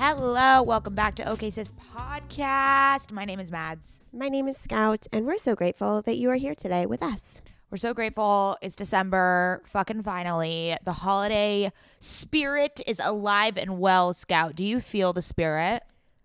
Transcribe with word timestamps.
Hello, 0.00 0.62
welcome 0.62 0.94
back 0.94 1.16
to 1.16 1.28
OK 1.28 1.50
Sis 1.50 1.72
Podcast. 1.72 3.10
My 3.10 3.24
name 3.24 3.40
is 3.40 3.50
Mads. 3.50 4.00
My 4.12 4.28
name 4.28 4.46
is 4.46 4.56
Scout, 4.56 5.08
and 5.12 5.26
we're 5.26 5.38
so 5.38 5.56
grateful 5.56 6.02
that 6.02 6.14
you 6.14 6.30
are 6.30 6.36
here 6.36 6.54
today 6.54 6.86
with 6.86 7.02
us. 7.02 7.42
We're 7.68 7.78
so 7.78 7.94
grateful. 7.94 8.56
It's 8.62 8.76
December, 8.76 9.60
fucking 9.64 10.02
finally. 10.02 10.76
The 10.84 10.92
holiday 10.92 11.72
spirit 11.98 12.80
is 12.86 13.00
alive 13.02 13.58
and 13.58 13.80
well, 13.80 14.12
Scout. 14.12 14.54
Do 14.54 14.64
you 14.64 14.78
feel 14.78 15.12
the 15.12 15.20
spirit? 15.20 15.82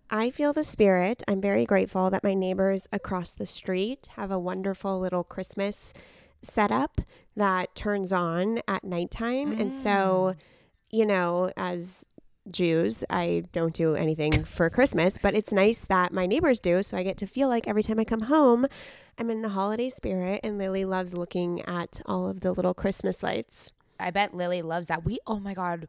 I 0.08 0.30
feel 0.30 0.52
the 0.52 0.62
spirit. 0.62 1.24
I'm 1.26 1.40
very 1.40 1.66
grateful 1.66 2.10
that 2.10 2.22
my 2.22 2.34
neighbors 2.34 2.86
across 2.92 3.32
the 3.32 3.44
street 3.44 4.06
have 4.14 4.30
a 4.30 4.38
wonderful 4.38 5.00
little 5.00 5.24
Christmas 5.24 5.92
setup 6.42 7.00
that 7.34 7.74
turns 7.74 8.12
on 8.12 8.60
at 8.68 8.84
nighttime. 8.84 9.56
Mm. 9.56 9.60
And 9.62 9.74
so, 9.74 10.36
mm. 10.36 10.40
you 10.92 11.06
know, 11.06 11.50
as 11.56 12.04
Jews. 12.50 13.04
I 13.10 13.44
don't 13.52 13.74
do 13.74 13.94
anything 13.94 14.32
for 14.44 14.68
Christmas, 14.70 15.18
but 15.18 15.34
it's 15.34 15.52
nice 15.52 15.80
that 15.80 16.12
my 16.12 16.26
neighbors 16.26 16.60
do. 16.60 16.82
So 16.82 16.96
I 16.96 17.02
get 17.02 17.16
to 17.18 17.26
feel 17.26 17.48
like 17.48 17.66
every 17.66 17.82
time 17.82 17.98
I 17.98 18.04
come 18.04 18.22
home, 18.22 18.66
I'm 19.18 19.30
in 19.30 19.42
the 19.42 19.50
holiday 19.50 19.88
spirit. 19.88 20.40
And 20.42 20.58
Lily 20.58 20.84
loves 20.84 21.16
looking 21.16 21.62
at 21.62 22.00
all 22.06 22.28
of 22.28 22.40
the 22.40 22.52
little 22.52 22.74
Christmas 22.74 23.22
lights. 23.22 23.72
I 23.98 24.10
bet 24.10 24.34
Lily 24.34 24.62
loves 24.62 24.88
that. 24.88 25.04
We, 25.04 25.18
oh 25.26 25.40
my 25.40 25.54
God. 25.54 25.88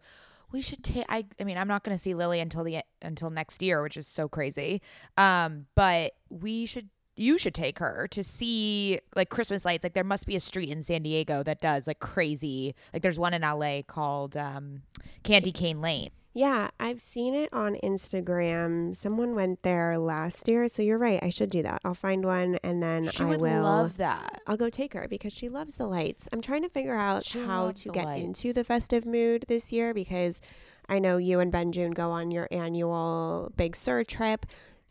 We 0.52 0.62
should 0.62 0.84
take. 0.84 1.06
I. 1.10 1.26
I 1.40 1.44
mean, 1.44 1.58
I'm 1.58 1.68
not 1.68 1.84
going 1.84 1.98
to 1.98 2.02
see 2.02 2.14
Lily 2.14 2.40
until 2.40 2.64
the 2.64 2.82
until 3.02 3.30
next 3.30 3.62
year, 3.64 3.82
which 3.82 3.98
is 3.98 4.08
so 4.08 4.30
crazy. 4.30 4.82
Um, 5.18 5.66
but 5.76 6.14
we 6.30 6.66
should 6.66 6.88
you 7.18 7.38
should 7.38 7.54
take 7.54 7.80
her 7.80 8.08
to 8.12 8.24
see 8.24 9.00
like 9.16 9.30
Christmas 9.30 9.66
lights. 9.66 9.84
Like 9.84 9.94
there 9.94 10.04
must 10.04 10.28
be 10.28 10.36
a 10.36 10.40
street 10.40 10.70
in 10.70 10.84
San 10.84 11.04
Diego 11.04 11.44
that 11.44 11.62
does 11.62 11.88
like 11.88 12.00
crazy. 12.00 12.76
Like 12.94 13.02
there's 13.02 13.20
one 13.20 13.34
in 13.34 13.42
LA 13.42 13.82
called 13.86 14.36
um, 14.36 14.84
Candy 15.24 15.52
Cane 15.52 15.82
Lane. 15.82 16.12
Yeah, 16.36 16.68
I've 16.82 17.00
seen 17.00 17.34
it 17.34 17.48
on 17.54 17.76
Instagram. 17.76 18.94
Someone 18.94 19.36
went 19.36 19.64
there 19.64 19.98
last 19.98 20.50
year, 20.50 20.68
so 20.68 20.82
you're 20.82 20.98
right. 20.98 21.18
I 21.24 21.30
should 21.30 21.50
do 21.50 21.64
that. 21.64 21.80
I'll 21.86 21.94
find 21.94 22.26
one 22.26 22.60
and 22.62 22.84
then 22.84 23.10
she 23.10 23.24
I 23.24 23.28
would 23.28 23.40
will 23.40 23.64
love 23.64 23.96
that. 23.98 24.42
I'll 24.46 24.58
go 24.58 24.70
take 24.70 24.94
her 24.96 25.08
because 25.08 25.34
she 25.34 25.48
loves 25.48 25.76
the 25.76 25.88
lights. 25.88 26.28
I'm 26.34 26.42
trying 26.42 26.64
to 26.64 26.70
figure 26.70 26.94
out 26.94 27.24
she 27.24 27.40
how 27.40 27.72
to 27.72 27.90
get 27.90 28.04
lights. 28.04 28.22
into 28.22 28.52
the 28.52 28.66
festive 28.66 29.06
mood 29.06 29.46
this 29.48 29.72
year 29.72 29.94
because 29.94 30.42
I 30.90 31.00
know 31.00 31.16
you 31.16 31.40
and 31.40 31.54
Ben 31.54 31.72
June 31.72 31.92
go 31.92 32.12
on 32.12 32.32
your 32.32 32.50
annual 32.52 33.54
Big 33.56 33.74
Sur 33.78 34.04
trip. 34.04 34.46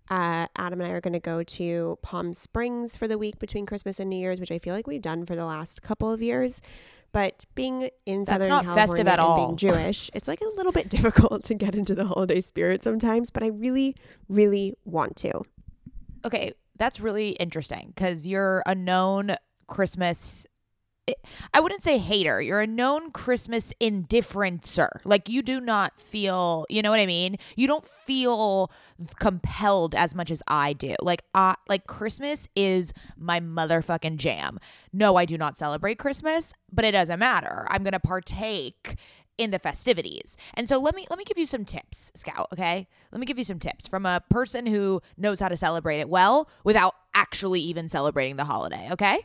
Uh, 0.08 0.46
Adam 0.56 0.80
and 0.80 0.90
I 0.90 0.94
are 0.94 1.02
going 1.02 1.12
to 1.12 1.20
go 1.20 1.42
to 1.42 1.98
Palm 2.00 2.32
Springs 2.32 2.96
for 2.96 3.06
the 3.06 3.18
week 3.18 3.38
between 3.38 3.66
Christmas 3.66 4.00
and 4.00 4.08
New 4.08 4.16
Year's, 4.16 4.40
which 4.40 4.50
I 4.50 4.58
feel 4.58 4.74
like 4.74 4.86
we've 4.86 5.02
done 5.02 5.26
for 5.26 5.36
the 5.36 5.44
last 5.46 5.82
couple 5.82 6.10
of 6.10 6.22
years. 6.22 6.62
But 7.14 7.44
being 7.54 7.90
in 8.06 8.24
That's 8.24 8.30
Southern 8.30 8.48
not 8.48 8.64
California 8.64 8.86
festive 8.88 9.06
at 9.06 9.12
and 9.12 9.20
all. 9.20 9.46
being 9.46 9.56
Jewish, 9.72 10.10
it's 10.14 10.26
like 10.26 10.40
a 10.40 10.48
little 10.56 10.72
bit 10.72 10.88
difficult 10.88 11.44
to 11.44 11.54
get 11.54 11.76
into 11.76 11.94
the 11.94 12.04
holiday 12.04 12.40
spirit 12.40 12.82
sometimes. 12.82 13.30
But 13.30 13.44
I 13.44 13.46
really, 13.46 13.94
really 14.28 14.74
want 14.84 15.14
to. 15.18 15.42
Okay, 16.24 16.52
that's 16.76 16.98
really 16.98 17.30
interesting 17.30 17.92
because 17.94 18.26
you're 18.26 18.64
a 18.66 18.74
known 18.74 19.36
Christmas 19.68 20.44
I 21.52 21.60
wouldn't 21.60 21.82
say 21.82 21.98
hater. 21.98 22.40
You're 22.40 22.62
a 22.62 22.66
known 22.66 23.10
Christmas 23.10 23.74
indifferencer. 23.80 24.88
Like 25.04 25.28
you 25.28 25.42
do 25.42 25.60
not 25.60 26.00
feel, 26.00 26.66
you 26.70 26.82
know 26.82 26.90
what 26.90 27.00
I 27.00 27.06
mean? 27.06 27.36
You 27.56 27.66
don't 27.66 27.86
feel 27.86 28.70
compelled 29.20 29.94
as 29.94 30.14
much 30.14 30.30
as 30.30 30.42
I 30.48 30.72
do. 30.72 30.94
Like 31.02 31.22
I 31.34 31.56
like 31.68 31.86
Christmas 31.86 32.48
is 32.56 32.92
my 33.18 33.40
motherfucking 33.40 34.16
jam. 34.16 34.58
No, 34.92 35.16
I 35.16 35.26
do 35.26 35.36
not 35.36 35.56
celebrate 35.56 35.98
Christmas, 35.98 36.54
but 36.72 36.84
it 36.84 36.92
doesn't 36.92 37.18
matter. 37.18 37.66
I'm 37.70 37.82
going 37.82 37.92
to 37.92 38.00
partake 38.00 38.96
in 39.36 39.50
the 39.50 39.58
festivities. 39.58 40.36
And 40.54 40.68
so 40.68 40.78
let 40.78 40.94
me 40.94 41.06
let 41.10 41.18
me 41.18 41.24
give 41.24 41.38
you 41.38 41.46
some 41.46 41.64
tips, 41.64 42.12
Scout, 42.14 42.46
okay? 42.52 42.86
Let 43.12 43.20
me 43.20 43.26
give 43.26 43.38
you 43.38 43.44
some 43.44 43.58
tips 43.58 43.86
from 43.86 44.06
a 44.06 44.22
person 44.30 44.66
who 44.66 45.02
knows 45.18 45.40
how 45.40 45.48
to 45.48 45.56
celebrate 45.56 46.00
it 46.00 46.08
well 46.08 46.48
without 46.62 46.94
actually 47.14 47.60
even 47.60 47.88
celebrating 47.88 48.36
the 48.36 48.44
holiday, 48.44 48.88
okay? 48.92 49.20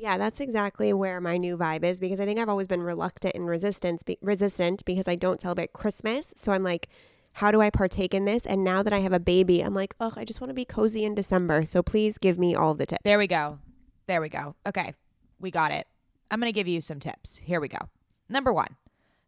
Yeah, 0.00 0.16
that's 0.16 0.40
exactly 0.40 0.94
where 0.94 1.20
my 1.20 1.36
new 1.36 1.58
vibe 1.58 1.84
is 1.84 2.00
because 2.00 2.20
I 2.20 2.24
think 2.24 2.40
I've 2.40 2.48
always 2.48 2.66
been 2.66 2.82
reluctant 2.82 3.34
and 3.34 3.46
resistant 3.46 4.02
be- 4.06 4.16
resistant 4.22 4.82
because 4.86 5.06
I 5.06 5.14
don't 5.14 5.42
celebrate 5.42 5.74
Christmas. 5.74 6.32
So 6.36 6.52
I'm 6.52 6.62
like, 6.62 6.88
how 7.32 7.50
do 7.50 7.60
I 7.60 7.68
partake 7.68 8.14
in 8.14 8.24
this? 8.24 8.46
And 8.46 8.64
now 8.64 8.82
that 8.82 8.94
I 8.94 9.00
have 9.00 9.12
a 9.12 9.20
baby, 9.20 9.60
I'm 9.60 9.74
like, 9.74 9.94
oh, 10.00 10.14
I 10.16 10.24
just 10.24 10.40
want 10.40 10.48
to 10.48 10.54
be 10.54 10.64
cozy 10.64 11.04
in 11.04 11.14
December. 11.14 11.66
So 11.66 11.82
please 11.82 12.16
give 12.16 12.38
me 12.38 12.54
all 12.54 12.72
the 12.72 12.86
tips. 12.86 13.02
There 13.04 13.18
we 13.18 13.26
go. 13.26 13.58
There 14.06 14.22
we 14.22 14.30
go. 14.30 14.56
Okay, 14.66 14.94
we 15.38 15.50
got 15.50 15.70
it. 15.70 15.86
I'm 16.30 16.40
going 16.40 16.50
to 16.50 16.58
give 16.58 16.66
you 16.66 16.80
some 16.80 16.98
tips. 16.98 17.36
Here 17.36 17.60
we 17.60 17.68
go. 17.68 17.90
Number 18.26 18.54
one, 18.54 18.76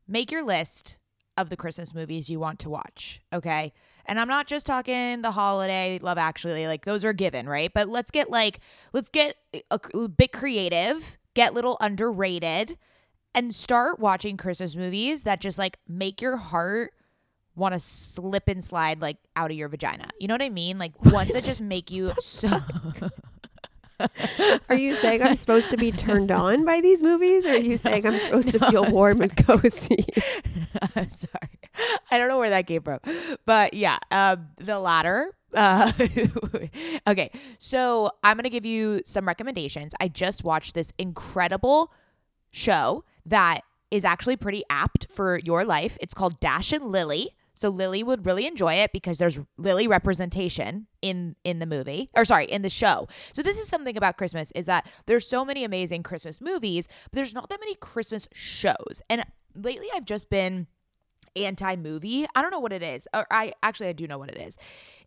make 0.08 0.32
your 0.32 0.42
list 0.42 0.96
of 1.36 1.50
the 1.50 1.56
Christmas 1.56 1.94
movies 1.94 2.30
you 2.30 2.40
want 2.40 2.58
to 2.60 2.70
watch. 2.70 3.20
Okay. 3.30 3.74
And 4.06 4.19
I'm 4.19 4.28
not 4.28 4.46
just 4.46 4.66
talking 4.66 5.22
the 5.22 5.31
holiday, 5.31 5.99
Love 6.02 6.19
Actually, 6.19 6.66
like 6.66 6.84
those 6.84 7.04
are 7.04 7.12
given, 7.12 7.49
right? 7.49 7.70
But 7.72 7.88
let's 7.88 8.10
get 8.10 8.31
like, 8.31 8.60
let's 8.93 9.08
get 9.08 9.37
uh, 9.54 9.78
a, 9.94 9.99
a 9.99 10.08
bit 10.08 10.32
creative, 10.32 11.19
get 11.34 11.54
little 11.54 11.76
underrated, 11.81 12.78
and 13.34 13.54
start 13.54 13.99
watching 13.99 14.37
Christmas 14.37 14.76
movies 14.76 15.22
that 15.22 15.40
just 15.40 15.58
like 15.58 15.78
make 15.88 16.20
your 16.20 16.37
heart 16.37 16.93
want 17.54 17.75
to 17.75 17.78
slip 17.78 18.49
and 18.49 18.62
slide 18.62 19.00
like 19.00 19.19
out 19.37 19.50
of 19.50 19.56
your 19.56 19.69
vagina. 19.69 20.08
You 20.19 20.28
know 20.28 20.34
what 20.34 20.43
I 20.43 20.50
mean? 20.50 20.78
Like 20.78 21.02
ones 21.05 21.32
that 21.32 21.44
just 21.44 21.60
make 21.60 21.90
you 21.90 22.12
so. 22.20 22.48
Are 24.69 24.76
you 24.76 24.94
saying 24.94 25.22
I'm 25.22 25.34
supposed 25.34 25.70
to 25.70 25.76
be 25.76 25.93
turned 25.93 26.31
on 26.31 26.64
by 26.64 26.81
these 26.81 27.02
movies? 27.02 27.46
Or 27.46 27.50
are 27.50 27.56
you 27.56 27.76
saying 27.76 28.06
I'm 28.06 28.19
supposed 28.19 28.52
to 28.52 28.58
feel 28.58 28.90
warm 28.90 29.22
and 29.22 29.37
cozy? 29.37 30.04
I'm 30.96 31.08
sorry. 31.08 31.60
I 32.10 32.19
don't 32.19 32.28
know 32.28 32.38
where 32.38 32.50
that 32.50 32.66
came 32.66 32.82
from. 32.82 33.00
But 33.44 33.75
yeah, 33.75 33.99
um, 34.10 34.49
the 34.58 34.78
latter. 34.78 35.32
Uh, 35.54 35.93
okay, 37.06 37.31
so 37.58 38.10
I'm 38.25 38.38
going 38.38 38.44
to 38.44 38.49
give 38.49 38.64
you 38.64 39.02
some 39.04 39.28
recommendations. 39.28 39.93
I 40.00 40.08
just 40.08 40.44
watched 40.44 40.75
this 40.75 40.94
incredible 40.96 41.93
show 42.52 43.05
that 43.26 43.60
is 43.90 44.06
actually 44.06 44.37
pretty 44.37 44.64
apt 44.70 45.08
for 45.10 45.38
your 45.40 45.66
life. 45.66 45.98
It's 46.00 46.14
called 46.14 46.40
Dash 46.40 46.72
and 46.72 46.87
Lily. 46.87 47.32
So 47.54 47.69
Lily 47.69 48.02
would 48.02 48.26
really 48.26 48.46
enjoy 48.46 48.75
it 48.75 48.93
because 48.93 49.19
there's 49.19 49.38
Lily 49.56 49.87
representation 49.87 50.87
in 51.00 51.37
in 51.44 51.58
the 51.58 51.66
movie 51.66 52.10
or 52.14 52.25
sorry, 52.25 52.46
in 52.46 52.62
the 52.62 52.70
show. 52.70 53.08
So 53.32 53.43
this 53.43 53.58
is 53.58 53.69
something 53.69 53.96
about 53.96 54.16
Christmas 54.16 54.52
is 54.52 54.66
that 54.66 54.87
there's 55.06 55.26
so 55.26 55.44
many 55.44 55.64
amazing 55.64 56.02
Christmas 56.02 56.40
movies, 56.40 56.88
but 57.04 57.12
there's 57.12 57.34
not 57.34 57.49
that 57.50 57.60
many 57.60 57.75
Christmas 57.76 58.28
shows. 58.32 59.02
And 59.10 59.25
lately 59.54 59.87
I've 59.94 60.06
just 60.06 60.31
been 60.31 60.66
anti 61.37 61.76
movie. 61.76 62.26
I 62.34 62.43
don't 62.43 62.50
know 62.50 62.60
what 62.60 62.72
it 62.72 62.82
is. 62.82 63.06
Or 63.14 63.26
I 63.31 63.52
actually 63.62 63.88
I 63.88 63.93
do 63.93 64.06
know 64.06 64.19
what 64.19 64.31
it 64.31 64.40
is. 64.40 64.58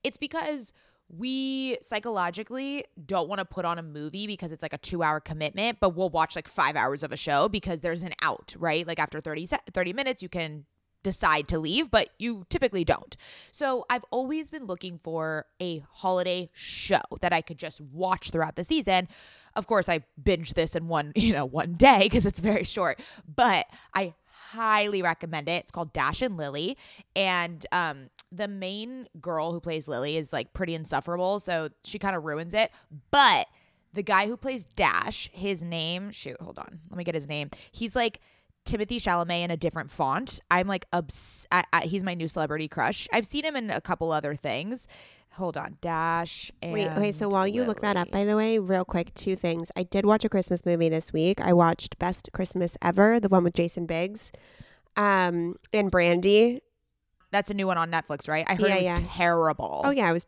It's 0.04 0.18
because 0.18 0.74
we 1.08 1.78
psychologically 1.82 2.84
don't 3.06 3.30
want 3.30 3.40
to 3.40 3.46
put 3.46 3.64
on 3.64 3.78
a 3.78 3.84
movie 3.84 4.26
because 4.26 4.52
it's 4.52 4.64
like 4.64 4.74
a 4.74 4.78
two 4.78 5.04
hour 5.04 5.20
commitment, 5.20 5.80
but 5.80 5.96
we'll 5.96 6.10
watch 6.10 6.36
like 6.36 6.48
five 6.48 6.76
hours 6.76 7.04
of 7.04 7.12
a 7.12 7.18
show 7.18 7.48
because 7.48 7.82
there's 7.82 8.04
an 8.04 8.14
out, 8.22 8.56
right? 8.58 8.88
Like 8.88 9.00
after 9.00 9.22
30, 9.22 9.48
30 9.72 9.94
minutes, 9.94 10.24
you 10.24 10.30
can 10.30 10.66
decide 11.06 11.48
to 11.50 11.60
leave, 11.60 11.92
but 11.92 12.10
you 12.18 12.46
typically 12.50 12.84
don't. 12.84 13.16
So 13.52 13.86
I've 13.92 14.04
always 14.10 14.50
been 14.50 14.66
looking 14.66 15.00
for 15.04 15.46
a 15.62 15.86
holiday 15.92 16.50
show 16.52 17.02
that 17.22 17.32
I 17.32 17.42
could 17.42 17.60
just 17.60 17.80
watch 17.80 18.32
throughout 18.32 18.56
the 18.56 18.64
season. 18.64 19.08
Of 19.56 19.68
course, 19.68 19.88
I 19.88 20.00
binge 20.22 20.56
this 20.56 20.76
in 20.76 20.88
one, 20.88 21.14
you 21.16 21.32
know, 21.32 21.46
one 21.46 21.74
day 21.76 22.00
because 22.04 22.26
it's 22.26 22.40
very 22.40 22.64
short, 22.64 23.00
but 23.34 23.68
I 23.94 24.16
highly 24.52 25.04
recommend 25.04 25.48
it. 25.48 25.64
It's 25.64 25.72
called 25.72 25.94
Dash 25.94 26.24
and 26.24 26.38
Lily. 26.38 26.76
And 27.16 27.64
um, 27.72 28.10
the 28.32 28.48
main 28.48 29.08
girl 29.22 29.52
who 29.52 29.60
plays 29.60 29.88
Lily 29.88 30.18
is 30.18 30.34
like 30.34 30.54
pretty 30.54 30.74
insufferable. 30.74 31.40
So 31.40 31.70
she 31.84 32.00
kind 32.00 32.16
of 32.16 32.26
ruins 32.26 32.56
it. 32.56 32.72
But 33.12 33.48
the 33.94 34.04
guy 34.04 34.26
who 34.26 34.38
plays 34.38 34.66
Dash, 34.66 35.30
his 35.32 35.64
name, 35.64 36.10
shoot, 36.10 36.42
hold 36.42 36.58
on. 36.58 36.80
Let 36.90 36.98
me 36.98 37.04
get 37.04 37.16
his 37.16 37.28
name. 37.28 37.52
He's 37.72 37.96
like, 37.96 38.22
Timothée 38.66 38.98
Chalamet 38.98 39.44
in 39.44 39.52
a 39.52 39.58
different 39.58 39.92
font. 39.92 40.40
I'm 40.50 40.68
like 40.68 40.86
obs- 40.92 41.46
I, 41.52 41.64
I, 41.72 41.82
he's 41.82 42.04
my 42.04 42.14
new 42.14 42.28
celebrity 42.28 42.68
crush. 42.68 43.08
I've 43.14 43.26
seen 43.26 43.46
him 43.46 43.56
in 43.56 43.70
a 43.70 43.80
couple 43.80 44.12
other 44.12 44.36
things. 44.36 44.88
Hold 45.34 45.58
on, 45.58 45.78
Dash. 45.82 46.52
Wait, 46.64 46.88
okay. 46.88 47.12
So 47.12 47.28
while 47.28 47.48
you 47.48 47.66
look 47.66 47.82
that 47.82 47.98
up, 47.98 48.10
by 48.10 48.24
the 48.24 48.38
way, 48.38 48.58
real 48.58 48.86
quick, 48.86 49.14
two 49.14 49.36
things. 49.36 49.70
I 49.76 49.84
did 49.84 50.06
watch 50.06 50.24
a 50.24 50.30
Christmas 50.30 50.66
movie 50.66 50.88
this 50.88 51.12
week. 51.12 51.42
I 51.42 51.52
watched 51.52 52.00
Best 52.00 52.30
Christmas 52.32 52.78
Ever, 52.82 53.20
the 53.20 53.28
one 53.28 53.44
with 53.44 53.54
Jason 53.54 53.86
Biggs, 53.86 54.32
um, 54.96 55.58
and 55.74 55.92
Brandy. 55.92 56.62
That's 57.32 57.50
a 57.50 57.54
new 57.54 57.68
one 57.68 57.78
on 57.78 57.92
Netflix, 57.92 58.30
right? 58.30 58.46
I 58.48 58.56
heard 58.56 58.70
yeah, 58.70 58.76
it 58.76 58.78
was 58.78 58.86
yeah. 58.86 59.00
terrible. 59.10 59.82
Oh 59.84 59.92
yeah, 59.92 60.10
it 60.10 60.14
was 60.14 60.26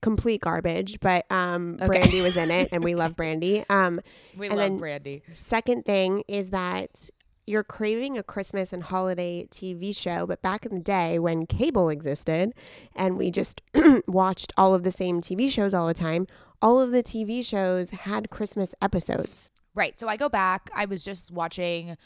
complete 0.00 0.40
garbage, 0.40 0.98
but 0.98 1.26
um, 1.30 1.74
okay. 1.76 1.86
Brandy 1.86 2.20
was 2.20 2.36
in 2.36 2.50
it, 2.50 2.70
and 2.72 2.82
we 2.82 2.94
love 2.96 3.14
Brandy. 3.14 3.64
Um, 3.70 4.00
we 4.36 4.48
love 4.48 4.78
Brandy. 4.78 5.22
Second 5.32 5.84
thing 5.84 6.24
is 6.26 6.50
that 6.50 7.08
you're 7.50 7.64
craving 7.64 8.16
a 8.16 8.22
Christmas 8.22 8.72
and 8.72 8.84
holiday 8.84 9.44
TV 9.50 9.94
show, 9.94 10.24
but 10.24 10.40
back 10.40 10.64
in 10.64 10.72
the 10.72 10.80
day 10.80 11.18
when 11.18 11.46
cable 11.46 11.88
existed 11.88 12.52
and 12.94 13.18
we 13.18 13.30
just 13.30 13.60
watched 14.06 14.52
all 14.56 14.72
of 14.72 14.84
the 14.84 14.92
same 14.92 15.20
TV 15.20 15.50
shows 15.50 15.74
all 15.74 15.88
the 15.88 15.94
time, 15.94 16.28
all 16.62 16.80
of 16.80 16.92
the 16.92 17.02
TV 17.02 17.44
shows 17.44 17.90
had 17.90 18.30
Christmas 18.30 18.72
episodes. 18.80 19.50
Right. 19.74 19.98
So 19.98 20.06
I 20.06 20.16
go 20.16 20.28
back, 20.28 20.70
I 20.74 20.84
was 20.84 21.04
just 21.04 21.32
watching 21.32 21.96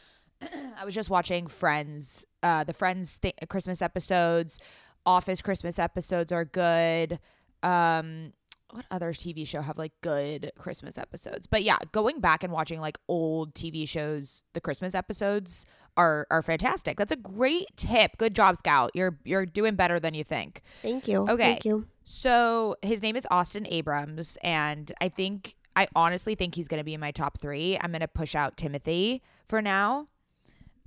I 0.78 0.84
was 0.84 0.94
just 0.94 1.10
watching 1.10 1.46
Friends, 1.46 2.24
uh 2.42 2.64
the 2.64 2.74
Friends 2.74 3.18
th- 3.18 3.34
Christmas 3.48 3.82
episodes, 3.82 4.60
Office 5.04 5.42
Christmas 5.42 5.78
episodes 5.78 6.32
are 6.32 6.46
good. 6.46 7.18
Um 7.62 8.32
what 8.74 8.86
other 8.90 9.12
TV 9.12 9.46
show 9.46 9.62
have 9.62 9.78
like 9.78 9.92
good 10.00 10.50
Christmas 10.58 10.98
episodes? 10.98 11.46
But 11.46 11.62
yeah, 11.62 11.78
going 11.92 12.20
back 12.20 12.42
and 12.42 12.52
watching 12.52 12.80
like 12.80 12.98
old 13.06 13.54
TV 13.54 13.88
shows, 13.88 14.42
the 14.52 14.60
Christmas 14.60 14.96
episodes 14.96 15.64
are 15.96 16.26
are 16.28 16.42
fantastic. 16.42 16.96
That's 16.96 17.12
a 17.12 17.16
great 17.16 17.66
tip. 17.76 18.18
Good 18.18 18.34
job, 18.34 18.56
Scout. 18.56 18.90
You're 18.92 19.16
you're 19.24 19.46
doing 19.46 19.76
better 19.76 20.00
than 20.00 20.12
you 20.14 20.24
think. 20.24 20.62
Thank 20.82 21.06
you. 21.06 21.22
Okay. 21.22 21.36
Thank 21.36 21.64
you. 21.64 21.86
So 22.04 22.74
his 22.82 23.00
name 23.00 23.14
is 23.14 23.26
Austin 23.30 23.64
Abrams, 23.68 24.36
and 24.42 24.90
I 25.00 25.08
think 25.08 25.54
I 25.76 25.86
honestly 25.94 26.34
think 26.34 26.56
he's 26.56 26.66
gonna 26.66 26.84
be 26.84 26.94
in 26.94 27.00
my 27.00 27.12
top 27.12 27.38
three. 27.38 27.78
I'm 27.80 27.92
gonna 27.92 28.08
push 28.08 28.34
out 28.34 28.56
Timothée 28.56 29.20
for 29.48 29.62
now. 29.62 30.06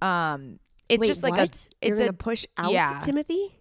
Um, 0.01 0.59
it's 0.89 0.99
Wait, 0.99 1.07
just 1.07 1.23
like 1.23 1.31
what? 1.31 1.39
a. 1.39 1.43
It's 1.43 1.69
You're 1.81 1.97
gonna 1.97 2.13
push 2.13 2.45
out 2.57 2.73
yeah. 2.73 2.99
Timothée. 2.99 3.53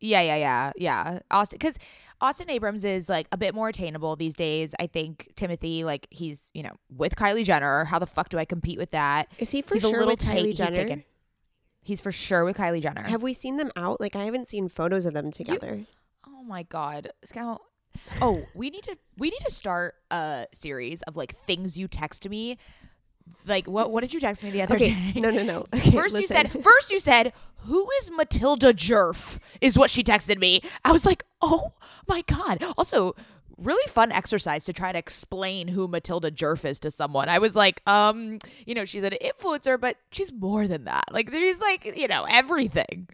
Yeah, 0.00 0.20
yeah, 0.20 0.36
yeah, 0.36 0.72
yeah. 0.76 1.18
Austin, 1.30 1.58
because 1.58 1.78
Austin 2.24 2.48
Abrams 2.48 2.84
is 2.84 3.08
like 3.10 3.28
a 3.32 3.36
bit 3.36 3.54
more 3.54 3.68
attainable 3.68 4.16
these 4.16 4.34
days. 4.34 4.74
I 4.80 4.86
think 4.86 5.30
Timothée, 5.36 5.84
like 5.84 6.06
he's 6.10 6.50
you 6.54 6.62
know 6.62 6.72
with 6.88 7.16
Kylie 7.16 7.44
Jenner. 7.44 7.84
How 7.84 7.98
the 7.98 8.06
fuck 8.06 8.30
do 8.30 8.38
I 8.38 8.44
compete 8.46 8.78
with 8.78 8.92
that? 8.92 9.30
Is 9.38 9.50
he 9.50 9.60
for 9.60 9.74
he's 9.74 9.82
sure 9.82 9.90
a 9.90 9.92
little 10.06 10.12
with 10.12 10.20
Kylie 10.20 10.46
he's 10.46 10.56
Jenner? 10.58 10.70
taken- 10.74 11.04
He's 11.82 12.00
for 12.00 12.10
sure 12.10 12.46
with 12.46 12.56
Kylie 12.56 12.80
Jenner. 12.82 13.02
Have 13.02 13.22
we 13.22 13.34
seen 13.34 13.58
them 13.58 13.70
out? 13.76 14.00
Like 14.00 14.16
I 14.16 14.24
haven't 14.24 14.48
seen 14.48 14.70
photos 14.70 15.04
of 15.04 15.12
them 15.12 15.30
together. 15.30 15.84
oh 16.26 16.42
my 16.42 16.62
god, 16.62 17.10
Scout. 17.24 17.60
Oh, 18.22 18.42
we 18.54 18.70
need 18.70 18.84
to 18.84 18.96
we 19.18 19.28
need 19.28 19.40
to 19.44 19.50
start 19.52 19.94
a 20.10 20.46
series 20.52 21.02
of 21.02 21.16
like 21.16 21.34
things 21.34 21.76
you 21.78 21.86
text 21.86 22.26
me. 22.28 22.56
Like 23.46 23.66
what? 23.66 23.90
What 23.90 24.00
did 24.02 24.12
you 24.14 24.20
text 24.20 24.42
me 24.42 24.50
the 24.50 24.62
other 24.62 24.76
okay. 24.76 25.12
day? 25.12 25.20
No, 25.20 25.30
no, 25.30 25.42
no. 25.42 25.66
Okay, 25.74 25.90
First 25.90 26.18
you 26.18 26.26
said, 26.26 26.50
first 26.62 26.90
you 26.90 27.00
said, 27.00 27.32
who 27.58 27.86
is 28.00 28.10
Matilda 28.10 28.72
Djerf? 28.72 29.38
Is 29.60 29.78
what 29.78 29.90
she 29.90 30.02
texted 30.02 30.38
me. 30.38 30.60
I 30.84 30.92
was 30.92 31.04
like, 31.04 31.24
oh 31.40 31.72
my 32.08 32.22
god. 32.26 32.62
Also, 32.76 33.14
really 33.58 33.86
fun 33.88 34.12
exercise 34.12 34.64
to 34.64 34.72
try 34.72 34.92
to 34.92 34.98
explain 34.98 35.68
who 35.68 35.88
Matilda 35.88 36.30
Djerf 36.30 36.64
is 36.64 36.80
to 36.80 36.90
someone. 36.90 37.28
I 37.28 37.38
was 37.38 37.54
like, 37.54 37.82
um, 37.86 38.38
you 38.66 38.74
know, 38.74 38.84
she's 38.84 39.02
an 39.02 39.14
influencer, 39.22 39.80
but 39.80 39.96
she's 40.10 40.32
more 40.32 40.66
than 40.66 40.84
that. 40.84 41.04
Like 41.12 41.32
she's 41.32 41.60
like, 41.60 41.96
you 41.96 42.08
know, 42.08 42.26
everything. 42.28 43.08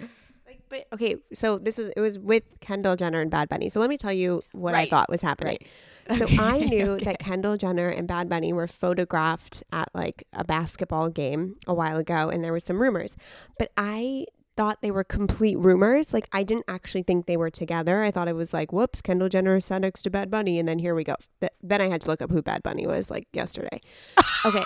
Like, 0.46 0.60
but 0.68 0.86
okay, 0.92 1.16
so 1.32 1.58
this 1.58 1.78
was 1.78 1.88
it 1.90 2.00
was 2.00 2.18
with 2.18 2.44
Kendall 2.60 2.96
Jenner 2.96 3.20
and 3.20 3.30
Bad 3.30 3.48
Bunny. 3.48 3.68
So 3.68 3.80
let 3.80 3.90
me 3.90 3.96
tell 3.96 4.12
you 4.12 4.42
what 4.52 4.74
I 4.74 4.86
thought 4.86 5.10
was 5.10 5.22
happening. 5.22 5.58
Right. 5.60 5.68
So 6.18 6.26
I 6.38 6.60
knew 6.60 6.96
that 6.98 7.18
Kendall 7.18 7.56
Jenner 7.56 7.88
and 7.88 8.06
Bad 8.06 8.28
Bunny 8.28 8.52
were 8.52 8.66
photographed 8.66 9.62
at 9.72 9.88
like 9.94 10.24
a 10.32 10.44
basketball 10.44 11.08
game 11.08 11.56
a 11.66 11.74
while 11.74 11.96
ago, 11.96 12.28
and 12.28 12.42
there 12.42 12.52
was 12.52 12.64
some 12.64 12.80
rumors, 12.80 13.16
but 13.58 13.70
I 13.76 14.26
thought 14.56 14.82
they 14.82 14.90
were 14.90 15.04
complete 15.04 15.56
rumors. 15.58 16.12
Like 16.12 16.28
I 16.32 16.42
didn't 16.42 16.66
actually 16.68 17.02
think 17.02 17.26
they 17.26 17.36
were 17.36 17.48
together. 17.50 18.02
I 18.02 18.10
thought 18.10 18.28
it 18.28 18.34
was 18.34 18.52
like, 18.52 18.72
whoops, 18.72 19.00
Kendall 19.00 19.28
Jenner 19.30 19.58
sat 19.60 19.80
next 19.80 20.02
to 20.02 20.10
Bad 20.10 20.30
Bunny, 20.30 20.58
and 20.58 20.68
then 20.68 20.78
here 20.78 20.94
we 20.94 21.04
go. 21.04 21.14
Th- 21.40 21.52
then 21.62 21.80
I 21.80 21.88
had 21.88 22.02
to 22.02 22.08
look 22.08 22.20
up 22.20 22.30
who 22.30 22.42
Bad 22.42 22.62
Bunny 22.62 22.86
was 22.86 23.10
like 23.10 23.26
yesterday. 23.32 23.80
Okay. 24.46 24.64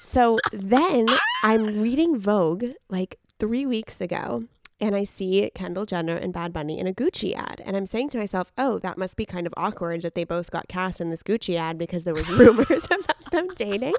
So 0.00 0.38
then 0.52 1.06
I'm 1.44 1.80
reading 1.80 2.18
Vogue 2.18 2.64
like 2.88 3.18
three 3.38 3.64
weeks 3.66 4.00
ago, 4.00 4.44
and 4.80 4.96
I 4.96 5.04
see 5.04 5.50
Kendall 5.54 5.86
Jenner 5.86 6.16
and 6.16 6.32
Bad 6.32 6.52
Bunny 6.52 6.78
in 6.78 6.86
a 6.86 6.92
Gucci 6.92 7.34
ad. 7.34 7.62
And 7.64 7.76
I'm 7.76 7.86
saying 7.86 8.10
to 8.10 8.18
myself, 8.18 8.52
oh, 8.58 8.78
that 8.80 8.98
must 8.98 9.16
be 9.16 9.24
kind 9.24 9.46
of 9.46 9.54
awkward 9.56 10.02
that 10.02 10.14
they 10.14 10.24
both 10.24 10.50
got 10.50 10.68
cast 10.68 11.00
in 11.00 11.10
this 11.10 11.22
Gucci 11.22 11.56
ad 11.56 11.78
because 11.78 12.04
there 12.04 12.14
was 12.14 12.28
rumors 12.38 12.86
about 12.86 13.30
them 13.30 13.48
dating. 13.54 13.94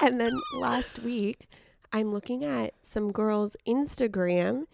And 0.00 0.20
then 0.20 0.32
last 0.54 0.98
week, 1.00 1.46
I'm 1.92 2.10
looking 2.10 2.44
at 2.44 2.74
some 2.82 3.12
girl's 3.12 3.56
Instagram 3.66 4.64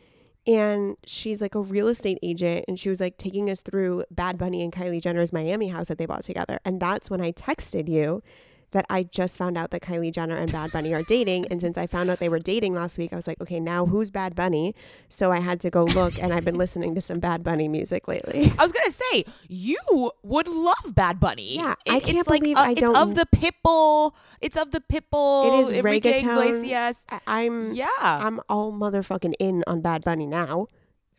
and 0.46 0.96
she's 1.04 1.42
like 1.42 1.54
a 1.54 1.60
real 1.60 1.88
estate 1.88 2.18
agent 2.22 2.64
and 2.68 2.78
she 2.78 2.88
was 2.88 3.00
like 3.00 3.18
taking 3.18 3.50
us 3.50 3.60
through 3.60 4.04
Bad 4.10 4.38
Bunny 4.38 4.62
and 4.62 4.72
Kylie 4.72 5.02
Jenner's 5.02 5.32
Miami 5.32 5.68
house 5.68 5.88
that 5.88 5.98
they 5.98 6.06
bought 6.06 6.22
together. 6.22 6.58
And 6.64 6.80
that's 6.80 7.10
when 7.10 7.20
I 7.20 7.32
texted 7.32 7.86
you 7.88 8.22
that 8.72 8.84
I 8.90 9.02
just 9.04 9.38
found 9.38 9.56
out 9.56 9.70
that 9.70 9.80
Kylie 9.80 10.12
Jenner 10.12 10.36
and 10.36 10.52
Bad 10.52 10.72
Bunny 10.72 10.92
are 10.94 11.02
dating. 11.02 11.46
And 11.48 11.60
since 11.60 11.78
I 11.78 11.86
found 11.86 12.10
out 12.10 12.18
they 12.18 12.28
were 12.28 12.38
dating 12.38 12.74
last 12.74 12.98
week, 12.98 13.12
I 13.12 13.16
was 13.16 13.26
like, 13.26 13.40
okay, 13.40 13.60
now 13.60 13.86
who's 13.86 14.10
Bad 14.10 14.34
Bunny? 14.34 14.74
So 15.08 15.30
I 15.32 15.38
had 15.40 15.60
to 15.62 15.70
go 15.70 15.84
look, 15.84 16.22
and 16.22 16.32
I've 16.32 16.44
been 16.44 16.58
listening 16.58 16.94
to 16.94 17.00
some 17.00 17.18
Bad 17.18 17.42
Bunny 17.42 17.66
music 17.68 18.06
lately. 18.08 18.52
I 18.58 18.62
was 18.62 18.72
gonna 18.72 18.90
say 18.90 19.24
you 19.48 19.78
would 20.22 20.48
love 20.48 20.94
Bad 20.94 21.18
Bunny. 21.18 21.56
Yeah, 21.56 21.74
I 21.88 22.00
can't 22.00 22.18
it's 22.18 22.28
like, 22.28 22.42
believe 22.42 22.56
uh, 22.58 22.60
I 22.60 22.74
don't- 22.74 22.90
It's 22.90 22.98
of 23.00 23.14
the 23.14 23.26
Pitbull. 23.34 24.12
It's 24.40 24.56
of 24.56 24.70
the 24.70 24.80
Pitbull. 24.80 25.58
It 25.58 25.62
is 25.62 25.70
Enrique 25.70 26.20
reggaeton. 26.22 26.30
Iglesias. 26.48 27.06
I- 27.10 27.20
I'm 27.26 27.72
Yeah. 27.74 27.86
I'm 28.02 28.40
all 28.48 28.72
motherfucking 28.72 29.34
in 29.38 29.64
on 29.66 29.80
Bad 29.80 30.04
Bunny 30.04 30.26
now. 30.26 30.66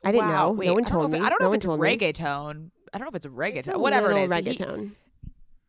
I 0.04 0.12
didn't 0.12 0.28
Wow, 0.30 0.48
know. 0.50 0.52
Wait, 0.54 0.68
no 0.68 0.74
one 0.76 0.86
I 0.86 0.90
don't 0.90 0.94
know 0.94 1.02
told 1.02 1.14
if- 1.14 1.20
me. 1.20 1.26
I 1.26 1.30
don't 1.30 1.42
no 1.42 1.46
know 1.48 1.52
if 1.52 1.56
it's 1.56 1.66
told 1.66 1.82
me. 1.82 1.98
reggaeton. 1.98 2.70
I 2.94 2.98
don't 2.98 3.06
know 3.06 3.10
if 3.10 3.16
it's 3.16 3.26
reggaeton. 3.26 3.68
It's 3.68 3.78
whatever 3.78 4.12
it 4.12 4.18
is. 4.18 4.32
He- 4.34 4.42
reggaeton. 4.42 4.92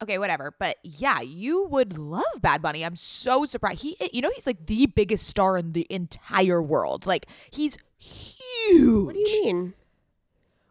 Okay, 0.03 0.19
whatever. 0.19 0.55
But 0.59 0.77
yeah, 0.83 1.21
you 1.21 1.65
would 1.67 1.99
love 1.99 2.25
Bad 2.41 2.63
Bunny. 2.63 2.85
I'm 2.85 2.97
so 2.97 3.45
surprised. 3.47 3.83
He, 3.83 3.97
you 4.13 4.23
know, 4.23 4.31
he's 4.35 4.47
like 4.47 4.67
the 4.67 4.87
biggest 4.87 5.27
star 5.27 5.57
in 5.57 5.73
the 5.73 5.87
entire 5.91 6.63
world. 6.63 7.07
Like 7.07 7.27
he's 7.51 7.77
huge. 7.99 9.07
what 9.07 9.15
do 9.15 9.21
you 9.21 9.45
mean? 9.45 9.75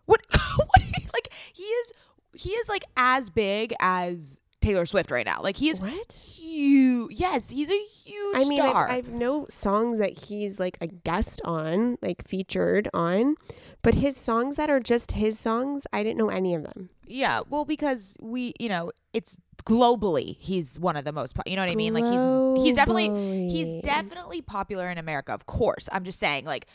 What? 0.06 0.22
what? 0.32 0.82
you- 0.82 1.08
Like 1.14 1.30
he 1.54 1.64
is. 1.64 1.94
He 2.34 2.52
is 2.52 2.70
like 2.70 2.84
as 2.96 3.30
big 3.30 3.74
as 3.80 4.40
Taylor 4.62 4.86
Swift 4.86 5.10
right 5.12 5.26
now. 5.26 5.42
Like 5.42 5.58
he 5.58 5.70
is 5.70 5.82
What? 5.82 6.14
huge. 6.14 7.12
Yes, 7.12 7.50
he's 7.50 7.70
a 7.70 7.74
huge 8.04 8.36
I 8.36 8.46
mean, 8.48 8.62
I've. 8.62 8.76
I've 8.76 9.10
no 9.10 9.46
songs 9.50 9.98
that 9.98 10.18
he's 10.26 10.60
like 10.60 10.78
a 10.82 10.88
guest 10.88 11.42
on, 11.44 11.98
like 12.02 12.28
featured 12.28 12.88
on, 12.94 13.36
but 13.82 13.96
his 13.96 14.16
songs 14.16 14.56
that 14.58 14.70
are 14.70 14.80
just 14.80 15.14
his 15.14 15.40
songs, 15.40 15.88
I 15.92 16.04
didn't 16.04 16.18
know 16.18 16.30
any 16.30 16.54
of 16.56 16.64
them. 16.64 16.90
yeah, 17.08 17.42
well, 17.50 17.66
because 17.66 18.16
we, 18.22 18.54
you 18.60 18.70
know, 18.70 18.92
it's 19.14 19.38
globally 19.66 20.38
he's 20.38 20.80
one 20.80 20.96
of 20.96 21.06
the 21.06 21.12
most. 21.12 21.36
Po- 21.36 21.44
you 21.46 21.56
know 21.56 21.64
what 21.64 21.72
I 21.72 21.76
mean? 21.76 21.94
Like 21.94 22.06
he's 22.06 22.64
he's 22.64 22.76
definitely 22.76 23.48
he's 23.50 23.82
definitely 23.82 24.42
popular 24.42 24.90
in 24.90 24.98
America. 24.98 25.34
Of 25.34 25.46
course, 25.46 25.90
I'm 25.92 26.04
just 26.04 26.20
saying 26.20 26.46
like 26.46 26.66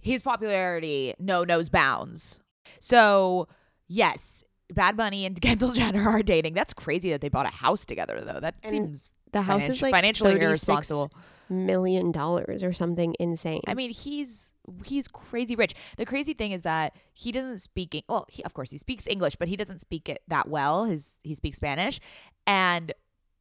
his 0.00 0.22
popularity 0.22 1.14
no 1.18 1.44
knows 1.44 1.68
bounds. 1.68 2.40
So 2.80 3.48
yes. 3.88 4.44
Bad 4.72 4.96
Bunny 4.96 5.26
and 5.26 5.38
Kendall 5.40 5.72
Jenner 5.72 6.08
are 6.08 6.22
dating. 6.22 6.54
That's 6.54 6.72
crazy 6.72 7.10
that 7.10 7.20
they 7.20 7.28
bought 7.28 7.44
a 7.44 7.50
house 7.50 7.84
together, 7.84 8.20
though. 8.20 8.40
That 8.40 8.54
And 8.62 8.70
seems 8.70 9.10
The 9.32 9.42
house 9.42 9.68
is 9.68 9.82
like 9.82 9.92
financially 9.92 10.40
irresponsible. 10.40 11.12
Million 11.52 12.12
dollars 12.12 12.62
or 12.62 12.72
something 12.72 13.14
insane. 13.20 13.60
I 13.66 13.74
mean, 13.74 13.90
he's 13.90 14.54
he's 14.84 15.08
crazy 15.08 15.54
rich. 15.56 15.74
The 15.96 16.06
crazy 16.06 16.34
thing 16.34 16.52
is 16.52 16.62
that 16.62 16.94
he 17.12 17.32
doesn't 17.32 17.60
speak. 17.60 18.04
Well, 18.08 18.26
he, 18.28 18.42
of 18.44 18.54
course 18.54 18.70
he 18.70 18.78
speaks 18.78 19.06
English, 19.06 19.36
but 19.36 19.48
he 19.48 19.56
doesn't 19.56 19.80
speak 19.80 20.08
it 20.08 20.22
that 20.28 20.48
well. 20.48 20.84
His 20.84 21.18
he 21.22 21.34
speaks 21.34 21.56
Spanish, 21.56 22.00
and 22.46 22.92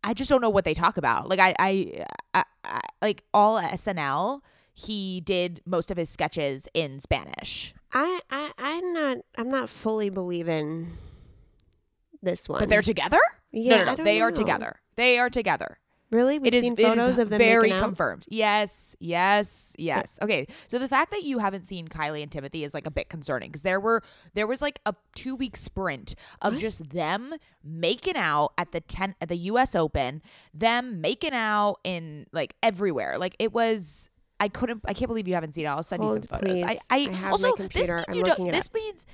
I 0.03 0.13
just 0.13 0.29
don't 0.29 0.41
know 0.41 0.49
what 0.49 0.65
they 0.65 0.73
talk 0.73 0.97
about. 0.97 1.29
Like 1.29 1.39
I 1.39 1.53
I, 1.57 2.05
I, 2.33 2.43
I 2.63 2.81
like 3.01 3.23
all 3.33 3.61
SNL. 3.61 4.41
He 4.73 5.21
did 5.21 5.61
most 5.65 5.91
of 5.91 5.97
his 5.97 6.09
sketches 6.09 6.67
in 6.73 6.99
Spanish, 7.01 7.73
I, 7.93 8.19
I 8.29 8.51
I'm 8.57 8.93
not 8.93 9.17
I'm 9.37 9.49
not 9.49 9.69
fully 9.69 10.09
believing 10.09 10.91
this 12.21 12.47
one. 12.47 12.59
but 12.59 12.69
they're 12.69 12.81
together. 12.81 13.19
yeah, 13.51 13.77
no, 13.77 13.83
no, 13.83 13.95
no. 13.95 14.03
They 14.03 14.21
are 14.21 14.31
together. 14.31 14.79
They 14.95 15.17
are 15.17 15.29
together. 15.29 15.79
Really? 16.11 16.39
We've 16.39 16.47
it 16.47 16.55
is 16.55 16.63
seen 16.63 16.75
is 16.77 16.85
photos 16.85 17.19
of 17.19 17.29
them 17.29 17.37
very 17.37 17.69
confirmed. 17.69 18.25
Yes, 18.29 18.97
yes, 18.99 19.75
yes. 19.79 20.19
Okay, 20.21 20.45
so 20.67 20.77
the 20.77 20.89
fact 20.89 21.11
that 21.11 21.23
you 21.23 21.39
haven't 21.39 21.65
seen 21.65 21.87
Kylie 21.87 22.21
and 22.21 22.29
Timothée 22.29 22.65
is 22.65 22.73
like 22.73 22.85
a 22.85 22.91
bit 22.91 23.07
concerning 23.07 23.49
because 23.49 23.61
there 23.61 23.79
were 23.79 24.03
there 24.33 24.45
was 24.45 24.61
like 24.61 24.81
a 24.85 24.93
two 25.15 25.35
week 25.35 25.55
sprint 25.55 26.15
of 26.41 26.57
just 26.57 26.89
them 26.89 27.33
making 27.63 28.17
out 28.17 28.51
at 28.57 28.73
the 28.73 28.81
ten 28.81 29.15
at 29.21 29.29
the 29.29 29.37
U.S. 29.37 29.73
Open, 29.73 30.21
them 30.53 30.99
making 30.99 31.33
out 31.33 31.77
in 31.85 32.27
like 32.33 32.55
everywhere. 32.61 33.17
Like 33.17 33.35
it 33.39 33.53
was. 33.53 34.09
I 34.41 34.47
couldn't. 34.47 34.81
I 34.85 34.93
can't 34.93 35.07
believe 35.07 35.27
you 35.27 35.35
haven't 35.35 35.53
seen 35.53 35.65
it. 35.65 35.69
I'll 35.69 35.83
send 35.83 36.01
Hold, 36.01 36.15
you 36.15 36.23
oh, 36.31 36.37
some 36.37 36.39
photos. 36.39 36.63
I, 36.63 36.67
please. 36.67 36.85
I, 36.89 36.95
I 36.95 36.99
have 37.11 37.21
my 37.21 37.29
also 37.29 37.53
computer. 37.53 37.97
this 37.97 38.05
I'm 38.07 38.15
means 38.15 38.17
you 38.17 38.35
don't. 38.35 38.51
This 38.51 38.73
means 38.73 39.05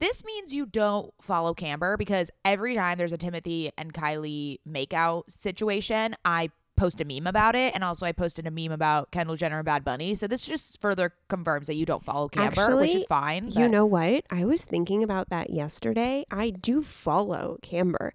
this 0.00 0.24
means 0.24 0.52
you 0.54 0.66
don't 0.66 1.12
follow 1.20 1.54
Camber 1.54 1.96
because 1.96 2.30
every 2.44 2.74
time 2.74 2.98
there's 2.98 3.12
a 3.12 3.18
Timothée 3.18 3.70
and 3.78 3.92
Kylie 3.92 4.58
makeout 4.68 5.30
situation, 5.30 6.16
I 6.24 6.50
post 6.76 7.00
a 7.00 7.04
meme 7.04 7.28
about 7.28 7.54
it, 7.54 7.72
and 7.74 7.84
also 7.84 8.04
I 8.04 8.10
posted 8.10 8.46
a 8.48 8.50
meme 8.50 8.72
about 8.72 9.12
Kendall 9.12 9.36
Jenner 9.36 9.58
and 9.58 9.64
Bad 9.64 9.84
Bunny. 9.84 10.14
So 10.16 10.26
this 10.26 10.44
just 10.44 10.80
further 10.80 11.12
confirms 11.28 11.68
that 11.68 11.76
you 11.76 11.86
don't 11.86 12.04
follow 12.04 12.28
Camber, 12.28 12.76
which 12.78 12.88
is 12.90 13.02
Actually, 13.02 13.04
fine. 13.08 13.48
You 13.50 13.68
know 13.68 13.86
what? 13.86 14.24
I 14.30 14.44
was 14.44 14.64
thinking 14.64 15.02
about 15.04 15.30
that 15.30 15.50
yesterday. 15.50 16.24
I 16.32 16.50
do 16.50 16.82
follow 16.82 17.58
Camber, 17.62 18.12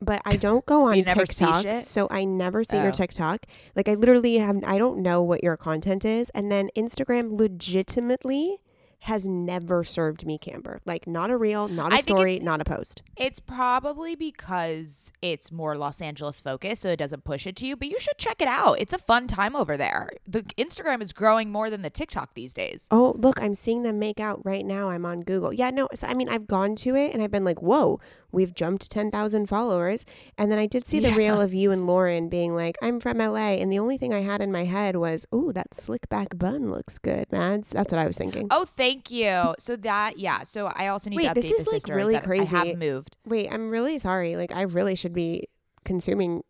but 0.00 0.20
I 0.24 0.34
don't 0.34 0.66
go 0.66 0.82
on 0.88 1.00
never 1.02 1.24
TikTok, 1.24 1.80
so 1.82 2.08
I 2.10 2.24
never 2.24 2.64
see 2.64 2.76
Oh. 2.78 2.82
your 2.82 2.90
TikTok. 2.92 3.46
Like 3.76 3.88
I 3.88 3.94
literally 3.94 4.38
have 4.38 4.58
I 4.66 4.78
don't 4.78 4.98
know 4.98 5.22
what 5.22 5.44
your 5.44 5.56
content 5.56 6.04
is, 6.04 6.28
and 6.30 6.50
then 6.50 6.70
Instagram 6.76 7.38
legitimately 7.38 8.58
has 9.02 9.26
never 9.26 9.82
served 9.82 10.24
me 10.24 10.38
Camber. 10.38 10.80
Like 10.84 11.08
not 11.08 11.28
a 11.30 11.36
reel, 11.36 11.66
not 11.66 11.92
a 11.92 11.96
I 11.96 12.00
story, 12.02 12.38
not 12.38 12.60
a 12.60 12.64
post. 12.64 13.02
It's 13.16 13.40
probably 13.40 14.14
because 14.14 15.12
it's 15.20 15.50
more 15.50 15.76
Los 15.76 16.00
Angeles 16.00 16.40
focused, 16.40 16.82
so 16.82 16.88
it 16.90 16.98
doesn't 16.98 17.24
push 17.24 17.44
it 17.44 17.56
to 17.56 17.66
you. 17.66 17.74
But 17.76 17.88
you 17.88 17.98
should 17.98 18.16
check 18.16 18.40
it 18.40 18.46
out. 18.46 18.74
It's 18.78 18.92
a 18.92 18.98
fun 18.98 19.26
time 19.26 19.56
over 19.56 19.76
there. 19.76 20.08
The 20.26 20.42
Instagram 20.56 21.02
is 21.02 21.12
growing 21.12 21.50
more 21.50 21.68
than 21.68 21.82
the 21.82 21.90
TikTok 21.90 22.34
these 22.34 22.54
days. 22.54 22.86
Oh, 22.92 23.14
look, 23.18 23.42
I'm 23.42 23.54
seeing 23.54 23.82
them 23.82 23.98
make 23.98 24.20
out 24.20 24.44
right 24.44 24.64
now. 24.64 24.90
I'm 24.90 25.04
on 25.04 25.22
Google. 25.22 25.52
Yeah, 25.52 25.70
no, 25.70 25.88
so, 25.94 26.06
I 26.06 26.14
mean, 26.14 26.28
I've 26.28 26.46
gone 26.46 26.76
to 26.76 26.94
it 26.94 27.12
and 27.12 27.20
I've 27.24 27.32
been 27.32 27.44
like, 27.44 27.60
whoa, 27.60 27.98
we've 28.32 28.54
jumped 28.54 28.90
10,000 28.90 29.46
followers. 29.46 30.04
And 30.36 30.50
then 30.50 30.58
I 30.58 30.66
did 30.66 30.86
see 30.86 30.98
the 30.98 31.08
Yeah. 31.10 31.16
reel 31.16 31.40
of 31.40 31.52
you 31.54 31.70
and 31.70 31.86
Lauren 31.86 32.28
being 32.28 32.54
like, 32.54 32.76
I'm 32.82 32.98
from 32.98 33.18
LA. 33.18 33.56
And 33.60 33.72
the 33.72 33.78
only 33.78 33.98
thing 33.98 34.12
I 34.12 34.20
had 34.20 34.40
in 34.40 34.50
my 34.50 34.64
head 34.64 34.96
was, 34.96 35.26
oh, 35.32 35.52
that 35.52 35.74
slick 35.74 36.08
back 36.08 36.36
bun 36.38 36.70
looks 36.70 36.98
good, 36.98 37.30
Mads. 37.30 37.70
That's 37.70 37.92
what 37.92 37.98
I 38.00 38.06
was 38.06 38.16
thinking. 38.16 38.48
Oh, 38.50 38.64
thank 38.64 39.10
you. 39.10 39.54
So 39.58 39.76
that 39.76 40.18
yeah. 40.18 40.42
So 40.42 40.72
I 40.74 40.88
also 40.88 41.10
need 41.10 41.20
to 41.20 41.28
update 41.28 41.34
this 41.34 41.50
is, 41.50 41.64
the 41.64 41.70
like, 41.72 41.82
really 41.88 42.14
that 42.14 42.22
I 42.24 42.26
crazy. 42.26 42.46
have 42.46 42.78
moved. 42.78 43.16
Wait, 43.26 43.52
I'm 43.52 43.70
really 43.70 43.98
sorry. 43.98 44.36
Like, 44.36 44.52
I 44.52 44.62
really 44.62 44.94
should 44.96 45.12
be 45.12 45.48
consuming 45.84 46.42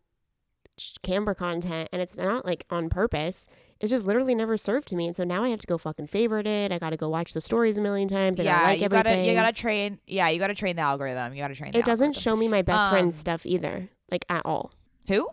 Camber 1.03 1.33
content 1.33 1.89
and 1.91 2.01
it's 2.01 2.17
not 2.17 2.45
like 2.45 2.65
on 2.69 2.89
purpose. 2.89 3.47
It's 3.79 3.89
just 3.91 4.05
literally 4.05 4.33
never 4.33 4.55
served 4.57 4.87
to 4.89 4.95
me. 4.95 5.07
And 5.07 5.15
so 5.15 5.23
now 5.23 5.43
I 5.43 5.49
have 5.49 5.59
to 5.59 5.67
go 5.67 5.77
fucking 5.77 6.07
favorite 6.07 6.47
it. 6.47 6.71
I 6.71 6.79
got 6.79 6.91
to 6.91 6.97
go 6.97 7.09
watch 7.09 7.33
the 7.33 7.41
stories 7.41 7.77
a 7.77 7.81
million 7.81 8.07
times. 8.07 8.39
I 8.39 8.43
yeah, 8.43 8.51
gotta 8.55 8.65
like 8.67 8.79
you 8.79 8.85
everything. 8.85 9.03
gotta 9.03 9.29
you 9.29 9.35
gotta 9.35 9.53
train. 9.53 9.99
Yeah, 10.07 10.29
you 10.29 10.39
gotta 10.39 10.55
train 10.55 10.75
the 10.77 10.81
algorithm. 10.81 11.33
You 11.33 11.41
gotta 11.41 11.55
train. 11.55 11.73
The 11.73 11.79
it 11.79 11.85
doesn't 11.85 12.05
algorithm. 12.07 12.21
show 12.21 12.35
me 12.35 12.47
my 12.47 12.61
best 12.61 12.85
Um, 12.85 12.89
friend's 12.91 13.15
stuff 13.15 13.45
either, 13.45 13.89
like 14.09 14.25
at 14.29 14.41
all. 14.45 14.71
who. 15.07 15.27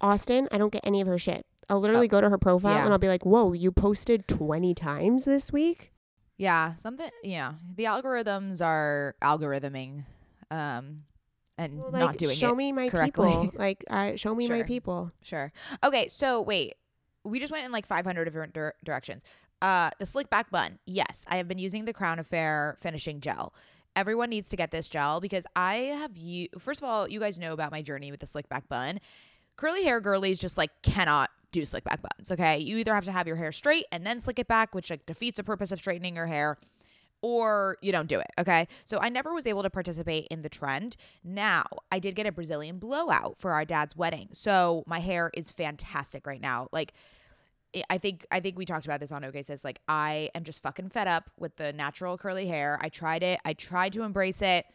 Austin, 0.00 0.48
I 0.52 0.58
don't 0.58 0.72
get 0.72 0.82
any 0.84 1.00
of 1.00 1.06
her 1.06 1.18
shit. 1.18 1.46
I'll 1.70 1.80
literally 1.80 2.08
go 2.08 2.20
to 2.20 2.28
her 2.28 2.36
profile 2.38 2.72
Oh, 2.72 2.76
yeah. 2.76 2.84
and 2.84 2.92
I'll 2.92 2.98
be 2.98 3.08
like, 3.08 3.24
"Whoa, 3.24 3.52
you 3.54 3.72
posted 3.72 4.28
twenty 4.28 4.74
times 4.74 5.24
this 5.24 5.50
week." 5.52 5.92
Yeah, 6.36 6.74
something. 6.74 7.08
Yeah, 7.22 7.54
the 7.76 7.84
algorithms 7.84 8.62
are 8.62 9.14
algorithming, 9.22 10.02
um, 10.50 10.98
and 11.58 11.78
Well, 11.78 11.90
not 11.92 12.00
like, 12.06 12.16
doing 12.16 12.34
show 12.34 12.46
it 12.46 12.50
Show 12.50 12.54
me 12.54 12.72
my 12.72 12.88
correctly. 12.88 13.28
people. 13.30 13.50
Like, 13.54 13.84
uh, 13.88 14.16
show 14.16 14.34
me 14.34 14.48
my 14.48 14.62
people. 14.62 15.12
Sure. 15.22 15.52
Okay, 15.82 16.08
so 16.08 16.40
wait. 16.40 16.74
We 17.24 17.40
just 17.40 17.52
went 17.52 17.64
in 17.64 17.72
like 17.72 17.86
500 17.86 18.24
different 18.26 18.52
dir- 18.52 18.74
directions. 18.84 19.24
Uh, 19.62 19.90
the 19.98 20.04
slick 20.04 20.28
back 20.28 20.50
bun. 20.50 20.78
Yes, 20.84 21.24
I 21.28 21.36
have 21.36 21.48
been 21.48 21.58
using 21.58 21.86
the 21.86 21.92
Crown 21.94 22.18
Affair 22.18 22.76
finishing 22.80 23.20
gel. 23.20 23.54
Everyone 23.96 24.28
needs 24.28 24.48
to 24.50 24.56
get 24.56 24.70
this 24.72 24.88
gel 24.90 25.20
because 25.20 25.46
I 25.56 25.74
have 25.76 26.16
you. 26.18 26.48
First 26.58 26.82
of 26.82 26.88
all, 26.88 27.08
you 27.08 27.20
guys 27.20 27.38
know 27.38 27.52
about 27.52 27.70
my 27.70 27.80
journey 27.80 28.10
with 28.10 28.20
the 28.20 28.26
slick 28.26 28.48
back 28.48 28.68
bun. 28.68 29.00
Curly 29.56 29.84
hair 29.84 30.00
girlies 30.00 30.40
just 30.40 30.58
like 30.58 30.70
cannot 30.82 31.30
do 31.52 31.64
slick 31.64 31.84
back 31.84 32.00
buns. 32.02 32.32
Okay, 32.32 32.58
you 32.58 32.76
either 32.78 32.92
have 32.92 33.04
to 33.04 33.12
have 33.12 33.26
your 33.28 33.36
hair 33.36 33.52
straight 33.52 33.84
and 33.92 34.04
then 34.04 34.18
slick 34.20 34.38
it 34.40 34.48
back, 34.48 34.74
which 34.74 34.90
like 34.90 35.06
defeats 35.06 35.36
the 35.36 35.44
purpose 35.44 35.70
of 35.70 35.78
straightening 35.78 36.16
your 36.16 36.26
hair, 36.26 36.58
or 37.24 37.78
you 37.80 37.90
don't 37.90 38.06
do 38.06 38.20
it. 38.20 38.26
Okay. 38.38 38.68
So 38.84 38.98
I 39.00 39.08
never 39.08 39.32
was 39.32 39.46
able 39.46 39.62
to 39.62 39.70
participate 39.70 40.26
in 40.30 40.40
the 40.40 40.50
trend. 40.50 40.98
Now, 41.24 41.64
I 41.90 41.98
did 41.98 42.14
get 42.16 42.26
a 42.26 42.32
Brazilian 42.32 42.78
blowout 42.78 43.36
for 43.38 43.52
our 43.52 43.64
dad's 43.64 43.96
wedding. 43.96 44.28
So 44.32 44.84
my 44.86 44.98
hair 45.00 45.30
is 45.32 45.50
fantastic 45.50 46.26
right 46.26 46.40
now. 46.40 46.68
Like, 46.70 46.92
I- 47.88 47.96
think 47.96 48.26
I 48.30 48.40
think 48.40 48.58
we 48.58 48.66
talked 48.66 48.84
about 48.84 49.00
this 49.00 49.10
on 49.10 49.24
OK 49.24 49.40
Sis 49.40 49.64
like 49.64 49.80
I 49.88 50.28
am 50.34 50.44
just 50.44 50.62
fucking 50.62 50.90
fed 50.90 51.08
up 51.08 51.30
with 51.38 51.56
the 51.56 51.72
natural 51.72 52.18
curly 52.18 52.46
hair. 52.46 52.78
I 52.82 52.90
tried 52.90 53.22
it. 53.22 53.40
I 53.44 53.54
tried 53.54 53.94
to 53.94 54.02
embrace 54.02 54.42
it. 54.42 54.66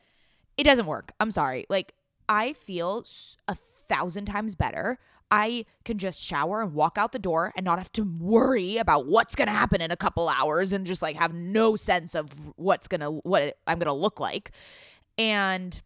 It 0.57 0.63
doesn't 0.63 0.87
work. 0.87 1.11
I'm 1.19 1.31
sorry. 1.31 1.65
Like 1.69 1.93
I 2.27 2.53
feel 2.53 3.05
a 3.47 3.55
thousand 3.55 4.25
times 4.25 4.55
better. 4.55 4.97
I 5.31 5.65
can 5.85 5.97
just 5.97 6.21
shower 6.21 6.61
and 6.61 6.73
walk 6.73 6.97
out 6.97 7.11
the 7.11 7.19
door 7.19 7.53
and 7.55 7.63
not 7.63 7.77
have 7.77 7.91
to 7.93 8.03
worry 8.03 8.77
about 8.77 9.05
what's 9.05 9.35
going 9.35 9.47
to 9.47 9.53
happen 9.53 9.81
in 9.81 9.91
a 9.91 9.97
couple 9.97 10.29
hours 10.29 10.73
and 10.73 10.85
just 10.85 11.01
like 11.01 11.15
have 11.15 11.33
no 11.33 11.75
sense 11.75 12.15
of 12.15 12.29
what's 12.55 12.87
going 12.87 13.01
to 13.01 13.11
what 13.11 13.57
I'm 13.67 13.79
going 13.79 13.87
to 13.87 13.93
look 13.93 14.19
like. 14.19 14.51
And 15.17 15.79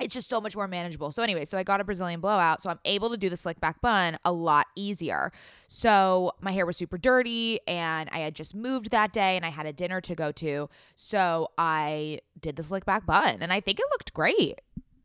it's 0.00 0.14
just 0.14 0.28
so 0.28 0.40
much 0.40 0.56
more 0.56 0.66
manageable. 0.66 1.12
So 1.12 1.22
anyway, 1.22 1.44
so 1.44 1.56
I 1.56 1.62
got 1.62 1.80
a 1.80 1.84
Brazilian 1.84 2.20
blowout, 2.20 2.60
so 2.60 2.70
I'm 2.70 2.80
able 2.84 3.10
to 3.10 3.16
do 3.16 3.28
the 3.28 3.36
slick 3.36 3.60
back 3.60 3.80
bun 3.80 4.16
a 4.24 4.32
lot 4.32 4.66
easier. 4.74 5.30
So 5.68 6.32
my 6.40 6.50
hair 6.50 6.66
was 6.66 6.76
super 6.76 6.98
dirty 6.98 7.60
and 7.68 8.08
I 8.12 8.18
had 8.18 8.34
just 8.34 8.54
moved 8.54 8.90
that 8.90 9.12
day 9.12 9.36
and 9.36 9.46
I 9.46 9.50
had 9.50 9.66
a 9.66 9.72
dinner 9.72 10.00
to 10.00 10.14
go 10.14 10.32
to. 10.32 10.68
So 10.96 11.48
I 11.56 12.20
did 12.40 12.56
the 12.56 12.62
slick 12.62 12.84
back 12.84 13.06
bun 13.06 13.38
and 13.40 13.52
I 13.52 13.60
think 13.60 13.78
it 13.78 13.86
looked 13.92 14.12
great. 14.12 14.60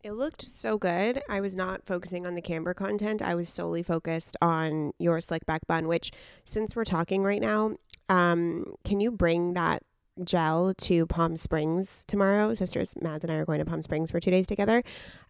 It 0.08 0.14
looked 0.14 0.44
so 0.44 0.78
good. 0.78 1.22
I 1.28 1.42
was 1.42 1.58
not 1.58 1.86
focusing 1.86 2.26
on 2.26 2.34
the 2.34 2.42
camber 2.42 2.74
content. 2.74 3.22
I 3.22 3.36
was 3.36 3.50
solely 3.50 3.84
focused 3.84 4.38
on 4.42 4.94
your 5.00 5.20
slick 5.20 5.46
back 5.46 5.68
bun, 5.68 5.86
which 5.86 6.12
since 6.46 6.78
we're 6.78 6.86
talking 6.86 7.24
right 7.24 7.42
now, 7.42 7.76
um, 8.08 8.76
can 8.86 9.02
you 9.02 9.12
bring 9.12 9.54
that 9.56 9.84
gel 10.24 10.74
to 10.76 11.08
Palm 11.08 11.36
Springs 11.36 12.06
tomorrow? 12.06 12.54
Sisters 12.54 12.96
Mads 13.02 13.26
and 13.26 13.34
I 13.34 13.36
are 13.36 13.46
going 13.46 13.60
to 13.60 13.66
Palm 13.66 13.82
Springs 13.82 14.10
for 14.10 14.22
two 14.22 14.32
days 14.32 14.48
together 14.48 14.82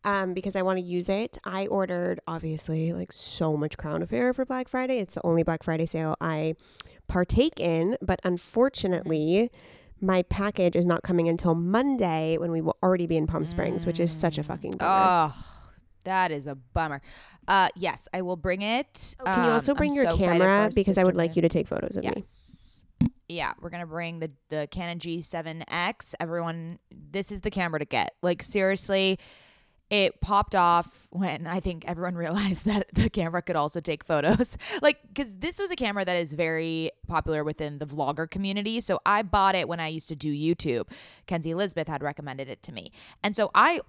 um, 0.03 0.35
because 0.35 0.55
I 0.55 0.61
want 0.61 0.77
to 0.77 0.85
use 0.85 1.09
it. 1.09 1.39
I 1.43 1.65
ordered, 1.65 2.19
obviously, 2.27 2.93
like 2.93 3.11
so 3.11 3.57
much 3.57 3.79
Crown 3.79 4.03
Affair 4.03 4.31
for 4.31 4.45
Black 4.45 4.67
Friday. 4.67 4.99
It's 4.99 5.15
the 5.15 5.25
only 5.25 5.41
Black 5.41 5.63
Friday 5.63 5.87
sale 5.87 6.15
I 6.21 6.53
partake 7.07 7.59
in, 7.59 7.97
but 7.99 8.19
unfortunately, 8.23 9.49
my 10.01 10.21
package 10.23 10.75
is 10.75 10.85
not 10.85 11.03
coming 11.03 11.27
until 11.27 11.55
Monday 11.55 12.37
when 12.37 12.51
we 12.51 12.61
will 12.61 12.77
already 12.83 13.07
be 13.07 13.17
in 13.17 13.27
Palm 13.27 13.45
Springs, 13.45 13.85
which 13.85 13.99
is 13.99 14.11
such 14.11 14.37
a 14.37 14.43
fucking 14.43 14.71
bummer. 14.71 15.31
Oh, 15.33 15.45
that 16.05 16.31
is 16.31 16.47
a 16.47 16.55
bummer. 16.55 17.01
Uh, 17.47 17.69
yes, 17.75 18.07
I 18.13 18.21
will 18.21 18.35
bring 18.35 18.61
it. 18.61 19.15
Oh, 19.19 19.25
Can 19.25 19.45
you 19.45 19.51
also 19.51 19.71
Um, 19.71 19.77
bring 19.77 19.91
I'm 19.91 19.95
your 19.95 20.05
so 20.05 20.17
camera 20.17 20.69
because 20.73 20.97
I 20.97 21.03
would 21.03 21.15
like 21.17 21.35
you 21.35 21.41
to 21.41 21.49
take 21.49 21.67
photos 21.67 21.97
of 21.97 22.03
me. 22.03 22.11
Yes. 22.15 22.85
Yeah, 23.29 23.53
we're 23.59 23.69
gonna 23.69 23.85
bring 23.87 24.19
the 24.19 24.31
the 24.49 24.67
Canon 24.71 24.99
G7X. 24.99 26.15
Everyone, 26.19 26.79
this 26.91 27.31
is 27.31 27.41
the 27.41 27.51
camera 27.51 27.79
to 27.79 27.85
get. 27.85 28.13
Like 28.21 28.41
seriously, 28.41 29.19
it 29.89 30.19
popped 30.21 30.55
off 30.55 31.07
when 31.11 31.47
I 31.47 31.59
think 31.59 31.85
everyone 31.87 32.15
realized 32.25 32.65
that 32.65 32.87
the 32.93 33.09
camera 33.09 33.41
could 33.41 33.55
also 33.55 33.79
take 33.79 34.03
photos. 34.03 34.57
like, 34.81 34.99
because 35.07 35.35
this 35.35 35.59
was 35.59 35.71
a 35.71 35.75
camera 35.75 36.05
that 36.05 36.17
is 36.17 36.33
very 36.33 36.91
popular 37.07 37.43
within 37.43 37.79
the 37.79 37.85
vlogger 37.85 38.29
community. 38.29 38.79
So 38.79 38.99
I 39.05 39.21
bought 39.21 39.55
it 39.55 39.67
when 39.67 39.79
I 39.79 39.87
used 39.87 40.09
to 40.09 40.15
do 40.15 40.33
YouTube. 40.33 40.89
Kenzie 41.25 41.51
Elizabeth 41.51 41.87
had 41.87 42.03
recommended 42.03 42.49
it 42.49 42.63
to 42.63 42.71
me, 42.71 42.91
and 43.23 43.35
so 43.35 43.49
I 43.55 43.81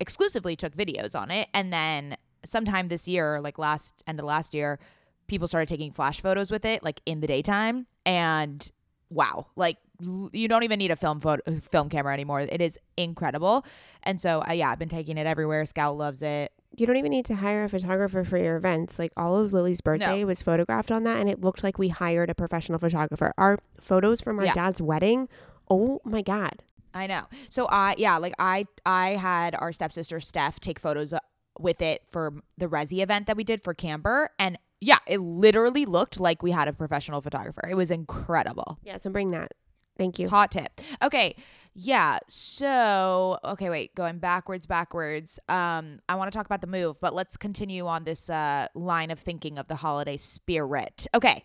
exclusively 0.00 0.56
took 0.56 0.74
videos 0.74 1.18
on 1.18 1.30
it. 1.30 1.48
And 1.54 1.72
then 1.72 2.16
sometime 2.44 2.88
this 2.88 3.08
year, 3.08 3.40
like 3.40 3.58
last 3.58 4.02
end 4.06 4.18
of 4.18 4.26
last 4.26 4.54
year, 4.54 4.78
people 5.26 5.48
started 5.48 5.68
taking 5.68 5.92
flash 5.92 6.20
photos 6.20 6.50
with 6.50 6.64
it, 6.64 6.82
like 6.82 7.00
in 7.06 7.20
the 7.20 7.26
daytime. 7.26 7.86
And 8.04 8.70
wow, 9.14 9.46
like 9.56 9.78
you 10.00 10.48
don't 10.48 10.64
even 10.64 10.78
need 10.78 10.90
a 10.90 10.96
film 10.96 11.20
photo, 11.20 11.40
film 11.60 11.88
camera 11.88 12.12
anymore. 12.12 12.40
It 12.40 12.60
is 12.60 12.78
incredible. 12.96 13.64
And 14.02 14.20
so, 14.20 14.42
uh, 14.46 14.52
yeah, 14.52 14.70
I've 14.70 14.78
been 14.78 14.88
taking 14.88 15.16
it 15.18 15.26
everywhere. 15.26 15.64
Scout 15.64 15.96
loves 15.96 16.20
it. 16.20 16.52
You 16.76 16.86
don't 16.86 16.96
even 16.96 17.10
need 17.10 17.24
to 17.26 17.36
hire 17.36 17.64
a 17.64 17.68
photographer 17.68 18.24
for 18.24 18.36
your 18.36 18.56
events. 18.56 18.98
Like 18.98 19.12
all 19.16 19.36
of 19.38 19.52
Lily's 19.52 19.80
birthday 19.80 20.24
was 20.24 20.42
photographed 20.42 20.90
on 20.90 21.04
that, 21.04 21.20
and 21.20 21.30
it 21.30 21.40
looked 21.40 21.62
like 21.62 21.78
we 21.78 21.88
hired 21.88 22.28
a 22.30 22.34
professional 22.34 22.80
photographer. 22.80 23.32
Our 23.38 23.58
photos 23.80 24.20
from 24.20 24.40
our 24.40 24.46
Yeah. 24.46 24.54
dad's 24.54 24.82
wedding, 24.82 25.28
oh 25.70 26.00
my 26.04 26.20
God. 26.22 26.64
I 26.92 27.06
know. 27.06 27.22
So 27.48 27.66
I 27.70 27.94
yeah, 27.96 28.16
like 28.18 28.34
I 28.40 28.66
I 28.84 29.10
had 29.10 29.54
our 29.54 29.72
stepsister 29.72 30.18
Steph 30.18 30.58
take 30.58 30.80
photos 30.80 31.12
uh, 31.12 31.18
with 31.60 31.80
it 31.80 32.02
for 32.10 32.34
the 32.58 32.66
Resy 32.66 33.00
event 33.02 33.28
that 33.28 33.36
we 33.36 33.44
did 33.44 33.62
for 33.62 33.74
Camber 33.74 34.30
and 34.40 34.58
yeah, 34.84 34.98
it 35.06 35.18
literally 35.18 35.86
looked 35.86 36.20
like 36.20 36.42
we 36.42 36.50
had 36.50 36.68
a 36.68 36.72
professional 36.72 37.22
photographer. 37.22 37.66
It 37.68 37.74
was 37.74 37.90
incredible. 37.90 38.78
Yeah, 38.82 38.98
so 38.98 39.08
bring 39.08 39.30
that. 39.30 39.52
Thank 39.96 40.18
you. 40.18 40.28
Hot 40.28 40.50
tip. 40.50 40.80
Okay. 41.02 41.36
Yeah. 41.72 42.18
So, 42.28 43.38
okay, 43.44 43.70
wait, 43.70 43.94
going 43.94 44.18
backwards, 44.18 44.66
backwards. 44.66 45.38
Um, 45.48 46.00
I 46.08 46.16
want 46.16 46.30
to 46.30 46.36
talk 46.36 46.46
about 46.46 46.60
the 46.60 46.66
move, 46.66 47.00
but 47.00 47.14
let's 47.14 47.36
continue 47.36 47.86
on 47.86 48.04
this 48.04 48.28
uh 48.28 48.66
line 48.74 49.10
of 49.10 49.18
thinking 49.18 49.58
of 49.58 49.68
the 49.68 49.76
holiday 49.76 50.18
spirit. 50.18 51.06
Okay. 51.14 51.44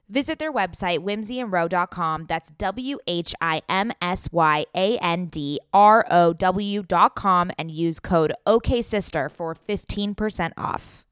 Visit 0.11 0.39
their 0.39 0.51
website, 0.51 0.99
whimsyandrow.com. 0.99 2.25
That's 2.27 2.49
W 2.49 2.97
H 3.07 3.33
I 3.39 3.61
M 3.69 3.93
S 4.01 4.27
Y 4.29 4.65
A 4.75 4.97
N 4.97 5.27
D 5.27 5.61
R 5.73 6.05
O 6.11 6.33
W.com 6.33 7.51
and 7.57 7.71
use 7.71 8.01
code 8.01 8.33
OKSister 8.45 9.31
for 9.31 9.55
15% 9.55 10.51
off. 10.57 11.05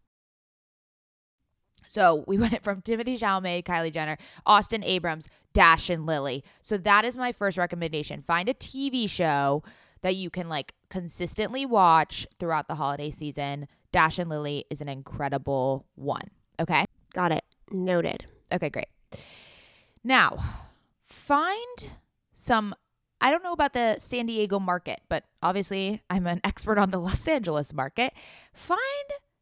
So 1.88 2.26
we 2.28 2.38
went 2.40 2.62
from 2.62 2.82
Timothée 2.82 3.18
Chalamet, 3.18 3.64
Kylie 3.64 3.94
Jenner, 3.94 4.18
Austin 4.46 4.84
Abrams, 4.84 5.30
Dash, 5.54 5.90
and 5.90 6.06
Lily. 6.06 6.44
So 6.62 6.78
that 6.78 7.06
is 7.06 7.18
my 7.18 7.32
first 7.32 7.58
recommendation. 7.58 8.22
Find 8.22 8.50
a 8.50 8.54
TV 8.54 9.10
show 9.10 9.64
that 10.02 10.18
you 10.18 10.30
can 10.30 10.50
like 10.50 10.74
consistently 10.90 11.66
watch 11.66 12.28
throughout 12.38 12.68
the 12.68 12.76
holiday 12.76 13.12
season. 13.12 13.70
Dash 13.94 14.20
and 14.20 14.30
Lily 14.30 14.66
is 14.70 14.82
an 14.82 14.90
incredible 14.90 15.86
one. 15.96 16.28
Okay. 16.60 16.84
Got 17.14 17.32
it. 17.32 17.46
Noted. 17.72 18.26
Okay, 18.52 18.70
great. 18.70 18.88
Now, 20.04 20.38
find 21.06 21.92
some. 22.34 22.76
I 23.22 23.32
don't 23.32 23.44
know 23.44 23.52
about 23.52 23.74
the 23.74 23.98
San 23.98 24.28
Diego 24.28 24.60
market, 24.60 25.02
but 25.10 25.26
obviously 25.44 26.02
I'm 26.10 26.26
an 26.26 26.40
expert 26.44 26.78
on 26.78 26.90
the 26.90 27.00
Los 27.00 27.28
Angeles 27.28 27.74
market. 27.74 28.14
Find 28.54 28.80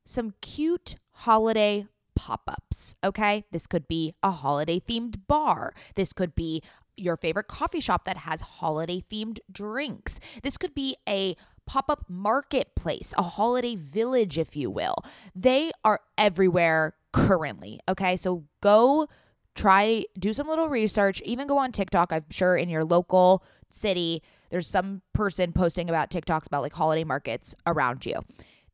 some 0.06 0.34
cute 0.42 0.96
holiday 1.12 1.88
pop 2.16 2.42
ups, 2.48 2.96
okay? 3.04 3.46
This 3.52 3.68
could 3.68 3.88
be 3.88 4.16
a 4.24 4.32
holiday 4.32 4.80
themed 4.80 5.28
bar. 5.28 5.74
This 5.96 6.14
could 6.14 6.34
be 6.34 6.64
your 6.96 7.16
favorite 7.16 7.48
coffee 7.48 7.80
shop 7.80 8.06
that 8.06 8.18
has 8.18 8.42
holiday 8.42 9.02
themed 9.02 9.38
drinks. 9.52 10.20
This 10.42 10.58
could 10.58 10.74
be 10.74 10.98
a 11.08 11.36
pop 11.68 11.90
up 11.90 12.06
marketplace, 12.10 13.14
a 13.18 13.22
holiday 13.22 13.76
village, 13.76 14.40
if 14.40 14.56
you 14.56 14.72
will. 14.72 14.96
They 15.36 15.72
are 15.84 16.00
everywhere 16.18 16.96
currently, 17.26 17.80
okay? 17.90 18.16
So 18.18 18.44
go 18.62 19.08
try, 19.56 20.06
do 20.20 20.34
some 20.34 20.48
little 20.48 20.70
research, 20.70 21.22
even 21.26 21.48
go 21.48 21.58
on 21.58 21.72
TikTok. 21.72 22.14
I'm 22.14 22.26
sure 22.30 22.56
in 22.56 22.70
your 22.70 22.84
local 22.84 23.44
city, 23.70 24.22
there's 24.50 24.68
some 24.68 25.02
person 25.14 25.52
posting 25.52 25.90
about 25.90 26.10
TikToks 26.12 26.48
about 26.48 26.62
like 26.62 26.74
holiday 26.74 27.04
markets 27.04 27.56
around 27.66 28.06
you. 28.06 28.20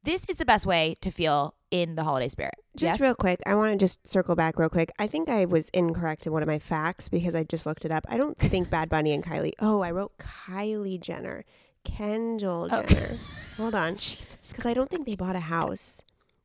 This 0.03 0.25
is 0.29 0.35
the 0.37 0.45
best 0.45 0.65
way 0.65 0.95
to 1.01 1.09
feel 1.11 1.55
in 1.71 1.95
the 1.95 2.03
holiday 2.03 2.27
spirit. 2.27 2.55
Just 2.75 2.95
Yes? 2.95 3.01
real 3.01 3.15
quick, 3.15 3.39
I 3.45 3.55
want 3.55 3.71
to 3.71 3.77
just 3.83 4.05
circle 4.07 4.35
back 4.35 4.59
real 4.59 4.69
quick. 4.69 4.91
I 4.99 5.07
think 5.07 5.29
I 5.29 5.45
was 5.45 5.69
incorrect 5.69 6.27
in 6.27 6.33
one 6.33 6.43
of 6.43 6.47
my 6.47 6.59
facts 6.59 7.07
because 7.07 7.33
I 7.35 7.43
just 7.45 7.65
looked 7.65 7.85
it 7.85 7.91
up. 7.91 8.05
I 8.09 8.17
don't 8.17 8.37
think 8.37 8.69
Bad 8.69 8.89
Bunny 8.89 9.13
and 9.13 9.23
Kylie. 9.23 9.53
Oh, 9.59 9.81
I 9.81 9.91
wrote 9.91 10.17
Kylie 10.17 10.99
Jenner, 10.99 11.45
Kendall 11.85 12.67
Oh. 12.71 12.83
Jenner. 12.83 13.17
Hold 13.57 13.75
on, 13.75 13.93
because 13.93 14.65
I 14.65 14.73
don't 14.73 14.89
think 14.89 15.05
they 15.05 15.15
bought 15.15 15.35
a 15.35 15.39
house. 15.39 16.01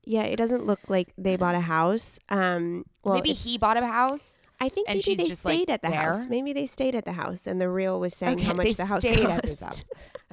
Yeah, 0.08 0.22
it 0.22 0.36
doesn't 0.36 0.64
look 0.64 0.88
like 0.88 1.12
they 1.18 1.36
bought 1.36 1.54
a 1.54 1.60
house. 1.60 2.18
Um, 2.30 2.86
well, 3.04 3.14
Maybe 3.16 3.34
he 3.34 3.58
bought 3.58 3.76
a 3.76 3.86
house. 3.86 4.42
I 4.58 4.70
think 4.70 4.88
maybe 4.88 5.14
they 5.16 5.26
just, 5.28 5.44
like, 5.44 5.54
stayed 5.54 5.68
at 5.70 5.82
the 5.82 5.90
there. 5.90 6.00
house. 6.00 6.26
Maybe 6.26 6.54
they 6.54 6.64
stayed 6.64 6.94
at 6.94 7.04
the 7.04 7.12
house, 7.12 7.46
and 7.46 7.60
the 7.60 7.68
reel 7.68 8.00
was 8.00 8.14
saying 8.14 8.38
how 8.38 8.54
much 8.54 8.72
the 8.76 8.86
house 8.86 9.04
stayed 9.04 9.26
cost. 9.26 9.62
house. 9.62 9.84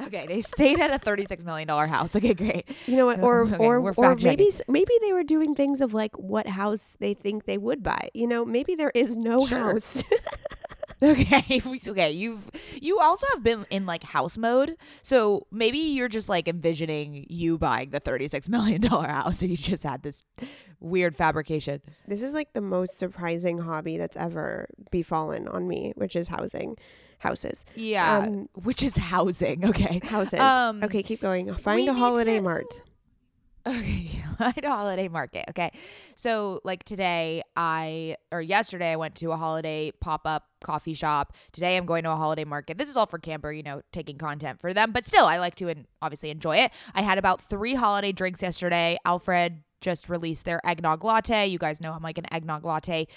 Okay, 0.01 0.27
they 0.27 0.39
stayed 0.39 0.79
at 0.79 0.91
a 0.91 0.97
$36 0.97 1.43
million 1.45 1.67
house. 1.67 2.15
Okay, 2.15 2.33
great. 2.33 2.69
You 2.87 2.95
know 2.95 3.05
what? 3.05 3.19
Or 3.23 3.41
Okay, 3.43 3.57
or 3.65 3.93
or 3.97 4.15
maybe 4.15 4.49
maybe 4.69 4.93
they 5.01 5.11
were 5.11 5.23
doing 5.25 5.55
things 5.55 5.81
of 5.81 5.93
like 5.93 6.15
what 6.17 6.47
house 6.47 6.95
they 7.01 7.13
think 7.13 7.43
they 7.45 7.57
would 7.57 7.83
buy. 7.83 8.07
You 8.13 8.27
know, 8.27 8.45
maybe 8.45 8.75
there 8.75 8.91
is 8.95 9.17
no 9.17 9.45
Sure. 9.45 9.57
house. 9.73 10.03
Okay, 11.03 11.61
okay. 11.87 12.11
You've 12.11 12.49
you 12.81 12.99
also 12.99 13.27
have 13.33 13.43
been 13.43 13.65
in 13.69 13.85
like 13.85 14.01
house 14.03 14.37
mode, 14.37 14.77
so 15.01 15.45
maybe 15.51 15.77
you're 15.77 16.07
just 16.07 16.29
like 16.29 16.47
envisioning 16.47 17.25
you 17.29 17.57
buying 17.57 17.89
the 17.89 17.99
thirty 17.99 18.27
six 18.27 18.47
million 18.49 18.81
dollar 18.81 19.07
house, 19.07 19.41
and 19.41 19.51
you 19.51 19.57
just 19.57 19.83
had 19.83 20.03
this 20.03 20.23
weird 20.79 21.15
fabrication. 21.15 21.81
this 22.07 22.21
is 22.21 22.33
like 22.33 22.53
the 22.53 22.61
most 22.61 22.97
surprising 22.97 23.57
hobby 23.57 23.97
that's 23.97 24.15
ever 24.17 24.67
befallen 24.91 25.47
on 25.49 25.67
me, 25.67 25.91
which 25.95 26.15
is 26.15 26.27
housing 26.29 26.77
houses. 27.19 27.65
Yeah, 27.75 28.19
Um, 28.19 28.49
which 28.53 28.81
is 28.83 28.95
housing. 28.97 29.65
Okay, 29.65 29.99
Houses. 30.03 30.39
Um, 30.39 30.83
okay, 30.83 31.03
keep 31.03 31.21
going. 31.21 31.53
Find 31.55 31.89
a 31.89 31.93
holiday 31.93 32.37
to- 32.37 32.43
mart. 32.43 32.81
Okay, 33.67 34.21
find 34.37 34.63
a 34.63 34.69
holiday 34.69 35.07
market. 35.07 35.45
Okay, 35.49 35.71
so 36.15 36.59
like 36.63 36.83
today, 36.83 37.41
I 37.55 38.15
or 38.31 38.41
yesterday 38.41 38.91
I 38.91 38.95
went 38.95 39.15
to 39.15 39.31
a 39.31 39.37
holiday 39.37 39.91
pop 40.01 40.21
up 40.25 40.43
coffee 40.63 40.93
shop. 40.93 41.33
Today 41.51 41.77
I'm 41.77 41.85
going 41.85 42.03
to 42.03 42.11
a 42.11 42.15
holiday 42.15 42.45
market. 42.45 42.77
This 42.77 42.89
is 42.89 42.97
all 42.97 43.07
for 43.07 43.17
Camber, 43.17 43.51
you 43.51 43.63
know, 43.63 43.81
taking 43.91 44.17
content 44.17 44.61
for 44.61 44.73
them, 44.73 44.91
but 44.91 45.05
still 45.05 45.25
I 45.25 45.37
like 45.37 45.55
to 45.55 45.69
and 45.69 45.87
obviously 46.01 46.29
enjoy 46.29 46.57
it. 46.57 46.71
I 46.93 47.01
had 47.01 47.17
about 47.17 47.41
three 47.41 47.73
holiday 47.73 48.11
drinks 48.11 48.41
yesterday. 48.41 48.97
Alfred 49.03 49.63
just 49.81 50.09
released 50.09 50.45
their 50.45 50.59
eggnog 50.65 51.03
latte. 51.03 51.47
You 51.47 51.57
guys 51.57 51.81
know 51.81 51.91
I'm 51.93 52.03
like 52.03 52.17
an 52.17 52.31
eggnog 52.31 52.65
latte 52.65 53.07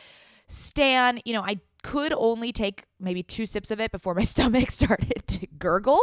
stan. 0.47 1.21
You 1.25 1.35
know, 1.35 1.43
I 1.43 1.61
could 1.83 2.13
only 2.13 2.53
take 2.53 2.85
maybe 2.99 3.23
two 3.23 3.47
sips 3.47 3.71
of 3.71 3.81
it 3.81 3.93
before 3.93 4.15
my 4.15 4.25
stomach 4.25 4.71
started 4.71 5.27
to 5.27 5.47
gurgle, 5.59 6.01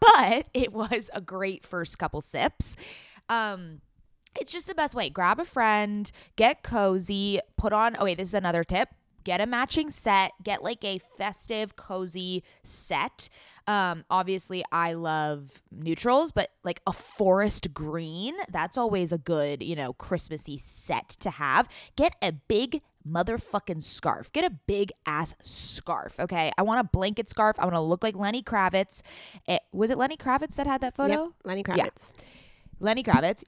but 0.00 0.46
it 0.54 0.72
was 0.72 1.10
a 1.12 1.20
great 1.20 1.64
first 1.64 1.98
couple 1.98 2.20
sips. 2.20 2.76
Um, 3.30 3.80
it's 4.38 4.52
just 4.52 4.66
the 4.66 4.74
best 4.74 4.94
way. 4.94 5.08
Grab 5.08 5.40
a 5.40 5.44
friend, 5.44 6.10
get 6.36 6.62
cozy, 6.62 7.40
put 7.56 7.72
on. 7.72 7.96
Oh, 7.98 8.04
wait, 8.04 8.18
this 8.18 8.28
is 8.28 8.34
another 8.34 8.62
tip. 8.62 8.90
Get 9.24 9.40
a 9.40 9.46
matching 9.46 9.90
set. 9.90 10.32
Get 10.42 10.62
like 10.62 10.84
a 10.84 10.98
festive, 10.98 11.76
cozy 11.76 12.42
set. 12.62 13.28
Um, 13.66 14.04
obviously, 14.10 14.64
I 14.72 14.94
love 14.94 15.60
neutrals, 15.70 16.32
but 16.32 16.50
like 16.64 16.80
a 16.86 16.92
forest 16.92 17.74
green, 17.74 18.34
that's 18.50 18.78
always 18.78 19.12
a 19.12 19.18
good, 19.18 19.62
you 19.62 19.76
know, 19.76 19.92
Christmassy 19.92 20.56
set 20.56 21.08
to 21.20 21.30
have. 21.30 21.68
Get 21.96 22.16
a 22.22 22.32
big 22.32 22.80
motherfucking 23.06 23.82
scarf. 23.82 24.32
Get 24.32 24.44
a 24.44 24.50
big 24.66 24.90
ass 25.06 25.34
scarf, 25.42 26.18
okay? 26.18 26.50
I 26.56 26.62
want 26.62 26.80
a 26.80 26.84
blanket 26.84 27.28
scarf. 27.28 27.56
I 27.58 27.64
want 27.64 27.76
to 27.76 27.80
look 27.80 28.02
like 28.02 28.16
Lenny 28.16 28.42
Kravitz. 28.42 29.02
It, 29.46 29.60
was 29.72 29.90
it 29.90 29.98
Lenny 29.98 30.16
Kravitz 30.16 30.56
that 30.56 30.66
had 30.66 30.80
that 30.80 30.96
photo? 30.96 31.24
Yep, 31.24 31.32
Lenny 31.44 31.64
Yeah. 32.14 32.20
Lenny 32.80 33.02
Kravitz, 33.02 33.44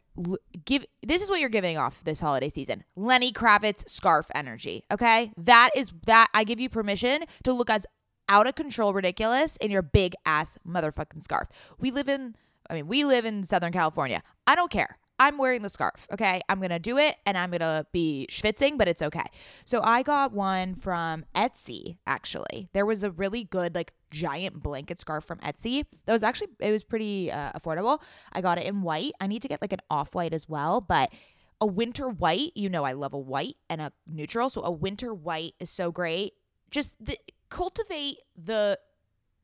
give 0.65 0.85
this 1.03 1.23
is 1.23 1.31
what 1.31 1.41
you're 1.41 1.49
giving 1.49 1.79
off 1.79 2.05
this 2.05 2.21
holiday 2.21 2.51
season. 2.51 2.85
Lenny 2.97 3.33
Kravitz 3.33 3.89
scarf 3.89 4.31
energy. 4.35 4.85
Okay, 4.93 5.33
that 5.39 5.71
is 5.75 5.93
that. 6.07 6.29
I 6.35 6.45
give 6.45 6.61
you 6.61 6.69
permission 6.69 7.23
to 7.45 7.53
look 7.53 7.71
as 7.71 7.87
out 8.29 8.47
of 8.47 8.55
control, 8.55 8.93
ridiculous 8.93 9.57
in 9.57 9.71
your 9.71 9.83
big 9.83 10.15
ass 10.25 10.59
motherfucking 10.67 11.23
scarf. 11.23 11.49
We 11.79 11.91
live 11.91 12.09
in, 12.09 12.37
I 12.71 12.75
mean, 12.75 12.87
we 12.87 13.05
live 13.05 13.25
in 13.25 13.43
Southern 13.43 13.73
California. 13.73 14.23
I 14.47 14.55
don't 14.55 14.71
care. 14.71 14.99
I'm 15.19 15.39
wearing 15.39 15.63
the 15.63 15.69
scarf. 15.69 16.09
Okay, 16.13 16.41
I'm 16.49 16.61
gonna 16.61 16.79
do 16.79 16.99
it, 16.99 17.17
and 17.27 17.39
I'm 17.39 17.51
gonna 17.51 17.87
be 17.93 18.27
schwitzing, 18.31 18.77
but 18.77 18.89
it's 18.89 19.03
okay. 19.03 19.27
So 19.65 19.81
I 19.83 20.03
got 20.03 20.33
one 20.33 20.75
from 20.75 21.25
Etsy. 21.35 21.97
Actually, 22.07 22.69
there 22.73 22.85
was 22.85 23.03
a 23.05 23.11
really 23.11 23.45
good 23.45 23.75
like 23.75 23.93
giant 24.13 24.63
blanket 24.63 25.01
scarf 25.01 25.25
from 25.25 25.39
Etsy. 25.39 25.85
That 26.07 26.13
was 26.13 26.23
actually 26.23 26.49
it 26.61 26.71
was 26.71 26.85
pretty 26.85 27.33
uh, 27.33 27.53
affordable. 27.53 28.01
I 28.33 28.41
got 28.41 28.59
it 28.59 28.67
in 28.67 28.83
white. 28.83 29.13
I 29.21 29.27
need 29.27 29.43
to 29.43 29.49
get 29.49 29.61
like 29.61 29.73
an 29.73 29.81
off 29.91 30.15
white 30.15 30.33
as 30.33 30.49
well, 30.49 30.81
but 30.81 31.13
a 31.61 31.67
winter 31.67 32.09
white. 32.09 32.53
You 32.55 32.69
know, 32.69 32.85
I 32.85 32.93
love 32.93 33.15
a 33.15 33.19
white 33.19 33.57
and 33.69 33.81
a 33.81 33.91
neutral. 34.07 34.51
So 34.51 34.63
a 34.63 34.71
winter 34.71 35.13
white 35.13 35.55
is 35.59 35.71
so 35.71 35.91
great. 35.91 36.35
Just 36.71 37.05
the, 37.05 37.17
cultivate 37.49 38.19
the 38.37 38.79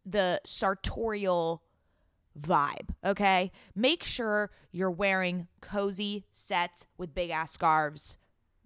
the 0.06 0.40
sartorial 0.44 1.62
vibe, 2.38 2.90
okay? 3.04 3.50
Make 3.74 4.04
sure 4.04 4.50
you're 4.70 4.90
wearing 4.90 5.48
cozy 5.60 6.24
sets 6.30 6.86
with 6.96 7.14
big 7.14 7.30
ass 7.30 7.52
scarves. 7.52 8.18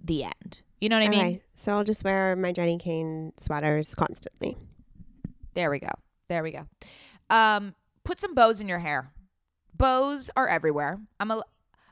The 0.04 0.24
end. 0.24 0.62
You 0.80 0.88
know 0.88 0.98
what 0.98 1.06
I 1.06 1.08
mean? 1.10 1.20
Okay, 1.20 1.42
so 1.54 1.76
I'll 1.76 1.84
just 1.84 2.02
wear 2.02 2.34
my 2.34 2.52
Jenni 2.52 2.78
Kayne 2.80 3.32
sweaters 3.36 3.94
constantly. 3.94 4.56
There 5.54 5.70
we 5.70 5.78
go. 5.80 5.90
There 6.28 6.42
we 6.42 6.52
go. 6.52 6.66
Um, 7.30 7.74
put 8.04 8.20
some 8.20 8.34
bows 8.34 8.60
in 8.60 8.68
your 8.68 8.78
hair. 8.78 9.12
Bows 9.74 10.30
are 10.36 10.48
everywhere. 10.48 10.98
I'm 11.20 11.30
a 11.30 11.42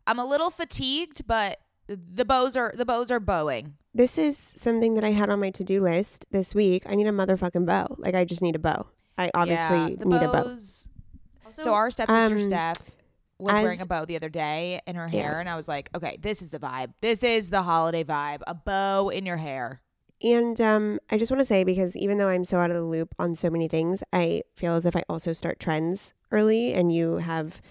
I'm 0.06 0.18
a 0.18 0.24
little 0.24 0.50
fatigued, 0.50 1.26
but 1.26 1.58
the 1.86 2.24
bows 2.24 2.56
are 2.56 2.72
the 2.76 2.84
bows 2.84 3.10
are 3.10 3.20
bowing. 3.20 3.74
This 3.94 4.18
is 4.18 4.36
something 4.38 4.94
that 4.94 5.04
I 5.04 5.10
had 5.10 5.30
on 5.30 5.40
my 5.40 5.50
to 5.50 5.64
do 5.64 5.80
list 5.80 6.26
this 6.30 6.54
week. 6.54 6.84
I 6.86 6.94
need 6.94 7.06
a 7.06 7.12
motherfucking 7.12 7.66
bow. 7.66 7.96
Like 7.98 8.14
I 8.14 8.24
just 8.24 8.42
need 8.42 8.54
a 8.56 8.60
bow. 8.60 8.86
I 9.18 9.30
obviously 9.34 9.76
Yeah, 9.78 9.96
the 9.98 10.04
need 10.04 10.22
a 10.22 10.28
bow. 10.32 10.44
bows- 10.44 10.88
So 11.50 11.74
our 11.74 11.90
stepsister 11.90 12.34
um, 12.36 12.38
Steph 12.40 12.96
was 13.38 13.54
as- 13.54 13.64
wearing 13.64 13.80
a 13.80 13.86
bow 13.86 14.04
the 14.04 14.14
other 14.16 14.28
day 14.28 14.80
in 14.86 14.94
her 14.94 15.08
Yeah. 15.10 15.22
hair, 15.22 15.40
and 15.40 15.48
I 15.48 15.56
was 15.56 15.66
like, 15.66 15.90
okay, 15.94 16.16
this 16.20 16.40
is 16.42 16.50
the 16.50 16.60
vibe. 16.60 16.92
This 17.00 17.22
is 17.24 17.50
the 17.50 17.62
holiday 17.62 18.04
vibe. 18.04 18.42
A 18.46 18.54
bow 18.54 19.08
in 19.08 19.26
your 19.26 19.36
hair. 19.38 19.80
And 20.22 20.60
um, 20.60 20.98
I 21.10 21.16
just 21.16 21.30
want 21.30 21.40
to 21.40 21.46
say, 21.46 21.64
because 21.64 21.96
even 21.96 22.18
though 22.18 22.28
I'm 22.28 22.44
so 22.44 22.58
out 22.58 22.70
of 22.70 22.76
the 22.76 22.82
loop 22.82 23.14
on 23.18 23.34
so 23.34 23.48
many 23.48 23.68
things, 23.68 24.02
I 24.12 24.42
feel 24.52 24.74
as 24.74 24.84
if 24.84 24.94
I 24.94 25.02
also 25.08 25.32
start 25.32 25.58
trends 25.58 26.12
early, 26.30 26.74
and 26.74 26.92
you 26.92 27.16
have 27.16 27.62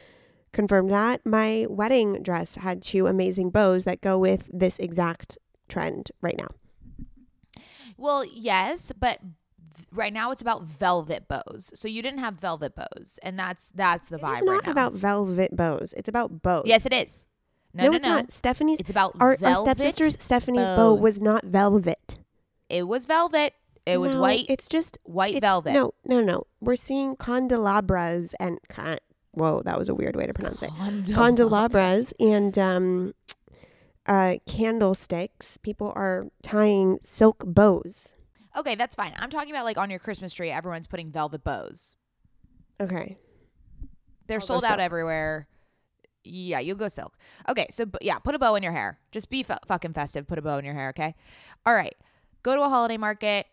confirmed 0.51 0.89
that. 0.89 1.25
My 1.25 1.67
wedding 1.69 2.23
dress 2.23 2.55
had 2.55 2.81
two 2.81 3.07
amazing 3.07 3.51
bows 3.51 3.83
that 3.83 4.01
go 4.01 4.17
with 4.17 4.49
this 4.51 4.79
exact 4.79 5.37
trend 5.67 6.11
right 6.21 6.37
now. 6.37 6.49
Well, 7.97 8.25
yes, 8.25 8.91
but 8.97 9.19
right 9.91 10.13
now 10.13 10.31
it's 10.31 10.41
about 10.41 10.63
velvet 10.63 11.27
bows. 11.27 11.71
So 11.75 11.87
you 11.87 12.01
didn't 12.01 12.19
have 12.19 12.35
velvet 12.35 12.75
bows, 12.75 13.19
and 13.23 13.37
that's 13.37 13.69
that's 13.75 14.09
the 14.09 14.17
vibe 14.17 14.37
It's 14.37 14.45
not 14.45 14.65
right 14.65 14.67
about 14.67 14.93
velvet 14.93 15.55
bows. 15.55 15.93
It's 15.95 16.09
about 16.09 16.41
bows. 16.41 16.63
yes, 16.65 16.85
it 16.85 16.93
is. 16.93 17.27
No, 17.73 17.83
no, 17.83 17.89
no, 17.89 17.95
it's 17.95 18.05
no. 18.05 18.15
not. 18.15 18.31
Stephanie's 18.31 18.79
It's 18.79 18.89
about 18.89 19.15
our, 19.19 19.37
our 19.43 19.55
stepsister's 19.55 20.19
Stephanie's 20.19 20.65
bow 20.65 20.95
was 20.95 21.21
not 21.21 21.45
velvet. 21.45 22.17
It 22.69 22.87
was 22.87 23.05
velvet. 23.05 23.53
It 23.85 23.97
was 23.97 24.13
No, 24.13 24.21
white. 24.21 24.45
It's 24.47 24.67
just 24.67 24.99
white 25.03 25.35
it's, 25.35 25.41
velvet. 25.41 25.73
No, 25.73 25.93
no, 26.05 26.21
no. 26.21 26.43
We're 26.61 26.75
seeing 26.75 27.15
candelabras 27.15 28.35
and 28.39 28.59
con- 28.69 28.99
whoa, 29.31 29.61
that 29.65 29.77
was 29.77 29.89
a 29.89 29.95
weird 29.95 30.15
way 30.15 30.27
to 30.27 30.33
pronounce 30.33 30.61
it. 30.61 30.69
Candelabras 31.13 32.13
and 32.19 32.57
um, 32.59 33.13
uh, 34.05 34.35
candlesticks. 34.45 35.57
People 35.57 35.91
are 35.95 36.27
tying 36.43 36.99
silk 37.01 37.43
bows. 37.45 38.13
Okay, 38.57 38.75
that's 38.75 38.95
fine. 38.95 39.13
I'm 39.19 39.29
talking 39.29 39.51
about 39.51 39.65
like 39.65 39.77
on 39.77 39.89
your 39.89 39.99
Christmas 39.99 40.33
tree, 40.33 40.49
everyone's 40.51 40.87
putting 40.87 41.11
velvet 41.11 41.43
bows. 41.43 41.95
Okay. 42.81 43.17
They're 44.27 44.37
I'll 44.37 44.41
sold 44.41 44.63
out 44.63 44.71
silk. 44.71 44.79
everywhere. 44.79 45.47
Yeah, 46.23 46.59
you'll 46.59 46.75
go 46.77 46.89
silk. 46.89 47.17
Okay, 47.47 47.65
so 47.69 47.85
b- 47.85 47.97
yeah, 48.01 48.19
put 48.19 48.35
a 48.35 48.39
bow 48.39 48.55
in 48.55 48.61
your 48.61 48.71
hair. 48.73 48.99
Just 49.11 49.29
be 49.29 49.41
fu- 49.41 49.53
fucking 49.65 49.93
festive. 49.93 50.27
Put 50.27 50.37
a 50.37 50.41
bow 50.41 50.57
in 50.57 50.65
your 50.65 50.73
hair, 50.75 50.89
okay? 50.89 51.15
All 51.65 51.73
right. 51.73 51.95
Go 52.43 52.55
to 52.55 52.61
a 52.61 52.69
holiday 52.69 52.97
market. 52.97 53.47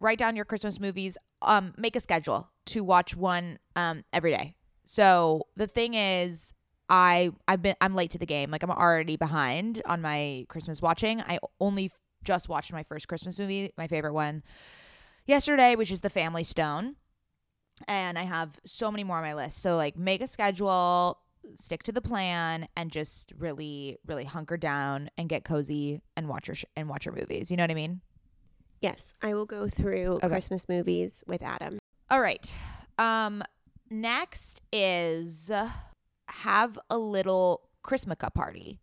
Write 0.00 0.18
down 0.18 0.36
your 0.36 0.44
Christmas 0.44 0.78
movies. 0.78 1.18
Um, 1.40 1.74
make 1.76 1.96
a 1.96 2.00
schedule 2.00 2.48
to 2.66 2.84
watch 2.84 3.16
one 3.16 3.58
um 3.76 4.04
every 4.12 4.30
day. 4.30 4.54
So 4.84 5.46
the 5.56 5.66
thing 5.66 5.94
is, 5.94 6.52
I 6.88 7.30
I've 7.48 7.62
been 7.62 7.74
I'm 7.80 7.94
late 7.94 8.10
to 8.12 8.18
the 8.18 8.26
game. 8.26 8.50
Like 8.50 8.62
I'm 8.62 8.70
already 8.70 9.16
behind 9.16 9.82
on 9.86 10.02
my 10.02 10.46
Christmas 10.48 10.80
watching. 10.82 11.20
I 11.22 11.38
only 11.60 11.90
just 12.24 12.48
watched 12.48 12.72
my 12.72 12.84
first 12.84 13.08
Christmas 13.08 13.38
movie, 13.38 13.72
my 13.76 13.88
favorite 13.88 14.12
one, 14.12 14.44
yesterday, 15.26 15.74
which 15.74 15.90
is 15.90 16.02
The 16.02 16.10
Family 16.10 16.44
Stone 16.44 16.96
and 17.88 18.18
I 18.18 18.22
have 18.22 18.58
so 18.64 18.90
many 18.90 19.04
more 19.04 19.16
on 19.16 19.22
my 19.22 19.34
list. 19.34 19.60
So 19.60 19.76
like 19.76 19.96
make 19.96 20.22
a 20.22 20.26
schedule, 20.26 21.18
stick 21.56 21.82
to 21.84 21.92
the 21.92 22.00
plan, 22.00 22.68
and 22.76 22.90
just 22.90 23.32
really, 23.38 23.98
really 24.06 24.24
hunker 24.24 24.56
down 24.56 25.10
and 25.16 25.28
get 25.28 25.44
cozy 25.44 26.02
and 26.16 26.28
watch 26.28 26.48
your 26.48 26.54
sh- 26.54 26.64
and 26.76 26.88
watch 26.88 27.06
your 27.06 27.14
movies. 27.14 27.50
You 27.50 27.56
know 27.56 27.64
what 27.64 27.70
I 27.70 27.74
mean? 27.74 28.00
Yes, 28.82 29.14
I 29.22 29.32
will 29.34 29.46
go 29.46 29.68
through 29.68 30.16
Okay. 30.16 30.28
Christmas 30.28 30.68
movies 30.68 31.22
with 31.26 31.40
Adam. 31.40 31.78
All 32.10 32.20
right. 32.20 32.54
Um, 32.98 33.42
next 33.88 34.60
is 34.72 35.50
have 36.28 36.78
a 36.90 36.98
little 36.98 37.62
Christmaka 37.84 38.34
party 38.34 38.80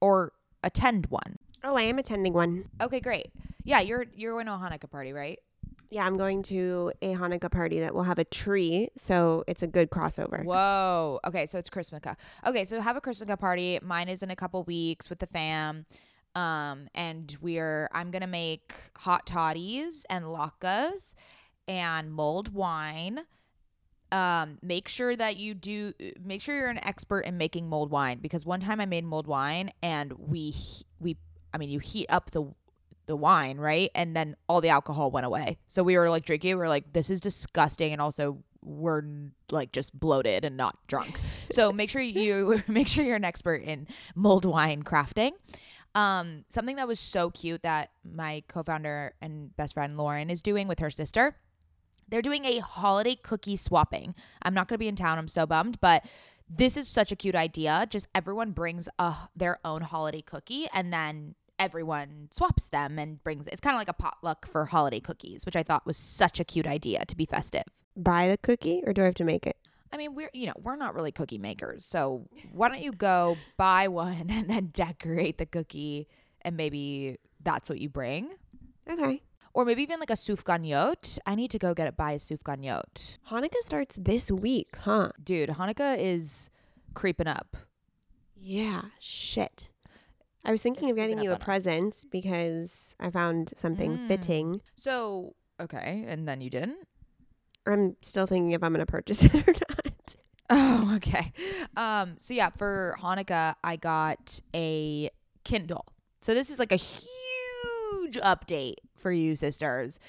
or 0.00 0.32
attend 0.64 1.06
one. 1.06 1.36
Oh, 1.62 1.76
I 1.76 1.82
am 1.82 1.98
attending 1.98 2.32
one. 2.32 2.68
Okay, 2.82 3.00
great. 3.00 3.28
Yeah, 3.64 3.80
you're 3.80 4.06
you're 4.16 4.32
going 4.34 4.46
to 4.46 4.54
a 4.54 4.56
Hanukkah 4.56 4.90
party, 4.90 5.12
right? 5.12 5.38
Yeah, 5.90 6.06
I'm 6.06 6.16
going 6.16 6.42
to 6.44 6.92
a 7.02 7.14
Hanukkah 7.14 7.50
party 7.50 7.80
that 7.80 7.94
will 7.94 8.04
have 8.04 8.18
a 8.18 8.24
tree, 8.24 8.88
so 8.96 9.44
it's 9.46 9.62
a 9.62 9.66
good 9.66 9.90
crossover. 9.90 10.44
Whoa. 10.44 11.18
Okay, 11.26 11.46
so 11.46 11.58
it's 11.58 11.68
Christmaka. 11.68 12.16
Okay, 12.46 12.64
so 12.64 12.80
have 12.80 12.96
a 12.96 13.00
Christmaka 13.00 13.38
party. 13.38 13.78
Mine 13.82 14.08
is 14.08 14.22
in 14.22 14.30
a 14.30 14.36
couple 14.36 14.62
weeks 14.64 15.10
with 15.10 15.18
the 15.18 15.26
fam. 15.26 15.86
Um, 16.34 16.88
and 16.94 17.36
we're 17.40 17.88
I'm 17.92 18.10
gonna 18.10 18.26
make 18.26 18.72
hot 18.98 19.26
toddies 19.26 20.04
and 20.08 20.24
latkes 20.24 21.14
and 21.66 22.12
mulled 22.12 22.52
wine. 22.52 23.20
Um, 24.12 24.58
make 24.60 24.88
sure 24.88 25.14
that 25.14 25.36
you 25.36 25.54
do 25.54 25.92
make 26.22 26.42
sure 26.42 26.56
you're 26.56 26.68
an 26.68 26.84
expert 26.84 27.20
in 27.20 27.38
making 27.38 27.68
mulled 27.68 27.90
wine 27.90 28.18
because 28.20 28.44
one 28.44 28.60
time 28.60 28.80
I 28.80 28.86
made 28.86 29.04
mulled 29.04 29.26
wine 29.26 29.70
and 29.82 30.12
we 30.12 30.54
we 30.98 31.16
I 31.54 31.58
mean 31.58 31.68
you 31.68 31.78
heat 31.78 32.06
up 32.08 32.30
the 32.32 32.52
the 33.10 33.16
wine, 33.16 33.58
right? 33.58 33.90
And 33.94 34.16
then 34.16 34.36
all 34.48 34.60
the 34.60 34.68
alcohol 34.68 35.10
went 35.10 35.26
away. 35.26 35.58
So 35.66 35.82
we 35.82 35.98
were 35.98 36.08
like 36.08 36.24
drinking, 36.24 36.56
we 36.56 36.62
are 36.64 36.68
like, 36.68 36.92
this 36.92 37.10
is 37.10 37.20
disgusting. 37.20 37.92
And 37.92 38.00
also 38.00 38.44
we're 38.62 39.02
like 39.50 39.72
just 39.72 39.98
bloated 39.98 40.44
and 40.44 40.56
not 40.56 40.78
drunk. 40.86 41.18
So 41.50 41.72
make 41.72 41.90
sure 41.90 42.00
you 42.00 42.62
make 42.68 42.86
sure 42.86 43.04
you're 43.04 43.16
an 43.16 43.24
expert 43.24 43.62
in 43.62 43.88
mulled 44.14 44.44
wine 44.44 44.84
crafting. 44.84 45.32
Um, 45.94 46.44
something 46.48 46.76
that 46.76 46.86
was 46.86 47.00
so 47.00 47.30
cute 47.30 47.62
that 47.62 47.90
my 48.04 48.44
co-founder 48.48 49.14
and 49.20 49.54
best 49.56 49.74
friend 49.74 49.96
Lauren 49.96 50.30
is 50.30 50.42
doing 50.42 50.68
with 50.68 50.78
her 50.78 50.90
sister. 50.90 51.36
They're 52.08 52.22
doing 52.22 52.44
a 52.44 52.58
holiday 52.58 53.16
cookie 53.16 53.56
swapping. 53.56 54.14
I'm 54.42 54.54
not 54.54 54.68
going 54.68 54.76
to 54.76 54.78
be 54.78 54.88
in 54.88 54.96
town. 54.96 55.18
I'm 55.18 55.28
so 55.28 55.46
bummed, 55.46 55.80
but 55.80 56.04
this 56.48 56.76
is 56.76 56.88
such 56.88 57.12
a 57.12 57.16
cute 57.16 57.36
idea. 57.36 57.86
Just 57.88 58.08
everyone 58.14 58.50
brings 58.52 58.88
a, 58.98 59.14
their 59.36 59.58
own 59.64 59.82
holiday 59.82 60.22
cookie 60.22 60.66
and 60.74 60.92
then 60.92 61.34
everyone 61.60 62.28
swaps 62.30 62.68
them 62.68 62.98
and 62.98 63.22
brings 63.22 63.46
it's 63.46 63.60
kind 63.60 63.74
of 63.76 63.78
like 63.78 63.88
a 63.88 63.92
potluck 63.92 64.46
for 64.46 64.64
holiday 64.64 64.98
cookies, 64.98 65.44
which 65.44 65.56
I 65.56 65.62
thought 65.62 65.86
was 65.86 65.96
such 65.96 66.40
a 66.40 66.44
cute 66.44 66.66
idea 66.66 67.04
to 67.04 67.16
be 67.16 67.26
festive. 67.26 67.64
Buy 67.96 68.28
the 68.28 68.38
cookie, 68.38 68.82
or 68.86 68.92
do 68.92 69.02
I 69.02 69.06
have 69.06 69.14
to 69.16 69.24
make 69.24 69.46
it? 69.46 69.56
I 69.92 69.96
mean, 69.96 70.14
we're 70.14 70.30
you 70.32 70.46
know, 70.46 70.54
we're 70.62 70.76
not 70.76 70.94
really 70.94 71.12
cookie 71.12 71.38
makers. 71.38 71.84
So 71.84 72.28
why 72.52 72.68
don't 72.68 72.80
you 72.80 72.92
go 72.92 73.36
buy 73.56 73.88
one 73.88 74.26
and 74.30 74.48
then 74.48 74.66
decorate 74.72 75.38
the 75.38 75.46
cookie 75.46 76.06
and 76.42 76.56
maybe 76.56 77.18
that's 77.42 77.68
what 77.68 77.80
you 77.80 77.88
bring? 77.88 78.30
Okay. 78.88 79.22
Or 79.52 79.64
maybe 79.64 79.82
even 79.82 79.98
like 79.98 80.10
a 80.10 80.14
sufganiyot. 80.14 81.18
I 81.26 81.34
need 81.34 81.50
to 81.50 81.58
go 81.58 81.74
get 81.74 81.88
it 81.88 81.96
buy 81.96 82.12
a 82.12 82.16
sufganiyot. 82.18 83.18
Hanukkah 83.30 83.58
starts 83.60 83.96
this 83.98 84.30
week, 84.30 84.76
huh? 84.76 85.10
Dude, 85.22 85.50
Hanukkah 85.50 85.98
is 85.98 86.50
creeping 86.94 87.26
up. 87.26 87.56
Yeah, 88.36 88.82
shit. 89.00 89.70
I 90.44 90.52
was 90.52 90.62
thinking 90.62 90.88
of 90.88 90.96
getting 90.96 91.20
you 91.20 91.30
a 91.30 91.34
up 91.34 91.38
on 91.38 91.42
us. 91.42 91.44
present 91.44 92.04
because 92.10 92.96
I 93.00 93.10
found 93.10 93.52
something 93.56 93.98
Mm. 93.98 94.08
fitting. 94.08 94.60
So, 94.76 95.34
okay, 95.60 96.04
and 96.06 96.26
then 96.28 96.40
you 96.40 96.48
didn't? 96.48 96.78
I'm 97.66 97.96
still 98.00 98.26
thinking 98.26 98.52
if 98.52 98.62
I'm 98.62 98.72
going 98.72 98.84
to 98.84 98.90
purchase 98.90 99.24
it 99.34 99.48
or 99.48 99.52
not. 99.52 100.14
Oh, 100.50 100.92
okay. 100.96 101.32
Um, 101.76 102.14
so 102.16 102.34
yeah, 102.34 102.50
for 102.50 102.96
Hanukkah, 103.00 103.54
I 103.62 103.76
got 103.76 104.40
a 104.54 105.10
Kindle. 105.44 105.86
So 106.20 106.34
this 106.34 106.50
is 106.50 106.58
like 106.58 106.72
a 106.72 106.76
huge 106.76 108.16
update 108.16 108.74
for 108.96 109.12
you 109.12 109.36
sisters. 109.36 110.00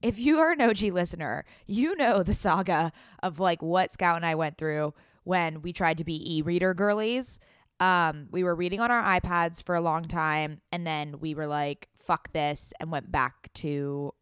If 0.00 0.18
you 0.18 0.38
are 0.38 0.52
an 0.52 0.60
OG 0.60 0.82
listener, 0.82 1.44
you 1.66 1.96
know 1.96 2.22
the 2.22 2.34
saga 2.34 2.92
of 3.22 3.40
like 3.40 3.60
what 3.60 3.90
Scout 3.90 4.16
and 4.16 4.24
I 4.24 4.36
went 4.36 4.56
through 4.56 4.94
when 5.24 5.60
we 5.62 5.72
tried 5.72 5.98
to 5.98 6.04
be 6.04 6.36
e-reader 6.36 6.74
girlies. 6.74 7.40
Um, 7.80 8.28
we 8.30 8.42
were 8.42 8.54
reading 8.54 8.80
on 8.80 8.90
our 8.90 9.20
iPads 9.20 9.62
for 9.62 9.74
a 9.74 9.80
long 9.80 10.04
time, 10.04 10.60
and 10.72 10.86
then 10.86 11.20
we 11.20 11.34
were 11.34 11.46
like, 11.46 11.88
"Fuck 11.94 12.32
this," 12.32 12.72
and 12.80 12.90
went 12.90 13.12
back 13.12 13.52
to 13.54 14.14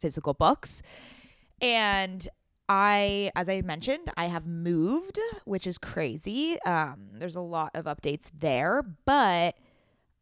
physical 0.00 0.32
books. 0.32 0.80
And 1.64 2.28
I, 2.68 3.30
as 3.34 3.48
I 3.48 3.62
mentioned, 3.62 4.10
I 4.18 4.26
have 4.26 4.46
moved, 4.46 5.18
which 5.46 5.66
is 5.66 5.78
crazy. 5.78 6.60
Um, 6.66 7.08
there's 7.14 7.36
a 7.36 7.40
lot 7.40 7.70
of 7.72 7.86
updates 7.86 8.30
there, 8.38 8.82
but 9.06 9.56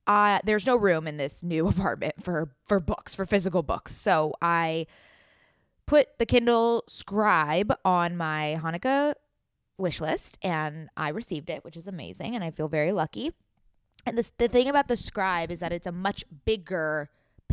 uh, 0.06 0.38
there's 0.44 0.66
no 0.66 0.76
room 0.76 1.08
in 1.08 1.16
this 1.16 1.42
new 1.42 1.66
apartment 1.74 2.22
for 2.22 2.54
for 2.64 2.78
books, 2.78 3.16
for 3.16 3.26
physical 3.26 3.64
books. 3.64 3.90
So 3.90 4.34
I 4.40 4.86
put 5.86 6.16
the 6.20 6.26
Kindle 6.26 6.84
Scribe 6.86 7.74
on 7.84 8.16
my 8.16 8.56
Hanukkah 8.62 9.14
wish 9.78 10.00
list, 10.00 10.38
and 10.42 10.90
I 10.96 11.08
received 11.08 11.50
it, 11.50 11.64
which 11.64 11.76
is 11.76 11.88
amazing, 11.88 12.36
and 12.36 12.44
I 12.44 12.52
feel 12.52 12.68
very 12.68 12.92
lucky. 12.92 13.32
And 14.06 14.16
this, 14.16 14.30
the 14.30 14.46
thing 14.46 14.68
about 14.68 14.86
the 14.86 14.96
Scribe 14.96 15.50
is 15.50 15.58
that 15.58 15.72
it's 15.72 15.88
a 15.88 15.92
much 15.92 16.24
bigger 16.44 17.10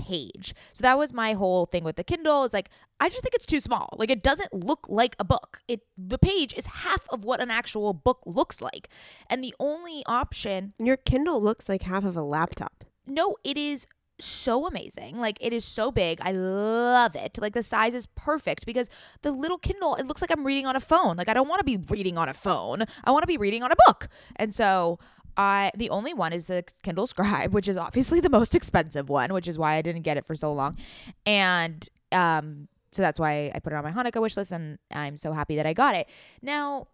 page. 0.08 0.54
So 0.74 0.82
that 0.82 0.98
was 0.98 1.14
my 1.14 1.34
whole 1.34 1.66
thing 1.66 1.84
with 1.84 1.96
the 1.96 2.04
Kindle 2.04 2.44
is 2.44 2.54
like 2.54 2.70
I 3.00 3.10
just 3.10 3.22
think 3.24 3.36
it's 3.36 3.46
too 3.46 3.62
small. 3.62 3.90
Like 3.98 4.12
it 4.12 4.24
doesn't 4.24 4.54
look 4.54 4.88
like 4.90 5.16
a 5.20 5.24
book. 5.24 5.62
It 5.68 5.82
the 5.98 6.18
page 6.18 6.54
is 6.56 6.66
half 6.66 7.08
of 7.10 7.24
what 7.24 7.42
an 7.42 7.52
actual 7.52 7.94
book 7.94 8.20
looks 8.26 8.62
like. 8.62 8.90
And 9.30 9.44
the 9.44 9.56
only 9.60 10.04
option, 10.06 10.74
Your 10.80 10.98
Kindle 10.98 11.42
looks 11.42 11.70
like 11.70 11.84
half 11.84 12.06
of 12.06 12.16
a 12.16 12.24
laptop. 12.24 12.84
no, 13.08 13.36
it 13.44 13.58
is 13.58 13.88
so 14.22 14.68
amazing. 14.68 15.20
Like 15.20 15.38
it 15.42 15.54
is 15.54 15.66
so 15.66 15.92
big. 15.92 16.20
I 16.22 16.32
love 16.32 17.16
it. 17.16 17.40
Like 17.42 17.54
the 17.54 17.64
size 17.64 17.94
is 17.94 18.06
perfect 18.06 18.66
because 18.66 18.90
the 19.22 19.32
little 19.32 19.58
Kindle, 19.58 19.96
it 19.96 20.06
looks 20.06 20.22
like 20.22 20.32
I'm 20.32 20.46
reading 20.46 20.66
on 20.66 20.76
a 20.76 20.80
phone. 20.82 21.16
Like 21.18 21.30
I 21.30 21.34
don't 21.34 21.48
want 21.48 21.60
to 21.60 21.66
be 21.66 21.78
reading 21.90 22.18
on 22.18 22.28
a 22.30 22.34
phone. 22.34 22.84
I 23.04 23.12
want 23.12 23.24
to 23.24 23.28
be 23.28 23.38
reading 23.38 23.64
on 23.64 23.72
a 23.72 23.76
book. 23.88 24.08
And 24.36 24.54
so 24.54 25.00
I 25.38 25.72
the 25.76 25.89
only 25.89 26.13
one 26.13 26.34
is 26.34 26.48
the 26.48 26.63
Kindle 26.84 27.08
Scribe, 27.08 27.54
which 27.54 27.68
is 27.68 27.78
obviously 27.78 28.20
the 28.20 28.30
most 28.30 28.56
expensive 28.56 29.10
one, 29.10 29.34
which 29.34 29.48
is 29.48 29.58
why 29.58 29.76
I 29.76 29.82
didn't 29.82 30.02
get 30.02 30.18
it 30.18 30.26
for 30.26 30.36
so 30.36 30.52
long. 30.52 30.78
And 31.26 31.88
um 32.12 32.68
so 32.92 33.02
that's 33.02 33.20
why 33.20 33.52
I 33.54 33.60
put 33.60 33.74
it 33.74 33.76
on 33.76 33.84
my 33.84 33.92
Hanukkah 33.92 34.22
wish 34.22 34.36
list 34.36 34.52
and 34.52 34.80
I'm 34.92 35.15
so 35.18 35.32
happy 35.32 35.56
that 35.58 35.65
I 35.65 35.74
got 35.74 35.96
it. 35.96 36.10
Now, 36.42 36.88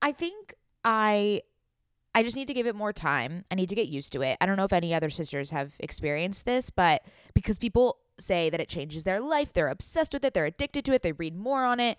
I 0.00 0.12
think 0.12 0.54
I 0.84 1.42
I 2.14 2.22
just 2.22 2.36
need 2.36 2.48
to 2.48 2.54
give 2.54 2.66
it 2.66 2.76
more 2.76 2.92
time. 2.92 3.44
I 3.50 3.56
need 3.56 3.68
to 3.70 3.74
get 3.74 3.88
used 3.88 4.12
to 4.12 4.22
it. 4.22 4.36
I 4.40 4.46
don't 4.46 4.56
know 4.56 4.64
if 4.64 4.72
any 4.72 4.94
other 4.94 5.10
sisters 5.10 5.50
have 5.50 5.74
experienced 5.80 6.46
this, 6.46 6.70
but 6.70 7.04
because 7.34 7.58
people 7.58 7.98
say 8.18 8.50
that 8.50 8.60
it 8.60 8.68
changes 8.68 9.04
their 9.04 9.20
life. 9.20 9.52
They're 9.52 9.68
obsessed 9.68 10.12
with 10.12 10.24
it. 10.24 10.34
They're 10.34 10.44
addicted 10.44 10.84
to 10.84 10.92
it. 10.92 11.02
They 11.02 11.12
read 11.12 11.36
more 11.36 11.64
on 11.64 11.80
it. 11.80 11.98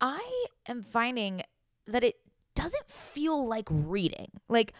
I 0.00 0.46
am 0.68 0.82
finding 0.82 1.42
that 1.86 2.02
it 2.02 2.16
doesn't 2.54 2.90
feel 2.90 3.46
like 3.46 3.68
reading. 3.70 4.30
Like 4.48 4.72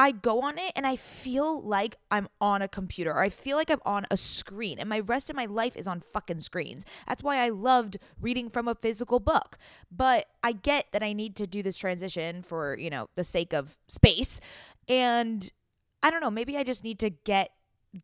I 0.00 0.12
go 0.12 0.40
on 0.40 0.56
it 0.56 0.72
and 0.74 0.86
I 0.86 0.96
feel 0.96 1.60
like 1.60 1.96
I'm 2.10 2.26
on 2.40 2.62
a 2.62 2.68
computer 2.68 3.12
or 3.12 3.22
I 3.22 3.28
feel 3.28 3.58
like 3.58 3.70
I'm 3.70 3.82
on 3.84 4.06
a 4.10 4.16
screen 4.16 4.78
and 4.78 4.88
my 4.88 5.00
rest 5.00 5.28
of 5.28 5.36
my 5.36 5.44
life 5.44 5.76
is 5.76 5.86
on 5.86 6.00
fucking 6.00 6.38
screens. 6.38 6.86
That's 7.06 7.22
why 7.22 7.36
I 7.36 7.50
loved 7.50 7.98
reading 8.18 8.48
from 8.48 8.66
a 8.66 8.74
physical 8.74 9.20
book. 9.20 9.58
But 9.94 10.24
I 10.42 10.52
get 10.52 10.86
that 10.92 11.02
I 11.02 11.12
need 11.12 11.36
to 11.36 11.46
do 11.46 11.62
this 11.62 11.76
transition 11.76 12.42
for, 12.42 12.78
you 12.78 12.88
know, 12.88 13.10
the 13.14 13.24
sake 13.24 13.52
of 13.52 13.76
space. 13.88 14.40
And 14.88 15.52
I 16.02 16.10
don't 16.10 16.22
know, 16.22 16.30
maybe 16.30 16.56
I 16.56 16.64
just 16.64 16.82
need 16.82 16.98
to 17.00 17.10
get 17.10 17.50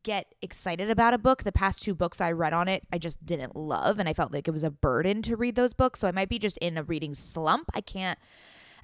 get 0.03 0.35
excited 0.43 0.91
about 0.91 1.15
a 1.15 1.19
book. 1.19 1.45
The 1.45 1.53
past 1.53 1.83
two 1.83 1.95
books 1.95 2.21
I 2.21 2.33
read 2.33 2.53
on 2.53 2.69
it, 2.69 2.87
I 2.93 2.99
just 2.99 3.25
didn't 3.25 3.57
love 3.57 3.99
and 3.99 4.07
I 4.07 4.13
felt 4.13 4.35
like 4.35 4.47
it 4.47 4.51
was 4.51 4.65
a 4.65 4.71
burden 4.71 5.23
to 5.23 5.37
read 5.37 5.55
those 5.55 5.73
books. 5.73 6.01
So 6.01 6.09
I 6.09 6.13
might 6.13 6.29
be 6.29 6.39
just 6.39 6.59
in 6.59 6.77
a 6.77 6.83
reading 6.83 7.15
slump. 7.15 7.71
I 7.73 7.81
can't 7.81 8.19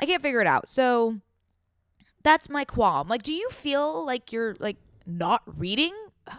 I 0.01 0.07
can't 0.07 0.22
figure 0.22 0.40
it 0.40 0.46
out. 0.46 0.66
So 0.66 1.20
that's 2.22 2.48
my 2.48 2.64
qualm. 2.64 3.08
Like, 3.08 3.22
do 3.22 3.32
you 3.32 3.48
feel 3.50 4.04
like 4.04 4.32
you're 4.32 4.56
like 4.58 4.76
not 5.06 5.42
reading? 5.46 5.94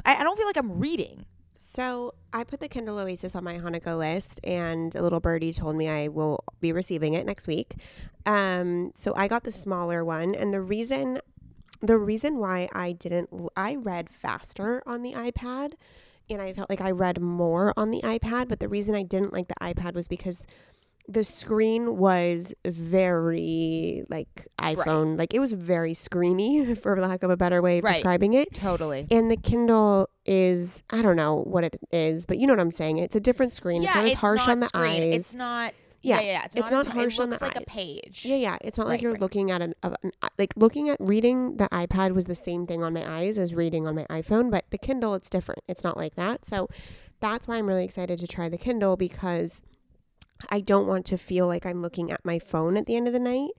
I, 0.06 0.16
I 0.18 0.24
don't 0.24 0.38
feel 0.38 0.48
like 0.48 0.58
I'm 0.58 0.80
reading. 0.80 1.26
So 1.56 2.14
I 2.34 2.44
put 2.44 2.60
the 2.60 2.68
Kindle 2.68 3.00
Oasis 3.00 3.36
on 3.36 3.44
my 3.44 3.58
Hanukkah 3.58 3.98
list, 3.98 4.42
and 4.44 4.94
a 4.96 5.02
little 5.02 5.22
birdie 5.22 5.54
told 5.54 5.76
me 5.76 5.88
I 5.88 6.10
will 6.10 6.44
be 6.60 6.74
receiving 6.74 7.14
it 7.14 7.26
next 7.26 7.48
week. 7.48 7.76
Um, 8.26 8.92
so 8.96 9.14
I 9.16 9.28
got 9.28 9.44
the 9.44 9.52
smaller 9.52 10.04
one, 10.04 10.36
and 10.36 10.54
the 10.54 10.62
reason, 10.62 11.20
the 11.82 11.98
reason 11.98 12.38
why 12.38 12.68
I 12.74 12.92
didn't, 12.92 13.30
I 13.56 13.76
read 13.76 14.10
faster 14.10 14.84
on 14.86 15.04
the 15.04 15.14
iPad, 15.14 15.74
and 16.30 16.42
I 16.42 16.52
felt 16.52 16.70
like 16.70 16.82
I 16.82 16.92
read 16.92 17.22
more 17.22 17.74
on 17.78 17.92
the 17.92 18.02
iPad. 18.02 18.50
But 18.50 18.60
the 18.60 18.68
reason 18.68 18.94
I 18.94 19.04
didn't 19.04 19.32
like 19.32 19.48
the 19.48 19.56
iPad 19.62 19.94
was 19.94 20.08
because 20.10 20.46
the 21.08 21.24
screen 21.24 21.98
was 21.98 22.54
very 22.66 24.04
like 24.10 24.48
iPhone, 24.60 25.18
like 25.18 25.34
it 25.34 25.40
was 25.40 25.54
very 25.54 25.94
screeny, 25.94 26.78
for 26.82 27.00
lack 27.00 27.24
of 27.24 27.30
a 27.30 27.38
better 27.38 27.62
way 27.62 27.80
of 27.80 27.84
Right. 27.84 27.94
describing 27.96 28.34
it. 28.34 28.54
Totally. 28.54 29.08
And 29.12 29.30
the 29.30 29.38
Kindle 29.38 30.10
is, 30.26 30.84
I 30.90 31.02
don't 31.02 31.16
know 31.16 31.36
what 31.46 31.64
it 31.64 31.80
is, 31.92 32.26
but 32.26 32.38
you 32.38 32.48
know 32.48 32.54
what 32.54 32.60
I'm 32.62 32.72
saying. 32.72 32.98
It's 33.00 33.16
a 33.16 33.20
different 33.20 33.52
screen. 33.52 33.82
Yeah, 33.82 33.90
it's 33.90 33.96
not 33.96 34.06
as 34.06 34.14
harsh 34.16 34.48
on 34.48 34.60
the 34.60 34.68
screen. 34.68 35.04
eyes. 35.04 35.16
It's 35.16 35.36
not. 35.36 35.74
Yeah, 36.02 36.20
Yeah, 36.20 36.26
yeah. 36.34 36.42
It's, 36.46 36.56
it's 36.58 36.72
not, 36.72 36.86
not 36.86 36.88
as- 36.88 36.94
harsh 36.94 37.20
It 37.20 37.22
on 37.22 37.30
looks 37.30 37.40
the 37.40 37.46
like 37.46 37.56
a 37.58 37.62
page. 37.62 38.26
yeah, 38.26 38.36
yeah. 38.36 38.58
It's 38.62 38.78
not 38.78 38.88
like 38.88 39.02
you're 39.02 39.14
right. 39.14 39.22
looking 39.22 39.52
at 39.52 39.62
an, 39.62 39.74
an 39.84 39.96
like 40.38 40.54
looking 40.58 40.90
at 40.90 40.98
reading 41.00 41.56
the 41.58 41.68
iPad 41.70 42.12
was 42.14 42.26
the 42.26 42.36
same 42.36 42.66
thing 42.66 42.84
on 42.84 42.94
my 42.94 43.10
eyes 43.20 43.38
as 43.38 43.54
reading 43.56 43.88
on 43.88 43.96
my 43.96 44.06
iPhone, 44.10 44.52
but 44.52 44.66
the 44.70 44.78
Kindle 44.78 45.14
it's 45.16 45.30
different. 45.30 45.62
It's 45.68 45.84
not 45.84 45.96
like 45.96 46.16
that. 46.16 46.44
So 46.46 46.68
that's 47.22 47.48
why 47.48 47.56
I'm 47.56 47.68
really 47.68 47.86
excited 47.86 48.20
to 48.20 48.28
try 48.28 48.50
the 48.50 48.58
Kindle 48.58 48.98
because 48.98 49.62
I 50.50 50.60
don't 50.60 50.88
want 50.88 51.06
to 51.08 51.18
feel 51.18 51.48
like 51.48 51.66
I'm 51.66 51.82
looking 51.82 52.12
at 52.12 52.24
my 52.24 52.40
phone 52.40 52.78
at 52.78 52.86
the 52.86 52.96
end 52.96 53.08
of 53.08 53.14
the 53.14 53.20
night. 53.20 53.52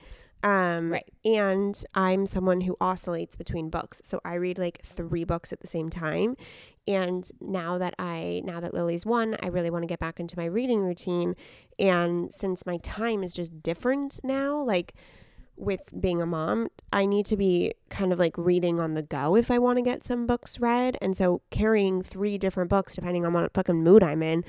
Um, 0.42 0.92
Right. 0.92 1.10
And 1.24 1.82
I'm 1.94 2.26
someone 2.26 2.60
who 2.60 2.76
oscillates 2.80 3.34
between 3.34 3.70
books. 3.70 4.02
So 4.04 4.20
I 4.24 4.34
read 4.34 4.58
like 4.58 4.82
three 4.82 5.24
books 5.24 5.52
at 5.52 5.60
the 5.60 5.66
same 5.66 5.88
time. 5.88 6.36
And 6.86 7.28
now 7.40 7.78
that 7.78 7.94
I, 7.98 8.42
now 8.44 8.60
that 8.60 8.74
Lily's 8.74 9.06
one, 9.06 9.36
I 9.42 9.46
really 9.46 9.70
want 9.70 9.84
to 9.84 9.86
get 9.86 10.00
back 10.00 10.20
into 10.20 10.36
my 10.36 10.44
reading 10.44 10.80
routine. 10.80 11.34
And 11.78 12.32
since 12.32 12.66
my 12.66 12.76
time 12.78 13.22
is 13.22 13.32
just 13.32 13.62
different 13.62 14.20
now, 14.22 14.58
like 14.58 14.92
with 15.56 15.80
being 15.98 16.20
a 16.20 16.26
mom, 16.26 16.68
I 16.92 17.06
need 17.06 17.24
to 17.26 17.36
be 17.38 17.72
kind 17.88 18.12
of 18.12 18.18
like 18.18 18.36
reading 18.36 18.80
on 18.80 18.94
the 18.94 19.02
go 19.02 19.36
if 19.36 19.50
I 19.50 19.58
want 19.58 19.78
to 19.78 19.82
get 19.82 20.04
some 20.04 20.26
books 20.26 20.60
read. 20.60 20.98
And 21.00 21.16
so 21.16 21.40
carrying 21.50 22.02
three 22.02 22.36
different 22.36 22.68
books, 22.68 22.94
depending 22.94 23.24
on 23.24 23.32
what 23.32 23.54
fucking 23.54 23.82
mood 23.82 24.02
I'm 24.02 24.22
in, 24.22 24.44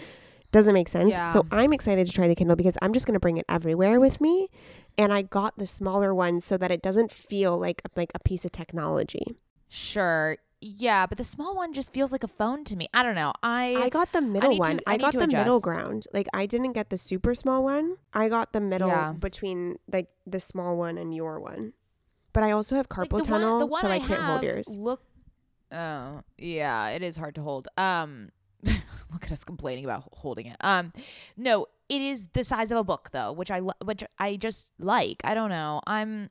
doesn't 0.56 0.74
make 0.74 0.88
sense. 0.88 1.12
Yeah. 1.12 1.24
So 1.32 1.46
I'm 1.52 1.74
excited 1.74 2.08
to 2.08 2.14
try 2.14 2.28
the 2.28 2.36
Kindle 2.36 2.56
because 2.56 2.78
I'm 2.82 2.94
just 2.94 3.06
going 3.06 3.14
to 3.14 3.20
bring 3.20 3.38
it 3.38 3.46
everywhere 3.50 4.00
with 4.00 4.20
me. 4.22 4.50
And 4.98 5.12
I 5.14 5.22
got 5.22 5.58
the 5.58 5.68
smaller 5.68 6.16
one 6.16 6.40
so 6.40 6.58
that 6.58 6.72
it 6.72 6.82
doesn't 6.82 7.12
feel 7.12 7.58
like 7.58 7.82
like 7.96 8.12
a 8.16 8.20
piece 8.20 8.46
of 8.46 8.52
technology. 8.52 9.26
Sure. 9.68 10.38
Yeah, 10.62 11.06
but 11.06 11.18
the 11.18 11.24
small 11.26 11.54
one 11.56 11.74
just 11.74 11.94
feels 11.94 12.12
like 12.14 12.24
a 12.24 12.30
phone 12.30 12.64
to 12.64 12.76
me. 12.78 12.88
I 12.94 13.04
don't 13.04 13.16
know. 13.16 13.34
I 13.44 13.76
I 13.84 13.90
got 13.90 14.14
the 14.14 14.22
middle 14.22 14.54
to- 14.54 14.58
one. 14.58 14.80
I 14.88 14.94
I, 14.94 14.98
got 14.98 15.12
to 15.12 15.20
the 15.20 15.28
middle 15.28 15.60
ground. 15.60 16.08
Like 16.14 16.28
I 16.34 16.46
didn't 16.46 16.72
get 16.74 16.90
the 16.90 16.98
super 16.98 17.36
small 17.36 17.62
one. 17.64 17.98
I 18.14 18.30
got 18.30 18.54
the 18.54 18.62
middle 18.62 18.88
Yeah. 18.88 19.12
between 19.12 19.78
like 19.92 20.08
the 20.26 20.40
small 20.40 20.78
one 20.78 20.98
and 20.98 21.14
your 21.14 21.40
one. 21.42 21.74
But 22.32 22.44
I 22.44 22.52
also 22.52 22.76
have 22.76 22.88
like, 22.90 23.10
carpal 23.10 23.14
one- 23.20 23.24
tunnel, 23.24 23.60
the 23.60 23.66
one 23.68 23.82
so 23.82 23.90
I, 23.90 24.00
can't 24.00 24.22
hold 24.22 24.44
yours. 24.44 24.68
Look. 24.78 25.02
Oh 25.72 26.22
yeah, 26.38 26.90
it 26.96 27.02
is 27.04 27.18
hard 27.18 27.36
to 27.36 27.42
hold. 27.42 27.68
Um, 27.78 28.30
look 29.12 29.24
at 29.24 29.32
us 29.32 29.44
complaining 29.44 29.86
about 29.86 30.04
holding 30.14 30.48
it. 30.48 30.58
Um, 30.62 30.94
no, 31.38 31.68
it 31.90 32.02
is 32.02 32.28
the 32.28 32.44
size 32.44 32.72
of 32.72 32.78
a 32.78 32.84
book 32.84 33.10
though, 33.12 33.32
which 33.32 33.52
I 33.52 33.60
which 33.60 34.04
I 34.20 34.36
just 34.38 34.74
like. 34.80 35.22
I 35.24 35.34
don't 35.34 35.50
know. 35.50 35.82
I'm. 35.88 36.30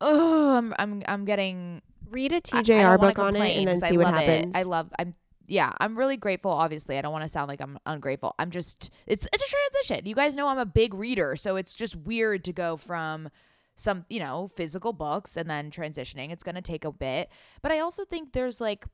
Oh, 0.00 0.56
I'm 0.56 0.74
I'm 0.78 1.02
I'm 1.06 1.24
getting 1.24 1.80
Read 2.10 2.32
a 2.32 2.40
TJR 2.40 3.00
book 3.00 3.18
on 3.18 3.34
it 3.34 3.56
and 3.56 3.68
then 3.68 3.76
see 3.76 3.94
I 3.94 3.96
what 3.96 4.06
love 4.06 4.16
it. 4.16 4.28
happens. 4.28 4.54
I 4.54 4.62
love. 4.62 4.90
I'm. 4.98 5.14
Yeah, 5.46 5.72
I'm 5.78 5.96
really 5.96 6.16
grateful. 6.16 6.50
Obviously, 6.52 6.96
I 6.96 7.02
don't 7.02 7.12
want 7.12 7.22
to 7.22 7.28
sound 7.28 7.48
like 7.48 7.60
I'm 7.60 7.78
ungrateful. 7.86 8.34
I'm 8.38 8.50
just. 8.50 8.90
It's 9.06 9.26
it's 9.32 9.42
a 9.42 9.56
transition. 9.82 10.06
You 10.06 10.14
guys 10.14 10.34
know 10.34 10.48
I'm 10.48 10.58
a 10.58 10.66
big 10.66 10.94
reader, 10.94 11.36
so 11.36 11.56
it's 11.56 11.74
just 11.74 11.96
weird 11.96 12.44
to 12.44 12.52
go 12.52 12.76
from 12.76 13.30
some 13.76 14.04
you 14.08 14.20
know 14.20 14.48
physical 14.56 14.92
books 14.92 15.36
and 15.36 15.50
then 15.50 15.70
transitioning. 15.70 16.30
It's 16.30 16.42
gonna 16.42 16.62
take 16.62 16.84
a 16.84 16.92
bit, 16.92 17.30
but 17.62 17.72
I 17.72 17.80
also 17.80 18.04
think 18.04 18.32
there's 18.32 18.60
like. 18.60 18.86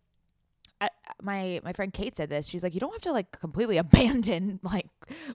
I, 0.81 0.89
my 1.23 1.61
my 1.63 1.73
friend 1.73 1.93
Kate 1.93 2.17
said 2.17 2.31
this. 2.31 2.49
She's 2.49 2.63
like, 2.63 2.75
you 2.75 2.81
don't 2.81 2.93
have 2.93 3.03
to 3.03 3.13
like 3.13 3.39
completely 3.39 3.77
abandon 3.85 4.61
like 4.63 4.89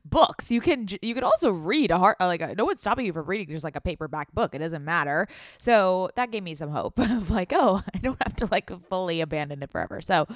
books. 0.04 0.52
You 0.52 0.62
can 0.62 0.88
you 1.02 1.14
can 1.14 1.24
also 1.24 1.52
read 1.52 1.92
a 1.92 1.98
hard 1.98 2.16
like 2.20 2.58
no 2.58 2.66
one's 2.66 2.82
stopping 2.82 3.06
you 3.06 3.14
from 3.14 3.26
reading 3.26 3.48
just 3.48 3.64
like 3.64 3.76
a 3.76 3.82
paperback 3.82 4.32
book. 4.34 4.56
It 4.56 4.60
doesn't 4.60 4.84
matter. 4.84 5.28
So 5.58 6.10
that 6.16 6.32
gave 6.32 6.44
me 6.44 6.56
some 6.56 6.70
hope 6.72 6.98
of 7.00 7.30
like, 7.30 7.52
oh, 7.54 7.82
I 7.94 7.98
don't 8.00 8.22
have 8.24 8.36
to 8.38 8.48
like 8.48 8.72
fully 8.90 9.22
abandon 9.22 9.62
it 9.64 9.72
forever. 9.72 10.02
So 10.02 10.28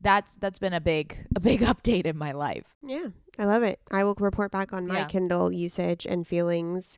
that's 0.00 0.36
that's 0.36 0.58
been 0.58 0.72
a 0.72 0.80
big 0.80 1.16
a 1.36 1.40
big 1.40 1.60
update 1.60 2.06
in 2.06 2.16
my 2.16 2.32
life. 2.32 2.64
Yeah, 2.82 3.08
I 3.38 3.44
love 3.44 3.62
it. 3.62 3.80
I 3.90 4.04
will 4.04 4.14
report 4.14 4.52
back 4.52 4.72
on 4.72 4.86
my 4.86 4.98
Yeah. 5.00 5.04
Kindle 5.06 5.52
usage 5.52 6.06
and 6.06 6.26
feelings 6.26 6.96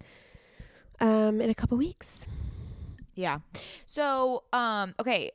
um, 1.01 1.41
in 1.41 1.51
a 1.51 1.55
couple 1.55 1.79
weeks. 1.79 2.27
Yeah. 3.15 3.41
So, 3.87 4.45
um, 4.53 4.95
okay. 5.01 5.31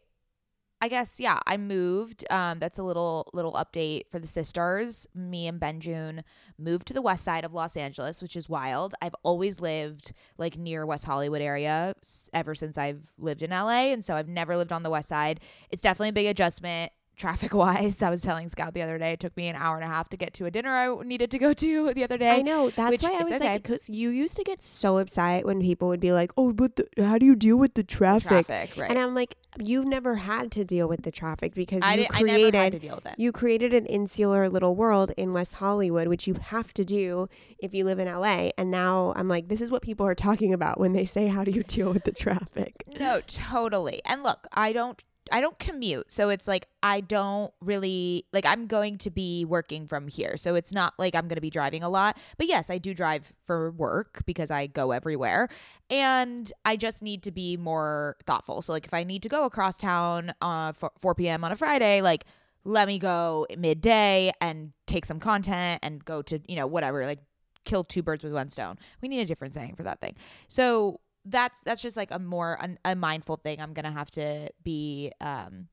I 0.82 0.88
guess 0.88 1.20
yeah, 1.20 1.40
I 1.48 1.58
moved. 1.58 2.26
Um, 2.30 2.60
that's 2.60 2.78
a 2.78 2.84
little 2.84 3.30
little 3.34 3.54
update 3.54 4.04
for 4.12 4.20
the 4.20 4.28
sisters. 4.28 5.08
Me 5.16 5.48
and 5.48 5.60
Benjune 5.60 6.24
moved 6.58 6.88
to 6.88 6.94
the 6.94 7.02
west 7.02 7.24
side 7.24 7.46
of 7.46 7.54
Los 7.54 7.78
Angeles, 7.78 8.22
which 8.22 8.36
is 8.36 8.50
wild. 8.50 8.94
I've 9.02 9.16
always 9.24 9.62
lived 9.62 10.14
like 10.38 10.58
near 10.58 10.86
West 10.86 11.06
Hollywood 11.06 11.42
area 11.42 11.94
ever 12.34 12.54
since 12.54 12.78
I've 12.78 13.14
lived 13.18 13.42
in 13.42 13.52
LA, 13.52 13.92
and 13.94 14.04
so 14.04 14.16
I've 14.16 14.28
never 14.28 14.56
lived 14.58 14.72
on 14.72 14.84
the 14.84 14.90
west 14.90 15.10
side. 15.10 15.40
It's 15.70 15.82
definitely 15.82 16.10
a 16.10 16.14
big 16.14 16.28
adjustment. 16.28 16.92
Traffic 17.16 17.54
wise, 17.66 18.02
I 18.02 18.10
was 18.10 18.22
telling 18.22 18.50
Scout 18.50 18.74
the 18.74 18.82
other 18.82 18.98
day, 18.98 19.14
it 19.14 19.20
took 19.20 19.36
me 19.38 19.48
an 19.48 19.56
hour 19.56 19.76
and 19.76 19.84
a 19.84 19.88
half 19.88 20.10
to 20.10 20.18
get 20.18 20.34
to 20.36 20.46
a 20.46 20.52
dinner 20.52 20.70
I 20.70 21.04
needed 21.04 21.32
to 21.32 21.40
go 21.40 21.54
to 21.54 21.94
the 21.94 22.04
other 22.04 22.18
day. 22.18 22.32
I 22.32 22.42
know. 22.42 22.70
That's 22.70 23.02
why 23.02 23.18
I 23.20 23.24
was 23.24 23.34
okay. 23.34 23.54
like, 23.54 23.64
because 23.64 23.90
you 23.90 24.10
used 24.10 24.36
to 24.38 24.44
get 24.44 24.62
so 24.62 24.98
upset 24.98 25.46
when 25.46 25.62
people 25.62 25.88
would 25.90 26.00
be 26.00 26.12
like, 26.12 26.32
"Oh, 26.38 26.54
but 26.54 26.76
the, 26.76 26.88
how 27.04 27.18
do 27.18 27.26
you 27.26 27.36
deal 27.36 27.58
with 27.58 27.74
the 27.74 27.84
traffic?" 27.84 28.46
Traffic, 28.48 28.78
right? 28.78 28.90
And 28.90 29.00
I'm 29.00 29.16
like, 29.16 29.38
you've 29.60 29.86
never 29.86 30.16
had 30.16 30.52
to 30.54 30.66
deal 30.66 30.88
with 30.88 31.04
the 31.04 31.12
traffic 31.12 31.54
because 31.54 31.82
I, 31.84 31.94
you 31.94 32.02
did, 32.02 32.10
created 32.10 32.54
never 32.54 32.64
had 32.64 32.72
to 32.74 32.80
deal 32.80 32.96
with 32.96 33.06
it. 33.06 33.16
you 33.18 33.32
created 33.32 33.74
an 33.74 33.86
insular 33.86 34.50
little 34.50 34.76
world 34.76 35.12
in 35.18 35.34
West 35.34 35.56
Hollywood, 35.56 36.08
which 36.08 36.28
you 36.28 36.36
have 36.36 36.74
to 36.74 36.86
do 36.86 37.28
if 37.60 37.74
you 37.74 37.86
live 37.86 38.00
in 38.00 38.08
LA. 38.08 38.50
And 38.58 38.72
now 38.72 39.14
I'm 39.16 39.28
like, 39.28 39.48
this 39.48 39.62
is 39.62 39.72
what 39.72 39.82
people 39.82 40.06
are 40.06 40.16
talking 40.16 40.54
about 40.54 40.80
when 40.80 40.94
they 40.94 41.06
say, 41.06 41.28
"How 41.28 41.44
do 41.44 41.52
you 41.52 41.64
deal 41.64 41.92
with 41.92 42.04
the 42.04 42.12
traffic?" 42.12 42.84
No, 43.00 43.22
totally. 43.28 44.02
And 44.06 44.24
look, 44.24 44.48
I 44.52 44.74
don't 44.74 45.02
I 45.32 45.42
don't 45.42 45.58
commute. 45.58 46.12
So 46.12 46.30
it's 46.30 46.48
like 46.48 46.68
I 46.84 47.02
don't 47.02 47.52
really 47.60 48.26
like 48.32 48.46
I'm 48.46 48.68
going 48.68 48.98
to 49.00 49.10
be 49.10 49.46
working 49.46 49.88
from 49.88 50.08
here. 50.08 50.38
So 50.38 50.56
it's 50.56 50.72
not 50.72 50.94
like 51.00 51.16
I'm 51.16 51.28
going 51.28 51.36
to 51.36 51.42
be 51.42 51.50
driving 51.50 51.84
a 51.84 51.90
lot. 51.90 52.18
But 52.38 52.48
yes, 52.48 52.70
I 52.70 52.78
do 52.78 52.94
drive 52.94 53.34
for 53.46 53.72
work 53.72 54.24
because 54.26 54.52
I 54.52 54.68
go 54.68 54.92
everywhere. 54.92 55.50
And 55.90 56.52
I 56.64 56.76
just 56.78 57.02
need 57.02 57.24
to 57.24 57.32
be 57.32 57.58
more 57.58 58.18
thoughtful. 58.26 58.62
So 58.62 58.72
like 58.72 58.86
if 58.86 58.94
I 58.94 59.04
need 59.04 59.24
to 59.24 59.30
go 59.30 59.46
across 59.46 59.78
town 59.78 60.34
uh 60.42 60.74
for 60.74 60.92
4 61.00 61.16
p.m. 61.16 61.44
on 61.44 61.52
a 61.52 61.56
Friday, 61.56 62.02
like 62.02 62.26
let 62.64 62.88
me 62.88 63.00
go 63.00 63.46
midday 63.58 64.32
and 64.42 64.74
take 64.88 65.06
some 65.06 65.20
content 65.20 65.80
and 65.84 66.04
go 66.04 66.22
to, 66.24 66.40
you 66.48 66.56
know, 66.56 66.68
whatever, 66.68 67.06
like 67.06 67.20
kill 67.64 67.84
two 67.84 68.02
birds 68.02 68.24
with 68.24 68.34
one 68.34 68.50
stone. 68.50 68.78
We 69.02 69.08
need 69.08 69.22
a 69.22 69.26
different 69.26 69.54
saying 69.54 69.76
for 69.76 69.84
that 69.84 70.02
thing. 70.02 70.16
So 70.48 71.00
that's 71.26 71.64
that's 71.64 71.82
just 71.82 71.98
like 71.98 72.12
a 72.12 72.20
more 72.20 72.58
an, 72.62 72.78
a 72.86 72.96
mindful 72.96 73.38
thing 73.38 73.60
I'm 73.60 73.74
gonna 73.74 73.92
have 73.92 74.12
to 74.12 74.50
be 74.64 75.12
um 75.22 75.68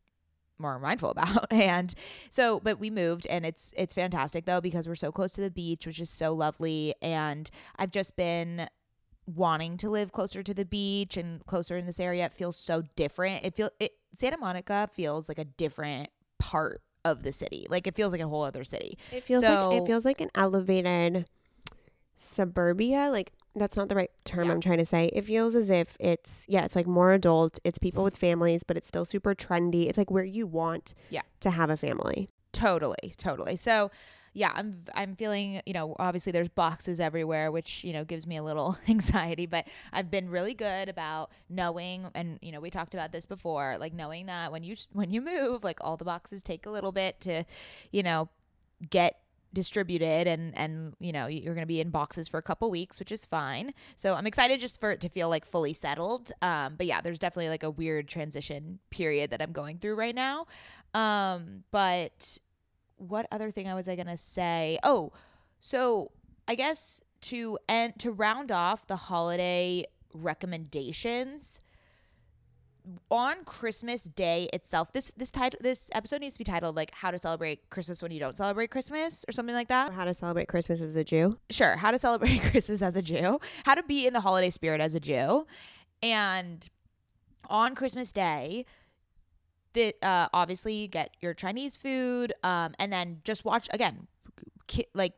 more 0.58 0.78
mindful 0.78 1.10
about 1.16 1.52
and 1.52 1.94
so 2.30 2.60
but 2.60 2.78
we 2.78 2.90
moved 2.90 3.26
and 3.28 3.44
it's 3.44 3.74
it's 3.76 3.94
fantastic 3.94 4.44
though 4.44 4.60
because 4.60 4.88
we're 4.88 4.94
so 4.94 5.12
close 5.12 5.32
to 5.34 5.40
the 5.40 5.50
beach 5.50 5.86
which 5.86 6.00
is 6.00 6.10
so 6.10 6.32
lovely 6.32 6.94
and 7.02 7.50
I've 7.76 7.90
just 7.90 8.16
been 8.16 8.68
wanting 9.26 9.76
to 9.78 9.88
live 9.88 10.12
closer 10.12 10.42
to 10.42 10.54
the 10.54 10.64
beach 10.64 11.16
and 11.16 11.44
closer 11.46 11.76
in 11.76 11.86
this 11.86 12.00
area 12.00 12.26
it 12.26 12.32
feels 12.32 12.56
so 12.56 12.82
different 12.96 13.44
it 13.44 13.56
feel 13.56 13.70
it 13.78 13.92
Santa 14.14 14.36
Monica 14.36 14.88
feels 14.92 15.28
like 15.28 15.38
a 15.38 15.44
different 15.44 16.08
part 16.38 16.82
of 17.04 17.22
the 17.22 17.32
city. 17.32 17.66
Like 17.68 17.86
it 17.86 17.94
feels 17.94 18.12
like 18.12 18.20
a 18.20 18.28
whole 18.28 18.42
other 18.42 18.64
city. 18.64 18.98
It 19.10 19.22
feels 19.22 19.44
like 19.44 19.82
it 19.82 19.86
feels 19.86 20.04
like 20.04 20.20
an 20.20 20.30
elevated 20.34 21.26
suburbia. 22.16 23.08
Like 23.10 23.32
that's 23.54 23.76
not 23.76 23.88
the 23.88 23.94
right 23.94 24.10
term 24.24 24.46
Yeah. 24.46 24.52
I'm 24.52 24.60
trying 24.60 24.78
to 24.78 24.84
say. 24.84 25.06
It 25.12 25.22
feels 25.24 25.54
as 25.54 25.70
if 25.70 25.96
it's 26.00 26.46
yeah, 26.48 26.64
it's 26.64 26.76
like 26.76 26.86
more 26.86 27.12
adult. 27.12 27.58
It's 27.64 27.78
people 27.78 28.02
with 28.04 28.16
families, 28.16 28.62
but 28.64 28.76
it's 28.76 28.88
still 28.88 29.04
super 29.04 29.34
trendy. 29.34 29.88
It's 29.88 29.98
like 29.98 30.10
where 30.10 30.24
you 30.24 30.46
want 30.46 30.94
Yeah. 31.10 31.22
to 31.40 31.50
have 31.50 31.70
a 31.70 31.76
family. 31.76 32.28
Totally, 32.52 33.14
totally. 33.16 33.56
So, 33.56 33.90
yeah, 34.34 34.52
I'm 34.54 34.84
I'm 34.94 35.16
feeling, 35.16 35.60
you 35.66 35.72
know, 35.74 35.96
obviously 35.98 36.32
there's 36.32 36.48
boxes 36.48 37.00
everywhere, 37.00 37.50
which, 37.50 37.82
you 37.84 37.92
know, 37.92 38.04
gives 38.04 38.26
me 38.26 38.36
a 38.36 38.42
little 38.42 38.76
anxiety, 38.88 39.46
but 39.46 39.66
I've 39.92 40.10
been 40.10 40.28
really 40.30 40.54
good 40.54 40.88
about 40.88 41.30
knowing 41.50 42.08
and, 42.14 42.38
you 42.42 42.52
know, 42.52 42.60
we 42.60 42.70
talked 42.70 42.94
about 42.94 43.12
this 43.12 43.26
before, 43.26 43.76
like 43.78 43.92
knowing 43.92 44.26
that 44.26 44.52
when 44.52 44.62
you 44.64 44.76
when 44.92 45.10
you 45.10 45.20
move, 45.20 45.64
like 45.64 45.78
all 45.82 45.96
the 45.96 46.04
boxes 46.04 46.42
take 46.42 46.64
a 46.66 46.70
little 46.70 46.92
bit 46.92 47.20
to, 47.22 47.44
you 47.90 48.02
know, 48.02 48.28
get 48.90 49.18
distributed 49.52 50.26
and 50.26 50.56
and 50.56 50.94
you 50.98 51.12
know 51.12 51.26
you're 51.26 51.54
going 51.54 51.62
to 51.62 51.66
be 51.66 51.80
in 51.80 51.90
boxes 51.90 52.28
for 52.28 52.38
a 52.38 52.42
couple 52.42 52.70
weeks 52.70 52.98
which 52.98 53.12
is 53.12 53.24
fine. 53.24 53.72
So 53.96 54.14
i'm 54.14 54.26
excited 54.26 54.60
just 54.60 54.80
for 54.80 54.90
it 54.90 55.00
to 55.00 55.08
feel 55.08 55.28
like 55.28 55.44
fully 55.44 55.72
settled. 55.72 56.32
Um 56.42 56.74
but 56.76 56.86
yeah 56.86 57.00
there's 57.00 57.18
definitely 57.18 57.48
like 57.48 57.62
a 57.62 57.70
weird 57.70 58.08
transition 58.08 58.78
period 58.90 59.30
that 59.30 59.42
i'm 59.42 59.52
going 59.52 59.78
through 59.78 59.94
right 59.94 60.14
now. 60.14 60.46
Um 60.94 61.64
but 61.70 62.38
what 62.96 63.26
other 63.32 63.50
thing 63.50 63.72
was 63.74 63.88
I 63.88 63.96
gonna 63.96 64.16
say? 64.16 64.78
Oh, 64.82 65.12
so 65.60 66.12
I 66.46 66.54
guess 66.54 67.02
to 67.22 67.58
end 67.68 67.94
to 67.98 68.12
round 68.12 68.52
off 68.52 68.86
the 68.86 68.96
holiday 68.96 69.84
recommendations 70.12 71.61
on 73.10 73.44
Christmas 73.44 74.04
Day 74.04 74.48
itself. 74.52 74.92
This 74.92 75.12
this 75.16 75.30
title 75.30 75.58
this 75.62 75.90
episode 75.94 76.20
needs 76.20 76.34
to 76.34 76.38
be 76.38 76.44
titled 76.44 76.76
like 76.76 76.90
how 76.92 77.10
to 77.10 77.18
celebrate 77.18 77.68
Christmas 77.70 78.02
when 78.02 78.12
you 78.12 78.20
don't 78.20 78.36
celebrate 78.36 78.70
Christmas 78.70 79.24
or 79.28 79.32
something 79.32 79.54
like 79.54 79.68
that. 79.68 79.90
Or 79.90 79.92
how 79.92 80.04
to 80.04 80.14
celebrate 80.14 80.48
Christmas 80.48 80.80
as 80.80 80.96
a 80.96 81.04
Jew. 81.04 81.38
Sure, 81.50 81.76
how 81.76 81.90
to 81.90 81.98
celebrate 81.98 82.40
Christmas 82.50 82.82
as 82.82 82.96
a 82.96 83.02
Jew, 83.02 83.38
how 83.64 83.74
to 83.74 83.82
be 83.82 84.06
in 84.06 84.12
the 84.12 84.20
holiday 84.20 84.50
spirit 84.50 84.80
as 84.80 84.94
a 84.94 85.00
Jew, 85.00 85.46
and 86.02 86.68
on 87.48 87.74
Christmas 87.74 88.12
Day, 88.12 88.64
that 89.74 89.94
uh, 90.02 90.28
obviously 90.32 90.74
you 90.74 90.88
get 90.88 91.10
your 91.20 91.34
Chinese 91.34 91.76
food, 91.76 92.32
um, 92.42 92.74
and 92.78 92.92
then 92.92 93.20
just 93.24 93.44
watch 93.44 93.68
again, 93.72 94.06
ki- 94.68 94.86
like 94.94 95.14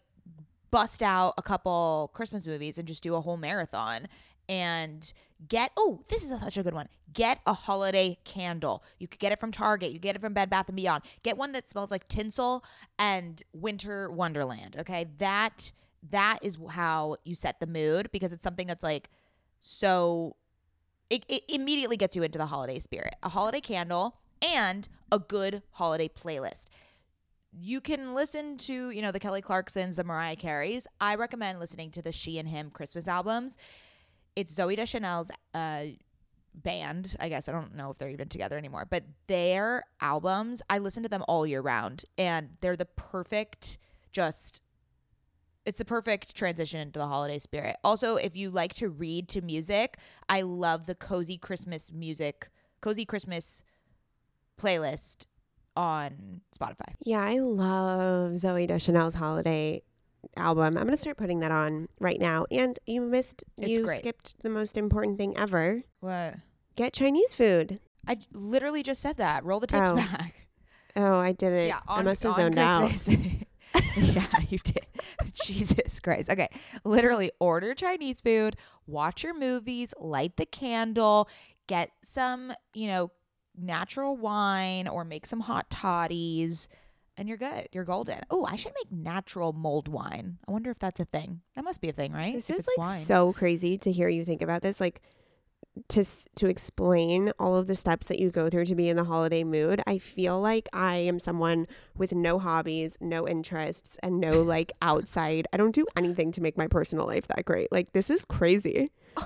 bust 0.70 1.02
out 1.04 1.34
a 1.38 1.42
couple 1.42 2.10
Christmas 2.14 2.46
movies 2.46 2.78
and 2.78 2.88
just 2.88 3.02
do 3.02 3.14
a 3.14 3.20
whole 3.20 3.36
marathon 3.36 4.08
and 4.48 5.12
get 5.48 5.70
oh 5.76 6.02
this 6.08 6.22
is 6.22 6.30
a, 6.30 6.38
such 6.38 6.56
a 6.56 6.62
good 6.62 6.74
one. 6.74 6.88
Get 7.12 7.40
a 7.46 7.54
holiday 7.54 8.18
candle. 8.24 8.82
You 8.98 9.08
could 9.08 9.20
get 9.20 9.32
it 9.32 9.38
from 9.38 9.52
target. 9.52 9.92
You 9.92 9.98
get 9.98 10.16
it 10.16 10.20
from 10.20 10.34
bed 10.34 10.50
bath 10.50 10.68
and 10.68 10.76
beyond. 10.76 11.04
Get 11.22 11.36
one 11.36 11.52
that 11.52 11.68
smells 11.68 11.90
like 11.90 12.08
tinsel 12.08 12.64
and 12.98 13.42
winter 13.52 14.10
wonderland 14.10 14.76
okay? 14.78 15.06
That 15.18 15.72
that 16.10 16.38
is 16.42 16.58
how 16.70 17.16
you 17.24 17.34
set 17.34 17.60
the 17.60 17.66
mood 17.66 18.10
because 18.12 18.32
it's 18.32 18.42
something 18.42 18.66
that's 18.66 18.84
like 18.84 19.10
so 19.60 20.36
it, 21.10 21.24
it 21.28 21.42
immediately 21.48 21.96
gets 21.96 22.16
you 22.16 22.22
into 22.22 22.38
the 22.38 22.46
holiday 22.46 22.78
spirit. 22.78 23.14
A 23.22 23.28
holiday 23.28 23.60
candle 23.60 24.16
and 24.42 24.88
a 25.12 25.18
good 25.18 25.62
holiday 25.72 26.08
playlist. 26.08 26.66
You 27.52 27.80
can 27.80 28.14
listen 28.14 28.56
to 28.58 28.90
you 28.90 29.00
know 29.00 29.12
the 29.12 29.20
kelly 29.20 29.42
clarksons 29.42 29.96
the 29.96 30.04
mariah 30.04 30.36
careys. 30.36 30.86
I 31.00 31.14
recommend 31.14 31.60
listening 31.60 31.90
to 31.92 32.02
the 32.02 32.12
she 32.12 32.38
and 32.38 32.48
him 32.48 32.70
christmas 32.70 33.06
albums 33.06 33.56
it's 34.36 34.54
zooey 34.54 34.76
deschanel's 34.76 35.30
uh 35.54 35.84
band 36.54 37.16
i 37.18 37.28
guess 37.28 37.48
i 37.48 37.52
don't 37.52 37.74
know 37.74 37.90
if 37.90 37.98
they're 37.98 38.10
even 38.10 38.28
together 38.28 38.56
anymore 38.56 38.86
but 38.88 39.02
their 39.26 39.82
albums 40.00 40.62
i 40.70 40.78
listen 40.78 41.02
to 41.02 41.08
them 41.08 41.24
all 41.26 41.46
year 41.46 41.60
round 41.60 42.04
and 42.16 42.50
they're 42.60 42.76
the 42.76 42.84
perfect 42.84 43.78
just 44.12 44.62
it's 45.66 45.78
the 45.78 45.84
perfect 45.84 46.36
transition 46.36 46.80
into 46.80 46.98
the 46.98 47.06
holiday 47.06 47.38
spirit. 47.38 47.76
Also, 47.82 48.16
if 48.16 48.36
you 48.36 48.50
like 48.50 48.74
to 48.74 48.88
read 48.88 49.28
to 49.30 49.40
music, 49.40 49.96
I 50.28 50.42
love 50.42 50.86
the 50.86 50.94
cozy 50.94 51.38
Christmas 51.38 51.90
music, 51.92 52.48
cozy 52.80 53.04
Christmas 53.04 53.62
playlist 54.60 55.26
on 55.76 56.42
Spotify. 56.56 56.92
Yeah, 57.02 57.24
I 57.24 57.38
love 57.38 58.32
Zooey 58.32 58.66
Deschanel's 58.66 59.14
holiday 59.14 59.82
album. 60.36 60.76
I'm 60.78 60.84
gonna 60.84 60.96
start 60.96 61.16
putting 61.16 61.40
that 61.40 61.50
on 61.50 61.88
right 62.00 62.20
now. 62.20 62.46
And 62.50 62.78
you 62.86 63.00
missed 63.00 63.44
It's 63.58 63.68
you 63.68 63.84
great. 63.86 63.98
skipped 63.98 64.42
the 64.42 64.50
most 64.50 64.76
important 64.76 65.18
thing 65.18 65.36
ever. 65.36 65.82
What? 66.00 66.34
Get 66.76 66.92
Chinese 66.92 67.34
food. 67.34 67.80
I 68.06 68.18
literally 68.32 68.82
just 68.82 69.00
said 69.00 69.16
that. 69.18 69.44
Roll 69.44 69.60
the 69.60 69.66
tapes 69.66 69.90
Oh. 69.90 69.96
back. 69.96 70.46
Oh, 70.96 71.18
I 71.18 71.32
didn't. 71.32 71.68
Yeah, 71.68 71.80
I 71.88 71.98
on, 71.98 72.04
must 72.04 72.22
have 72.22 72.32
on 72.32 72.36
zoned 72.38 72.58
out. 72.58 72.88
Christmas. 72.88 73.16
yeah, 73.96 74.26
you 74.48 74.58
did. 74.58 74.86
Jesus 75.32 75.98
Christ. 76.00 76.30
Okay. 76.30 76.48
Literally 76.84 77.30
order 77.40 77.74
Chinese 77.74 78.20
food, 78.20 78.56
watch 78.86 79.24
your 79.24 79.34
movies, 79.34 79.92
light 79.98 80.36
the 80.36 80.46
candle, 80.46 81.28
get 81.66 81.90
some, 82.02 82.52
you 82.74 82.86
know, 82.86 83.10
natural 83.56 84.16
wine 84.16 84.86
or 84.88 85.04
make 85.04 85.26
some 85.26 85.40
hot 85.40 85.68
toddies 85.70 86.68
and 87.16 87.28
you're 87.28 87.38
good. 87.38 87.68
You're 87.72 87.84
golden. 87.84 88.20
Oh, 88.30 88.44
I 88.44 88.56
should 88.56 88.72
make 88.74 88.90
natural 88.92 89.52
mold 89.52 89.88
wine. 89.88 90.38
I 90.48 90.52
wonder 90.52 90.70
if 90.70 90.78
that's 90.78 91.00
a 91.00 91.04
thing. 91.04 91.40
That 91.56 91.64
must 91.64 91.80
be 91.80 91.88
a 91.88 91.92
thing, 91.92 92.12
right? 92.12 92.34
This 92.34 92.50
If 92.50 92.60
is 92.60 92.66
like 92.76 92.78
wine. 92.86 93.00
so 93.00 93.32
crazy 93.32 93.78
to 93.78 93.92
hear 93.92 94.08
you 94.08 94.24
think 94.24 94.42
about 94.42 94.62
this. 94.62 94.80
Like 94.80 95.00
to 95.88 96.04
to 96.36 96.46
explain 96.46 97.32
all 97.38 97.56
of 97.56 97.66
the 97.66 97.74
steps 97.74 98.06
that 98.06 98.20
you 98.20 98.30
go 98.30 98.48
through 98.48 98.64
to 98.66 98.76
be 98.76 98.88
in 98.88 98.96
the 98.96 99.04
holiday 99.04 99.42
mood. 99.42 99.80
I 99.86 99.98
feel 99.98 100.40
like 100.40 100.68
I 100.72 100.96
am 100.96 101.18
someone 101.18 101.66
with 101.96 102.14
no 102.14 102.38
hobbies, 102.38 102.96
no 103.00 103.26
interests, 103.26 103.98
and 104.02 104.20
no 104.20 104.40
like 104.54 104.72
outside. 104.82 105.46
I 105.52 105.56
don't 105.56 105.74
do 105.74 105.86
anything 105.96 106.30
to 106.32 106.40
make 106.40 106.56
my 106.56 106.68
personal 106.68 107.06
life 107.06 107.26
that 107.28 107.44
great. 107.44 107.72
Like 107.72 107.92
this 107.92 108.10
is 108.10 108.24
crazy. 108.24 108.90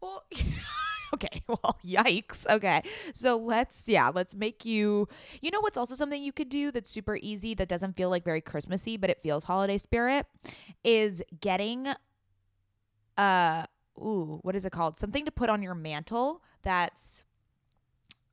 Well, 0.00 0.24
okay. 1.14 1.42
Well, 1.48 1.78
yikes. 1.84 2.48
Okay. 2.48 2.82
So 3.12 3.36
let's, 3.36 3.88
yeah, 3.88 4.10
let's 4.14 4.34
make 4.34 4.64
you, 4.64 5.08
you 5.42 5.50
know, 5.50 5.60
what's 5.60 5.76
also 5.76 5.94
something 5.94 6.22
you 6.22 6.32
could 6.32 6.48
do 6.48 6.70
that's 6.70 6.88
super 6.90 7.18
easy 7.20 7.54
that 7.54 7.68
doesn't 7.68 7.94
feel 7.94 8.08
like 8.08 8.24
very 8.24 8.40
Christmassy, 8.40 8.96
but 8.96 9.10
it 9.10 9.20
feels 9.20 9.44
holiday 9.44 9.78
spirit 9.78 10.26
is 10.84 11.22
getting, 11.40 11.88
uh, 13.16 13.64
ooh, 13.98 14.38
what 14.42 14.54
is 14.54 14.64
it 14.64 14.70
called? 14.70 14.96
Something 14.96 15.24
to 15.24 15.32
put 15.32 15.48
on 15.50 15.62
your 15.62 15.74
mantle 15.74 16.42
that's, 16.62 17.24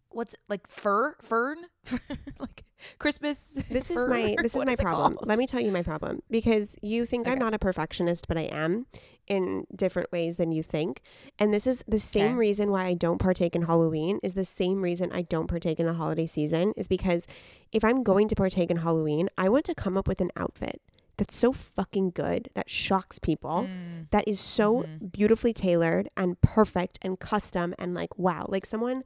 what's 0.09 0.35
like 0.47 0.67
fur, 0.67 1.15
fern, 1.21 1.57
like 2.39 2.63
Christmas. 2.99 3.57
This 3.69 3.89
is 3.91 4.07
my 4.07 4.35
this 4.41 4.55
is 4.55 4.65
my 4.65 4.73
it 4.73 4.79
problem. 4.79 5.17
Let 5.25 5.37
me 5.37 5.47
tell 5.47 5.59
you 5.61 5.71
my 5.71 5.83
problem 5.83 6.21
because 6.29 6.75
you 6.81 7.05
think 7.05 7.27
I'm 7.27 7.39
not 7.39 7.53
a 7.53 7.59
perfectionist, 7.59 8.27
but 8.27 8.37
I 8.37 8.43
am 8.51 8.85
in 9.27 9.65
different 9.75 10.11
ways 10.11 10.35
than 10.37 10.51
you 10.51 10.63
think. 10.63 11.01
And 11.37 11.53
this 11.53 11.67
is 11.67 11.83
the 11.87 11.99
same 11.99 12.27
Okay. 12.27 12.35
reason 12.35 12.71
why 12.71 12.85
I 12.85 12.93
don't 12.93 13.17
partake 13.19 13.55
in 13.55 13.63
Halloween 13.63 14.19
is 14.23 14.33
the 14.35 14.45
same 14.45 14.81
reason 14.81 15.11
I 15.11 15.21
don't 15.23 15.47
partake 15.47 15.79
in 15.79 15.85
the 15.85 15.93
holiday 15.93 16.27
season 16.27 16.73
is 16.77 16.87
because 16.87 17.27
if 17.73 17.83
I'm 17.83 18.03
going 18.03 18.27
to 18.29 18.35
partake 18.35 18.71
in 18.71 18.77
Halloween, 18.77 19.27
I 19.37 19.49
want 19.49 19.65
to 19.65 19.75
come 19.75 19.97
up 19.97 20.07
with 20.07 20.21
an 20.21 20.31
outfit 20.37 20.81
that's 21.17 21.35
so 21.35 21.51
fucking 21.51 22.11
good 22.11 22.47
that 22.53 22.69
shocks 22.69 23.17
people 23.19 23.67
Mm, 23.67 24.09
that 24.11 24.25
is 24.27 24.39
so 24.39 24.83
Mhm. 24.83 25.11
beautifully 25.11 25.51
tailored 25.51 26.09
and 26.15 26.39
perfect 26.41 26.99
and 27.01 27.19
custom 27.19 27.73
and 27.79 27.93
like 27.95 28.17
wow 28.19 28.45
like 28.47 28.67
someone 28.67 29.03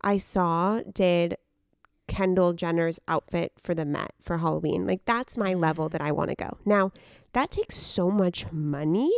i 0.00 0.18
saw 0.18 0.80
did 0.92 1.36
kendall 2.12 2.52
jenner's 2.52 3.00
outfit 3.08 3.52
for 3.62 3.74
the 3.74 3.86
met 3.86 4.12
for 4.20 4.36
halloween. 4.36 4.86
Like 4.86 5.02
that's 5.06 5.38
my 5.38 5.54
level 5.54 5.88
that 5.88 6.02
i 6.02 6.12
want 6.12 6.28
to 6.28 6.36
go. 6.36 6.58
Now 6.66 6.92
that 7.32 7.50
takes 7.50 7.74
so 7.76 8.10
much 8.10 8.44
money 8.52 9.10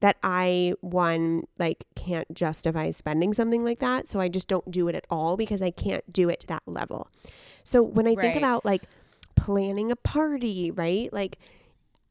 that 0.00 0.16
i 0.24 0.74
one 0.80 1.44
like 1.60 1.84
can't 1.94 2.34
justify 2.34 2.90
spending 2.90 3.32
something 3.32 3.64
like 3.64 3.78
that. 3.78 4.08
So 4.08 4.18
i 4.18 4.28
just 4.28 4.48
don't 4.48 4.68
do 4.68 4.88
it 4.88 4.96
at 4.96 5.04
all 5.08 5.36
because 5.36 5.62
i 5.62 5.70
can't 5.70 6.12
do 6.12 6.28
it 6.28 6.40
to 6.40 6.46
that 6.48 6.64
level. 6.66 7.08
So 7.62 7.84
when 7.84 8.08
i 8.08 8.16
think 8.16 8.34
about 8.34 8.64
like 8.64 8.82
planning 9.36 9.92
a 9.92 9.96
party 9.96 10.72
right? 10.72 11.12
Like 11.12 11.38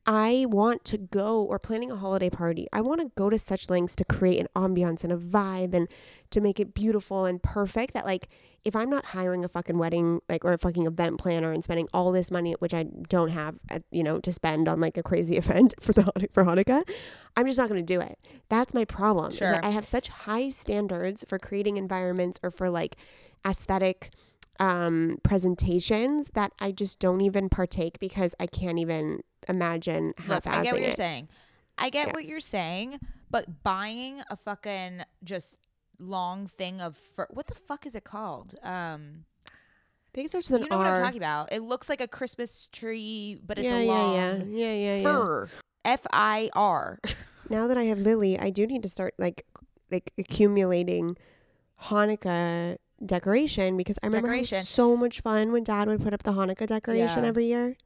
I 0.06 0.46
want 0.50 0.86
to 0.86 0.98
go 0.98 1.44
or 1.44 1.60
planning 1.60 1.92
a 1.92 1.96
holiday 1.96 2.30
party. 2.30 2.68
I 2.74 2.82
want 2.82 3.02
to 3.02 3.12
go 3.16 3.30
to 3.30 3.38
such 3.38 3.70
lengths 3.70 3.96
to 3.98 4.06
create 4.06 4.40
an 4.40 4.48
ambiance 4.56 5.04
and 5.04 5.14
a 5.14 5.18
vibe 5.18 5.74
and 5.74 5.88
to 6.32 6.42
make 6.42 6.60
it 6.60 6.74
beautiful 6.74 7.26
and 7.26 7.42
perfect 7.42 7.94
that 7.94 8.06
like 8.06 8.28
if 8.66 8.76
I'm 8.76 8.90
not 8.90 9.06
hiring 9.06 9.46
a 9.46 9.50
fucking 9.50 9.78
wedding 9.78 10.22
like 10.28 10.44
or 10.44 10.54
a 10.54 10.58
fucking 10.58 10.86
event 10.86 11.20
planner 11.20 11.52
and 11.52 11.64
spending 11.64 11.88
all 11.94 12.12
this 12.12 12.32
money 12.32 12.56
which 12.60 12.74
I 12.74 12.84
don't 12.84 13.30
have 13.30 13.56
uh, 13.70 13.80
you 13.92 14.04
know 14.04 14.20
to 14.20 14.34
spend 14.34 14.68
on 14.68 14.80
like 14.80 14.98
a 14.98 15.04
crazy 15.04 15.38
event 15.44 15.76
for 15.80 15.94
the 15.94 16.12
for 16.32 16.44
Hanukkah, 16.44 16.84
I'm 17.36 17.46
just 17.46 17.60
not 17.60 17.70
going 17.70 17.86
to 17.86 17.94
do 17.94 18.02
it. 18.02 18.18
That's 18.50 18.74
my 18.74 18.86
problem. 18.86 19.32
Sure. 19.32 19.64
I 19.64 19.70
have 19.70 19.86
such 19.86 20.10
high 20.10 20.50
standards 20.50 21.24
for 21.28 21.38
creating 21.38 21.78
environments 21.78 22.40
or 22.42 22.52
for 22.52 22.70
like 22.70 22.96
aesthetic 23.46 24.12
um 24.60 25.18
presentations 25.24 26.30
that 26.34 26.52
I 26.60 26.72
just 26.72 27.00
don't 27.00 27.22
even 27.22 27.50
partake 27.50 28.00
because 28.00 28.36
I 28.40 28.46
can't 28.48 28.78
even 28.80 29.22
imagine 29.48 30.14
Look, 30.28 30.46
I 30.48 30.56
half-assing 30.58 30.64
get 30.64 30.74
what 30.74 30.82
you're 30.82 30.90
it. 30.90 30.96
saying. 30.98 31.30
I 31.78 31.90
get 31.90 32.08
Yeah. 32.08 32.14
what 32.14 32.26
you're 32.26 32.40
saying, 32.42 33.00
but 33.32 33.64
buying 33.64 34.22
a 34.30 34.36
fucking 34.36 35.02
just 35.24 35.60
long 35.98 36.46
thing 36.48 36.82
of 36.82 36.96
fur, 36.98 37.28
what 37.30 37.48
the 37.48 37.54
fuck 37.56 37.86
is 37.86 37.96
it 37.96 38.04
called? 38.04 38.56
Um, 38.64 39.26
think 40.14 40.28
starts 40.30 40.50
with 40.50 40.62
You 40.62 40.70
know 40.70 40.78
what 40.78 40.88
I'm 40.88 41.02
talking 41.04 41.18
about? 41.18 41.54
It 41.54 41.62
looks 41.62 41.88
like 41.88 42.02
a 42.02 42.08
Christmas 42.08 42.68
tree, 42.68 43.38
but 43.46 43.58
it's 43.58 43.70
yeah, 43.70 43.78
a 43.80 43.88
long 43.88 44.14
yeah, 44.16 44.36
yeah, 44.36 44.44
yeah, 44.44 44.74
yeah, 44.74 44.96
yeah. 44.98 45.04
fir. 45.04 45.50
F 45.86 46.06
I 46.12 46.50
R. 46.54 47.00
Now 47.50 47.68
that 47.68 47.78
I 47.78 47.84
have 47.86 47.98
Lily, 48.00 48.38
I 48.38 48.50
do 48.52 48.68
need 48.68 48.84
to 48.84 48.90
start 48.90 49.14
like 49.18 49.44
like 49.90 50.12
accumulating 50.20 51.18
Hanukkah 51.86 52.78
decoration 53.06 53.78
because 53.78 53.98
I 54.04 54.08
remember 54.08 54.28
having 54.30 54.44
Decoration. 54.44 54.66
so 54.66 54.96
much 54.98 55.22
fun 55.22 55.52
when 55.52 55.64
Dad 55.64 55.88
would 55.88 56.02
put 56.02 56.14
up 56.14 56.24
the 56.24 56.32
Hanukkah 56.32 56.68
decoration 56.68 57.24
Yeah. 57.24 57.30
every 57.30 57.48
year. 57.48 57.78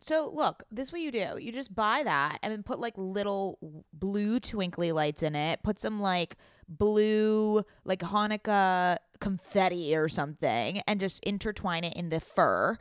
So 0.00 0.30
look, 0.32 0.64
this 0.70 0.88
is 0.88 0.92
what 0.92 1.00
you 1.00 1.10
do. 1.10 1.38
You 1.40 1.50
just 1.50 1.74
buy 1.74 2.02
that 2.02 2.38
and 2.42 2.52
then 2.52 2.62
put 2.62 2.78
like 2.78 2.92
little 2.96 3.58
blue 3.92 4.38
twinkly 4.40 4.92
lights 4.92 5.22
in 5.22 5.34
it. 5.34 5.62
Put 5.62 5.78
some 5.78 5.98
like 6.00 6.36
blue 6.68 7.62
like 7.84 8.00
Hanukkah 8.00 8.98
confetti 9.20 9.94
or 9.96 10.08
something 10.08 10.80
and 10.86 11.00
just 11.00 11.24
intertwine 11.24 11.84
it 11.84 11.94
in 11.94 12.10
the 12.10 12.20
fur. 12.20 12.76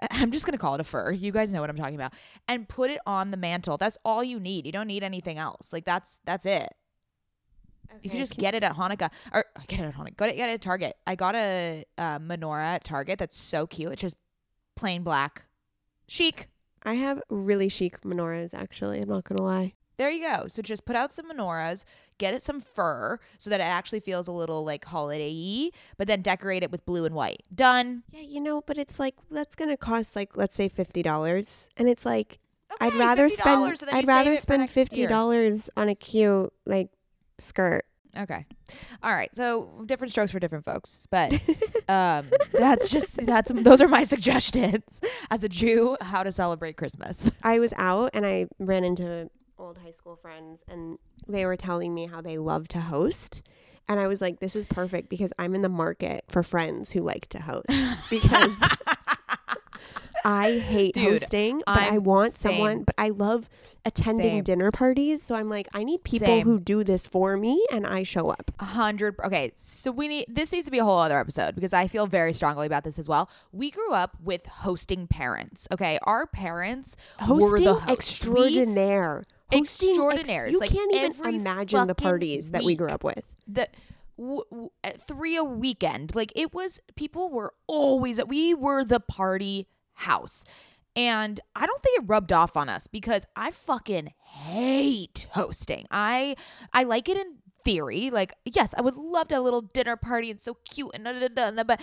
I'm 0.10 0.32
just 0.32 0.44
gonna 0.44 0.58
call 0.58 0.74
it 0.74 0.80
a 0.80 0.84
fur. 0.84 1.12
You 1.12 1.32
guys 1.32 1.54
know 1.54 1.60
what 1.62 1.70
I'm 1.70 1.76
talking 1.76 1.94
about. 1.94 2.12
And 2.46 2.68
put 2.68 2.90
it 2.90 2.98
on 3.06 3.30
the 3.30 3.36
mantle. 3.38 3.78
That's 3.78 3.96
all 4.04 4.22
you 4.22 4.38
need. 4.38 4.66
You 4.66 4.72
don't 4.72 4.88
need 4.88 5.02
anything 5.02 5.38
else. 5.38 5.72
Like 5.72 5.84
that's 5.86 6.18
that's 6.26 6.44
it. 6.44 6.68
You 8.02 8.10
can 8.10 8.18
just 8.18 8.36
get 8.36 8.54
it 8.54 8.62
at 8.62 8.76
Hanukkah 8.76 9.10
or 9.32 9.44
get 9.68 9.80
it 9.80 9.84
at 9.84 9.94
Hanukkah. 9.94 10.16
Go 10.16 10.26
to 10.26 10.34
get 10.34 10.48
it 10.48 10.54
at 10.54 10.60
Target. 10.60 10.94
I 11.06 11.14
got 11.14 11.34
a, 11.34 11.84
uh 11.98 12.18
menorah 12.18 12.76
at 12.76 12.84
Target 12.84 13.18
that's 13.18 13.38
so 13.38 13.66
cute. 13.66 13.92
It's 13.92 14.02
just 14.02 14.16
plain 14.76 15.02
black, 15.02 15.46
chic. 16.06 16.48
I 16.82 16.94
have 16.94 17.22
really 17.30 17.68
chic 17.68 18.02
menorahs. 18.02 18.52
Actually, 18.54 19.00
I'm 19.00 19.08
not 19.08 19.24
gonna 19.24 19.42
lie. 19.42 19.74
There 19.96 20.10
you 20.10 20.26
go. 20.28 20.48
So 20.48 20.60
just 20.60 20.84
put 20.84 20.96
out 20.96 21.12
some 21.12 21.30
menorahs, 21.30 21.84
get 22.18 22.34
it 22.34 22.42
some 22.42 22.60
fur 22.60 23.18
so 23.38 23.48
that 23.50 23.60
it 23.60 23.64
actually 23.64 24.00
feels 24.00 24.26
a 24.26 24.32
little 24.32 24.64
like 24.64 24.84
holiday-y, 24.84 25.70
but 25.96 26.08
then 26.08 26.20
decorate 26.20 26.64
it 26.64 26.70
with 26.72 26.84
blue 26.84 27.04
and 27.04 27.14
white. 27.14 27.42
Done. 27.54 28.02
Yeah, 28.10 28.22
you 28.22 28.40
know, 28.40 28.60
but 28.60 28.76
it's 28.76 28.98
like 28.98 29.14
that's 29.30 29.54
gonna 29.54 29.76
cost 29.76 30.16
like 30.16 30.36
let's 30.36 30.56
say 30.56 30.68
fifty 30.68 31.02
dollars, 31.02 31.70
and 31.76 31.88
it's 31.88 32.04
like 32.04 32.40
I'd 32.80 32.94
rather 32.94 33.28
spend 33.28 33.78
so 33.78 33.86
I'd 33.92 34.08
rather 34.08 34.36
spend 34.36 34.62
next 34.62 34.74
fifty 34.74 35.00
year. 35.00 35.08
dollars 35.08 35.70
on 35.76 35.88
a 35.88 35.94
cute 35.94 36.52
like 36.66 36.90
skirt. 37.38 37.84
Okay. 38.16 38.46
All 39.02 39.12
right. 39.12 39.34
So 39.34 39.82
different 39.86 40.12
strokes 40.12 40.30
for 40.30 40.38
different 40.38 40.64
folks, 40.64 41.06
but 41.10 41.32
um, 41.88 42.26
that's 42.52 42.88
just 42.88 43.24
that's 43.26 43.52
those 43.52 43.80
are 43.80 43.88
my 43.88 44.04
suggestions 44.04 45.00
as 45.30 45.42
a 45.44 45.48
Jew 45.48 45.96
how 46.00 46.22
to 46.22 46.30
celebrate 46.30 46.76
Christmas. 46.76 47.30
I 47.42 47.58
was 47.58 47.74
out 47.76 48.10
and 48.14 48.24
I 48.24 48.46
ran 48.58 48.84
into 48.84 49.30
old 49.58 49.78
high 49.78 49.90
school 49.90 50.16
friends 50.16 50.64
and 50.68 50.98
they 51.26 51.44
were 51.44 51.56
telling 51.56 51.94
me 51.94 52.06
how 52.06 52.20
they 52.20 52.38
love 52.38 52.68
to 52.68 52.80
host. 52.80 53.42
And 53.88 54.00
I 54.00 54.06
was 54.06 54.20
like, 54.22 54.40
this 54.40 54.56
is 54.56 54.64
perfect 54.64 55.10
because 55.10 55.32
I'm 55.38 55.54
in 55.54 55.60
the 55.60 55.68
market 55.68 56.24
for 56.28 56.42
friends 56.42 56.90
who 56.90 57.00
like 57.00 57.26
to 57.28 57.42
host 57.42 57.66
because 58.10 58.58
I 60.24 60.58
hate 60.58 60.94
Dude, 60.94 61.10
hosting, 61.20 61.58
but 61.66 61.78
i 61.78 61.88
I'm 61.88 62.02
want 62.02 62.32
same. 62.32 62.52
someone, 62.52 62.84
but 62.84 62.94
I 62.96 63.10
love 63.10 63.48
attending 63.84 64.36
Same. 64.36 64.44
dinner 64.44 64.70
parties. 64.70 65.22
So 65.22 65.34
I'm 65.34 65.50
like, 65.50 65.68
I 65.74 65.84
need 65.84 66.02
people 66.02 66.26
Same. 66.28 66.46
who 66.46 66.58
do 66.58 66.82
this 66.82 67.06
for 67.06 67.36
me 67.36 67.62
and 67.70 67.86
I 67.86 68.04
show 68.04 68.30
up. 68.30 68.50
A 68.58 68.64
hundred. 68.64 69.16
Okay, 69.22 69.52
so 69.54 69.90
we 69.90 70.08
need 70.08 70.26
this 70.28 70.50
needs 70.52 70.64
to 70.64 70.70
be 70.70 70.78
a 70.78 70.84
whole 70.84 70.98
other 70.98 71.18
episode 71.18 71.54
because 71.54 71.74
I 71.74 71.86
feel 71.88 72.06
very 72.06 72.32
strongly 72.32 72.66
about 72.66 72.84
this 72.84 72.98
as 72.98 73.08
well. 73.08 73.28
We 73.52 73.70
grew 73.70 73.92
up 73.92 74.16
with 74.22 74.46
hosting 74.46 75.06
parents. 75.06 75.68
Okay, 75.70 75.98
our 76.04 76.26
parents 76.26 76.96
were 77.20 77.26
Hosting 77.26 77.64
the 77.66 77.74
hosts. 77.74 77.86
We- 77.86 77.92
extraordinaire. 77.92 79.24
Ex- 79.52 79.82
Extraordinaires, 79.82 80.52
you 80.52 80.58
like 80.58 80.70
can't 80.70 80.92
even 80.94 81.34
imagine 81.34 81.86
the 81.86 81.94
parties 81.94 82.50
that 82.52 82.64
we 82.64 82.74
grew 82.74 82.88
up 82.88 83.04
with. 83.04 83.34
the 83.46 83.68
w- 84.16 84.42
w- 84.50 84.70
three 84.98 85.36
a 85.36 85.44
weekend. 85.44 86.14
Like 86.16 86.32
it 86.34 86.54
was, 86.54 86.80
people 86.96 87.30
were 87.30 87.52
always. 87.66 88.24
We 88.24 88.54
were 88.54 88.84
the 88.84 89.00
party 89.00 89.68
house. 89.94 90.44
And 90.96 91.40
I 91.56 91.66
don't 91.66 91.82
think 91.82 92.02
it 92.02 92.04
rubbed 92.06 92.32
off 92.32 92.56
on 92.56 92.68
us 92.68 92.86
because 92.86 93.26
I 93.34 93.50
fucking 93.50 94.12
hate 94.24 95.26
hosting. 95.32 95.86
I 95.90 96.36
I 96.72 96.84
like 96.84 97.08
it 97.08 97.16
in 97.16 97.38
theory. 97.64 98.10
Like, 98.10 98.34
yes, 98.44 98.74
I 98.78 98.82
would 98.82 98.96
love 98.96 99.28
to 99.28 99.34
have 99.36 99.42
a 99.42 99.44
little 99.44 99.62
dinner 99.62 99.96
party 99.96 100.30
and 100.30 100.40
so 100.40 100.58
cute 100.70 100.90
and 100.94 101.04
da, 101.04 101.28
da, 101.28 101.50
da, 101.50 101.64
but 101.64 101.80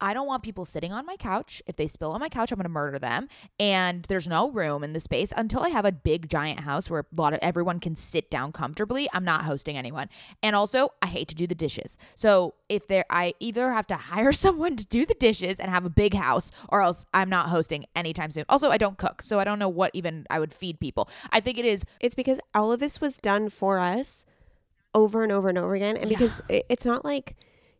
I 0.00 0.12
don't 0.12 0.26
want 0.26 0.42
people 0.42 0.64
sitting 0.64 0.92
on 0.92 1.06
my 1.06 1.16
couch. 1.16 1.62
If 1.66 1.76
they 1.76 1.86
spill 1.86 2.12
on 2.12 2.20
my 2.20 2.28
couch, 2.28 2.52
I'm 2.52 2.56
going 2.56 2.64
to 2.64 2.68
murder 2.68 2.98
them. 2.98 3.28
And 3.58 4.04
there's 4.04 4.28
no 4.28 4.50
room 4.50 4.84
in 4.84 4.92
the 4.92 5.00
space 5.00 5.32
until 5.36 5.62
I 5.62 5.68
have 5.68 5.84
a 5.84 5.92
big 5.92 6.28
giant 6.28 6.60
house 6.60 6.90
where 6.90 7.00
a 7.00 7.20
lot 7.20 7.32
of 7.32 7.38
everyone 7.42 7.80
can 7.80 7.96
sit 7.96 8.30
down 8.30 8.52
comfortably. 8.52 9.08
I'm 9.12 9.24
not 9.24 9.44
hosting 9.44 9.76
anyone. 9.76 10.08
And 10.42 10.54
also, 10.56 10.90
I 11.00 11.06
hate 11.06 11.28
to 11.28 11.34
do 11.34 11.46
the 11.46 11.54
dishes. 11.54 11.96
So 12.14 12.54
if 12.68 12.86
there, 12.86 13.04
I 13.10 13.34
either 13.40 13.72
have 13.72 13.86
to 13.88 13.96
hire 14.14 14.32
someone 14.32 14.76
to 14.76 14.86
do 14.86 15.06
the 15.06 15.14
dishes 15.14 15.58
and 15.58 15.70
have 15.70 15.84
a 15.86 15.90
big 15.90 16.14
house, 16.14 16.50
or 16.68 16.82
else 16.82 17.06
I'm 17.14 17.30
not 17.30 17.48
hosting 17.48 17.86
anytime 17.94 18.30
soon. 18.30 18.44
Also, 18.48 18.70
I 18.70 18.76
don't 18.76 18.98
cook, 18.98 19.22
so 19.22 19.38
I 19.38 19.44
don't 19.44 19.58
know 19.58 19.68
what 19.68 19.90
even 19.94 20.26
I 20.30 20.40
would 20.40 20.52
feed 20.52 20.80
people. 20.80 21.08
I 21.30 21.40
think 21.40 21.58
it 21.58 21.64
is 21.64 21.84
It's 22.00 22.14
because 22.14 22.40
all 22.54 22.72
of 22.72 22.80
this 22.80 23.00
was 23.00 23.18
done 23.18 23.48
for 23.48 23.78
us 23.78 24.24
over 24.94 25.22
and 25.22 25.32
over 25.32 25.48
and 25.48 25.58
over 25.58 25.74
again. 25.74 25.96
And 25.96 26.08
because 26.08 26.32
it, 26.48 26.64
it's 26.68 26.84
not 26.84 27.04
like 27.04 27.36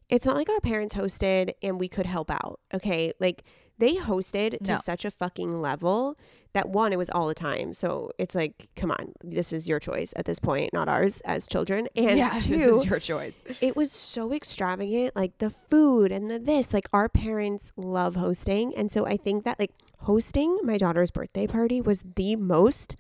it's 0.08 0.26
not 0.26 0.36
like 0.36 0.48
our 0.50 0.60
parents 0.60 0.94
hosted 0.94 1.52
and 1.62 1.78
we 1.80 1.88
could 1.88 2.06
help 2.06 2.30
out. 2.30 2.60
Okay. 2.72 3.12
Like 3.20 3.44
they 3.78 3.96
hosted 3.96 4.62
to 4.64 4.72
No. 4.72 4.76
such 4.76 5.04
a 5.04 5.10
fucking 5.10 5.60
level 5.60 6.16
that 6.52 6.68
one, 6.68 6.92
it 6.92 6.96
was 6.98 7.10
all 7.10 7.26
the 7.26 7.34
time. 7.34 7.72
So 7.72 8.12
it's 8.16 8.36
like, 8.36 8.68
come 8.76 8.92
on, 8.92 9.12
this 9.24 9.52
is 9.52 9.66
your 9.66 9.80
choice 9.80 10.12
at 10.14 10.24
this 10.24 10.38
point, 10.38 10.72
not 10.72 10.88
ours 10.88 11.20
as 11.24 11.48
children. 11.48 11.88
And 11.96 12.16
yeah, 12.16 12.36
two, 12.38 12.56
this 12.58 12.66
is 12.76 12.86
your 12.86 13.00
choice. 13.00 13.42
it 13.60 13.74
was 13.74 13.90
so 13.90 14.32
extravagant 14.32 15.16
like 15.16 15.38
the 15.38 15.50
food 15.50 16.12
and 16.12 16.30
the 16.30 16.38
this 16.38 16.72
like 16.72 16.86
our 16.92 17.08
parents 17.08 17.72
love 17.76 18.14
hosting 18.16 18.72
and 18.76 18.92
so 18.92 19.04
i 19.06 19.16
think 19.16 19.44
that 19.44 19.58
like 19.58 19.72
hosting 20.00 20.58
my 20.62 20.76
daughter's 20.78 21.10
birthday 21.10 21.46
party 21.46 21.80
was 21.80 22.02
the 22.16 22.36
most 22.36 22.94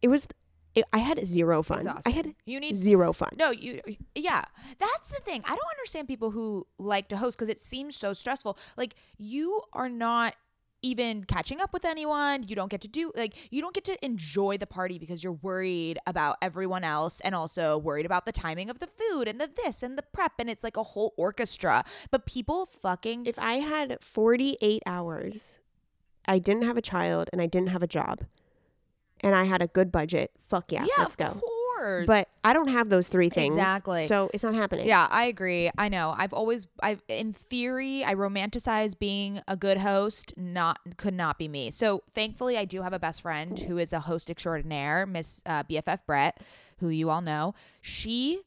it 0.00 0.08
was 0.08 0.26
it, 0.74 0.84
i 0.92 0.98
had 0.98 1.24
zero 1.26 1.62
fun 1.62 1.78
i 1.78 1.80
Exhausting. 1.82 2.12
had 2.14 2.34
You 2.46 2.60
need 2.60 2.74
zero 2.74 3.12
fun 3.12 3.30
No, 3.36 3.50
you 3.50 3.80
yeah. 4.14 4.44
That's 4.78 5.08
the 5.10 5.20
thing. 5.20 5.42
I 5.44 5.50
don't 5.50 5.70
understand 5.76 6.08
people 6.08 6.30
who 6.30 6.66
like 6.78 7.08
to 7.08 7.16
host 7.16 7.36
because 7.38 7.48
it 7.48 7.58
seems 7.58 7.96
so 7.96 8.12
stressful. 8.12 8.58
Like 8.76 8.94
you 9.18 9.62
are 9.72 9.88
not 9.88 10.34
even 10.82 11.24
catching 11.24 11.60
up 11.62 11.72
with 11.72 11.84
anyone. 11.84 12.42
You 12.46 12.54
don't 12.56 12.70
get 12.70 12.80
to 12.82 12.88
do 12.88 13.10
like 13.16 13.34
you 13.50 13.62
don't 13.62 13.74
get 13.74 13.84
to 13.84 13.96
enjoy 14.04 14.56
the 14.58 14.66
party 14.66 14.98
because 14.98 15.22
you're 15.24 15.32
worried 15.50 15.98
about 16.06 16.36
everyone 16.42 16.84
else 16.84 17.20
and 17.20 17.34
also 17.34 17.78
worried 17.78 18.04
about 18.06 18.26
the 18.26 18.32
timing 18.32 18.68
of 18.70 18.78
the 18.80 18.86
food 18.86 19.26
and 19.28 19.40
the 19.40 19.48
this 19.64 19.82
and 19.82 19.96
the 19.96 20.02
prep 20.12 20.32
and 20.38 20.50
it's 20.50 20.62
like 20.64 20.76
a 20.76 20.82
whole 20.82 21.14
orchestra. 21.16 21.84
But 22.10 22.26
people 22.26 22.66
fucking 22.66 23.26
if 23.26 23.38
i 23.38 23.54
had 23.54 23.96
48 24.02 24.82
hours 24.86 25.58
i 26.26 26.38
didn't 26.38 26.64
have 26.64 26.76
a 26.76 26.82
child 26.82 27.30
and 27.32 27.40
i 27.40 27.46
didn't 27.46 27.68
have 27.68 27.82
a 27.82 27.86
job 27.86 28.20
and 29.22 29.34
i 29.34 29.44
had 29.44 29.62
a 29.62 29.66
good 29.68 29.90
budget 29.92 30.30
fuck 30.38 30.70
yeah, 30.72 30.82
yeah, 30.84 30.88
let's 30.98 31.14
of 31.14 31.18
go 31.34 31.40
course. 31.40 32.06
but 32.06 32.28
i 32.44 32.52
don't 32.52 32.68
have 32.68 32.88
those 32.88 33.08
three 33.08 33.28
things 33.28 33.54
Exactly. 33.54 34.06
so 34.06 34.30
it's 34.34 34.42
not 34.42 34.54
happening 34.54 34.86
Yeah, 34.86 35.06
I 35.10 35.24
agree. 35.26 35.70
I 35.76 35.88
know. 35.88 36.14
I've 36.16 36.32
always 36.32 36.66
I've 36.82 37.02
in 37.08 37.32
theory 37.32 38.04
I 38.04 38.14
romanticize 38.14 38.98
being 38.98 39.40
a 39.48 39.56
good 39.56 39.78
host, 39.78 40.34
not 40.36 40.78
could 40.96 41.14
not 41.14 41.38
be 41.38 41.48
me. 41.48 41.70
So 41.70 42.02
thankfully 42.12 42.56
I 42.58 42.64
do 42.64 42.82
have 42.82 42.92
a 42.92 42.98
best 42.98 43.22
friend 43.22 43.58
who 43.58 43.78
is 43.78 43.92
a 43.92 44.00
host 44.00 44.30
extraordinaire, 44.30 45.06
Miss 45.06 45.42
uh, 45.46 45.62
BFF 45.64 46.00
Brett, 46.06 46.40
who 46.78 46.88
you 46.88 47.10
all 47.10 47.20
know. 47.22 47.54
She 47.80 48.42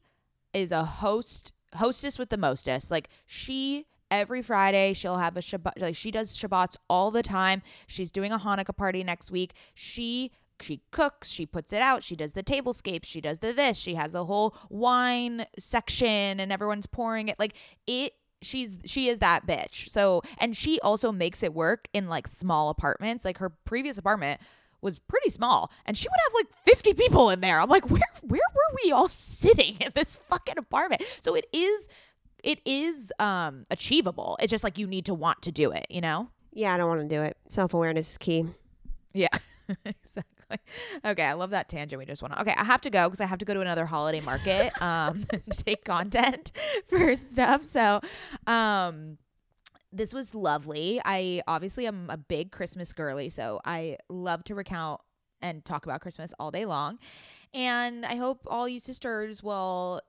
is 0.54 0.72
a 0.72 0.84
host 0.84 1.52
hostess 1.74 2.18
with 2.18 2.30
the 2.30 2.36
mostest. 2.38 2.90
Like 2.90 3.08
she 3.26 3.86
every 4.10 4.42
Friday 4.42 4.92
she'll 4.94 5.18
have 5.18 5.36
a 5.36 5.40
Shabbat 5.40 5.80
like 5.80 5.96
she 5.96 6.10
does 6.10 6.36
Shabbats 6.36 6.76
all 6.88 7.10
the 7.10 7.22
time. 7.22 7.62
She's 7.86 8.10
doing 8.10 8.32
a 8.32 8.38
Hanukkah 8.38 8.76
party 8.76 9.02
next 9.04 9.30
week. 9.30 9.52
She 9.74 10.30
she 10.62 10.80
cooks, 10.90 11.28
she 11.28 11.46
puts 11.46 11.72
it 11.72 11.80
out, 11.82 12.02
she 12.02 12.16
does 12.16 12.32
the 12.32 12.42
tablescapes, 12.42 13.06
she 13.06 13.20
does 13.20 13.38
the 13.38 13.52
this, 13.52 13.76
she 13.78 13.94
has 13.94 14.12
the 14.12 14.24
whole 14.24 14.56
wine 14.70 15.46
section 15.58 16.40
and 16.40 16.52
everyone's 16.52 16.86
pouring 16.86 17.28
it 17.28 17.38
like 17.38 17.54
it 17.86 18.12
she's 18.40 18.78
she 18.84 19.08
is 19.08 19.18
that 19.18 19.46
bitch. 19.46 19.88
So 19.88 20.22
and 20.38 20.56
she 20.56 20.78
also 20.80 21.12
makes 21.12 21.42
it 21.42 21.54
work 21.54 21.88
in 21.92 22.08
like 22.08 22.26
small 22.28 22.70
apartments. 22.70 23.24
Like 23.24 23.38
her 23.38 23.50
previous 23.50 23.98
apartment 23.98 24.40
was 24.80 24.98
pretty 24.98 25.28
small 25.30 25.72
and 25.86 25.96
she 25.96 26.06
would 26.08 26.20
have 26.26 26.34
like 26.34 26.64
50 26.64 26.94
people 26.94 27.30
in 27.30 27.40
there. 27.40 27.60
I'm 27.60 27.68
like, 27.68 27.90
where 27.90 28.00
where 28.22 28.40
were 28.54 28.78
we 28.84 28.92
all 28.92 29.08
sitting 29.08 29.76
in 29.80 29.90
this 29.94 30.16
fucking 30.16 30.58
apartment? 30.58 31.02
So 31.20 31.34
it 31.34 31.46
is 31.52 31.88
it 32.44 32.60
is 32.64 33.12
um 33.18 33.64
achievable. 33.70 34.36
It's 34.40 34.50
just 34.50 34.62
like 34.64 34.78
you 34.78 34.86
need 34.86 35.06
to 35.06 35.14
want 35.14 35.42
to 35.42 35.52
do 35.52 35.70
it, 35.72 35.86
you 35.90 36.00
know? 36.00 36.28
yeah 36.54 36.72
i 36.72 36.76
don't 36.78 36.88
want 36.88 37.00
to 37.00 37.06
do 37.14 37.22
it 37.22 37.36
self-awareness 37.48 38.10
is 38.10 38.18
key 38.18 38.44
Yeah, 39.12 39.28
exactly. 39.84 40.37
Okay, 41.04 41.22
I 41.22 41.34
love 41.34 41.50
that 41.50 41.68
tangent 41.68 41.98
we 41.98 42.06
just 42.06 42.22
went 42.22 42.34
on. 42.34 42.40
Okay, 42.40 42.54
I 42.56 42.64
have 42.64 42.80
to 42.82 42.90
go 42.90 43.06
because 43.06 43.20
I 43.20 43.26
have 43.26 43.38
to 43.38 43.44
go 43.44 43.54
to 43.54 43.60
another 43.60 43.86
holiday 43.86 44.20
market 44.20 44.70
um, 44.82 45.22
to 45.32 45.38
take 45.64 45.84
content 45.84 46.52
for 46.88 47.14
stuff. 47.14 47.62
So, 47.62 48.00
um, 48.46 49.18
this 49.92 50.12
was 50.12 50.34
lovely. 50.34 51.00
I 51.04 51.42
obviously 51.46 51.86
am 51.86 52.10
a 52.10 52.16
big 52.16 52.50
Christmas 52.52 52.92
girly, 52.92 53.28
so 53.30 53.60
I 53.64 53.96
love 54.08 54.44
to 54.44 54.54
recount 54.54 55.00
and 55.40 55.64
talk 55.64 55.86
about 55.86 56.00
Christmas 56.00 56.34
all 56.38 56.50
day 56.50 56.64
long. 56.64 56.98
And 57.54 58.04
I 58.04 58.16
hope 58.16 58.42
all 58.46 58.68
you 58.68 58.80
sisters 58.80 59.42
will 59.42 60.00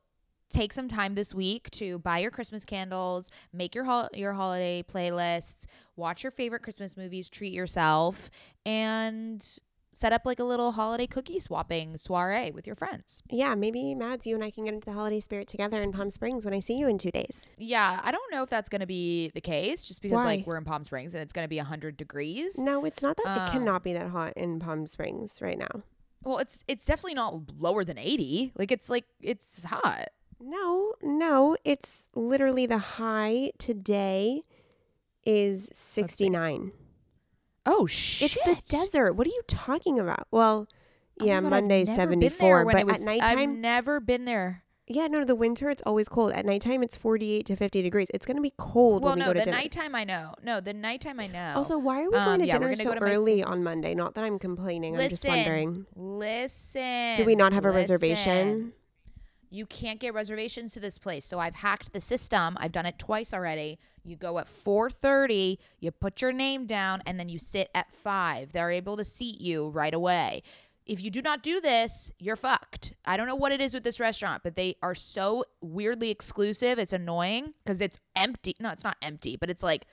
take 0.50 0.74
some 0.74 0.88
time 0.88 1.16
this 1.16 1.34
week 1.34 1.70
to 1.72 2.00
buy 2.00 2.20
your 2.20 2.32
Christmas 2.32 2.66
candles, 2.66 3.32
make 3.54 3.76
your 3.76 3.84
hol- 3.84 4.10
your 4.14 4.34
holiday 4.34 4.84
playlists, 4.84 5.68
watch 5.96 6.24
your 6.24 6.32
favorite 6.32 6.62
Christmas 6.64 6.98
movies, 6.98 7.30
treat 7.30 7.54
yourself, 7.54 8.30
and 8.66 9.60
set 10.00 10.14
up 10.14 10.22
like 10.26 10.40
a 10.40 10.44
little 10.46 10.72
holiday 10.72 11.06
cookie 11.06 11.40
swapping 11.40 11.98
soiree 11.98 12.52
with 12.52 12.66
your 12.66 12.76
friends. 12.76 13.22
Yeah, 13.30 13.54
maybe 13.54 13.94
Mads, 13.94 14.26
you 14.26 14.34
and 14.34 14.44
I 14.44 14.50
can 14.50 14.64
get 14.64 14.74
into 14.74 14.86
the 14.86 14.94
holiday 14.94 15.20
spirit 15.20 15.50
together 15.50 15.84
in 15.84 15.92
Palm 15.92 16.10
Springs 16.10 16.46
when 16.46 16.54
I 16.54 16.60
see 16.60 16.78
you 16.78 16.88
in 16.88 16.98
two 16.98 17.12
days. 17.12 17.50
Yeah, 17.58 18.00
I 18.02 18.12
don't 18.12 18.32
know 18.32 18.42
if 18.42 18.50
that's 18.50 18.70
going 18.70 18.80
to 18.80 18.88
be 18.88 19.30
the 19.36 19.42
case 19.42 19.90
just 19.90 20.02
because 20.02 20.16
Why? 20.16 20.24
like 20.24 20.48
we're 20.48 20.58
in 20.58 20.64
Palm 20.64 20.86
Springs 20.86 21.16
and 21.16 21.22
it's 21.22 21.34
going 21.34 21.44
to 21.44 21.50
be 21.50 21.58
100 21.58 21.98
degrees. 21.98 22.58
No, 22.58 22.86
it's 22.86 23.02
not 23.02 23.18
that 23.18 23.26
it 23.26 23.40
Um, 23.42 23.52
cannot 23.52 23.84
be 23.84 23.92
that 23.92 24.08
hot 24.08 24.32
in 24.38 24.60
Palm 24.60 24.88
Springs 24.88 25.42
right 25.42 25.58
now. 25.58 25.84
Well, 26.24 26.38
it's 26.38 26.64
it's 26.70 26.86
definitely 26.86 27.16
not 27.16 27.60
lower 27.60 27.84
than 27.84 27.98
80. 27.98 28.54
Like 28.56 28.72
it's 28.72 28.90
like 28.90 29.06
it's 29.22 29.66
hot. 29.66 30.06
No, 30.40 30.94
no, 31.02 31.58
it's 31.66 32.06
literally 32.16 32.66
the 32.66 32.78
high 32.78 33.52
today 33.58 34.44
is 35.26 35.70
69. 35.74 36.72
Oh 37.72 37.86
shit. 37.86 38.36
It's 38.36 38.46
the 38.46 38.58
desert. 38.68 39.14
What 39.14 39.28
are 39.28 39.30
you 39.30 39.42
talking 39.48 40.00
about? 40.00 40.28
Well, 40.32 40.68
Oh 41.22 41.26
yeah, 41.26 41.42
God, 41.42 41.50
never 41.66 41.68
been 41.68 41.86
74, 41.86 42.38
there 42.40 42.66
when 42.66 42.76
but 42.78 42.86
was- 42.86 43.02
at 43.02 43.06
nighttime, 43.06 43.38
I've 43.38 43.50
never 43.50 44.00
been 44.00 44.24
there. 44.26 44.64
yeah, 44.88 45.08
no, 45.08 45.22
the 45.24 45.36
winter 45.36 45.70
it's 45.70 45.84
always 45.86 46.08
cold. 46.08 46.32
At 46.32 46.46
nighttime 46.46 46.82
it's 46.82 46.96
48 46.96 47.46
to 47.46 47.56
50 47.58 47.82
degrees. 47.82 48.08
It's 48.14 48.26
going 48.26 48.38
to 48.38 48.42
be 48.42 48.54
cold 48.58 49.04
Well, 49.04 49.12
when 49.12 49.20
we 49.20 49.26
no, 49.26 49.26
go 49.28 49.34
to 49.34 49.40
the 49.40 49.46
dinner. 49.46 49.58
nighttime 49.58 49.94
I 49.96 50.04
know. 50.06 50.34
No, 50.42 50.62
the 50.62 50.74
nighttime 50.74 51.20
I 51.20 51.28
know. 51.28 51.54
Also, 51.58 51.78
why 51.78 52.04
are 52.04 52.10
we 52.10 52.16
Um, 52.18 52.26
going 52.26 52.40
to 52.40 52.46
yeah, 52.48 52.54
dinner 52.54 52.68
gonna 52.70 52.78
so 52.84 52.94
to 52.96 53.02
my 53.02 53.12
early 53.14 53.44
on 53.44 53.64
Monday? 53.64 53.94
Not 53.94 54.16
that 54.16 54.24
I'm 54.24 54.40
complaining. 54.40 54.98
I'm 54.98 55.10
just 55.10 55.28
wondering. 55.28 55.86
listen. 55.96 57.18
Do 57.18 57.26
we 57.26 57.36
not 57.36 57.52
have 57.54 57.66
a 57.66 57.70
listen. 57.72 57.94
reservation? 57.94 58.74
You 59.50 59.66
can't 59.66 60.00
get 60.00 60.14
reservations 60.14 60.74
to 60.74 60.80
this 60.80 60.98
place. 60.98 61.26
So 61.26 61.40
I've 61.40 61.56
hacked 61.56 61.94
the 61.94 62.02
system. 62.02 62.58
I've 62.60 62.72
done 62.72 62.86
it 62.86 63.00
twice 63.00 63.34
already. 63.34 63.80
You 64.04 64.16
go 64.16 64.38
at 64.38 64.46
4:30, 64.46 65.58
you 65.80 65.92
put 65.92 66.22
your 66.22 66.32
name 66.32 66.66
down 66.66 67.02
and 67.06 67.20
then 67.20 67.30
you 67.30 67.40
sit 67.40 67.70
at 67.74 67.92
5. 67.92 68.52
They're 68.52 68.72
able 68.72 68.98
to 68.98 69.04
seat 69.04 69.42
you 69.42 69.70
right 69.70 69.94
away. 69.94 70.44
If 70.86 71.04
you 71.04 71.12
do 71.12 71.22
not 71.22 71.44
do 71.44 71.62
this, 71.62 72.12
you're 72.18 72.36
fucked. 72.36 72.94
I 73.06 73.16
don't 73.16 73.28
know 73.28 73.36
what 73.36 73.52
it 73.52 73.62
is 73.62 73.76
with 73.76 73.84
this 73.84 74.00
restaurant, 74.00 74.42
but 74.44 74.56
they 74.56 74.76
are 74.82 74.96
so 74.96 75.46
weirdly 75.62 76.10
exclusive. 76.10 76.80
It's 76.80 76.94
annoying 76.94 77.54
because 77.64 77.80
it's 77.80 78.00
empty. 78.16 78.56
No, 78.60 78.70
it's 78.70 78.84
not 78.84 78.98
empty, 79.02 79.36
but 79.36 79.52
it's 79.52 79.62
like 79.62 79.86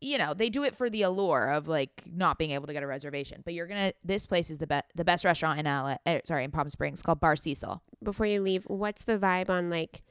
you 0.00 0.16
know, 0.18 0.32
they 0.34 0.48
do 0.48 0.62
it 0.64 0.74
for 0.76 0.88
the 0.88 1.02
allure 1.02 1.46
of 1.50 1.66
like 1.68 2.04
not 2.12 2.38
being 2.38 2.52
able 2.52 2.66
to 2.68 2.72
get 2.72 2.82
a 2.82 2.86
reservation. 2.86 3.42
But 3.44 3.54
you're 3.54 3.66
gonna. 3.66 3.92
This 4.04 4.26
place 4.26 4.48
is 4.50 4.58
the 4.58 4.66
best, 4.66 4.84
the 4.94 5.04
best 5.04 5.24
restaurant 5.24 5.58
in 5.58 5.66
LA. 5.66 5.96
eh, 6.06 6.20
sorry, 6.24 6.44
in 6.44 6.50
Palm 6.50 6.68
Springs, 6.70 7.02
called 7.02 7.20
Bar 7.20 7.36
Cecil. 7.36 7.82
Before 8.02 8.26
you 8.26 8.40
leave, 8.40 8.64
what's 8.68 9.02
the 9.04 9.18
vibe 9.18 9.50
on 9.50 9.70
like 9.70 10.02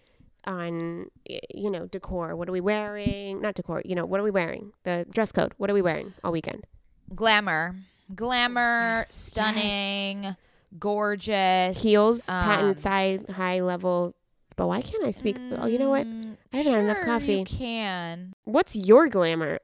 on 0.45 1.07
you 1.53 1.69
know 1.71 1.85
decor? 1.87 2.35
What 2.35 2.49
are 2.49 2.51
we 2.51 2.61
wearing? 2.61 3.41
Not 3.41 3.55
decor. 3.55 3.81
You 3.85 3.95
know 3.95 4.05
what 4.05 4.19
are 4.19 4.23
we 4.23 4.31
wearing? 4.31 4.71
The 4.83 5.05
dress 5.09 5.31
code. 5.31 5.53
What 5.57 5.69
are 5.69 5.73
we 5.73 5.81
wearing 5.81 6.13
all 6.23 6.31
weekend? 6.31 6.65
Glamour, 7.15 7.75
glamour, 8.13 8.97
Yes, 8.97 9.13
stunning, 9.13 10.35
gorgeous 10.77 11.81
Heels, 11.81 12.27
um, 12.29 12.43
patent 12.43 12.79
thigh, 12.79 13.19
high 13.31 13.61
level. 13.61 14.15
But 14.55 14.67
why 14.67 14.81
can't 14.81 15.05
I 15.05 15.11
speak? 15.11 15.37
oh, 15.59 15.67
you 15.67 15.77
know 15.77 15.89
what? 15.89 16.07
mm, 16.07 16.35
I 16.51 16.57
haven't 16.57 16.71
had 16.73 16.81
enough 16.83 17.01
coffee. 17.05 17.35
You 17.39 17.45
can. 17.45 18.33
What's 18.43 18.75
your 18.75 19.07
glamour? 19.07 19.59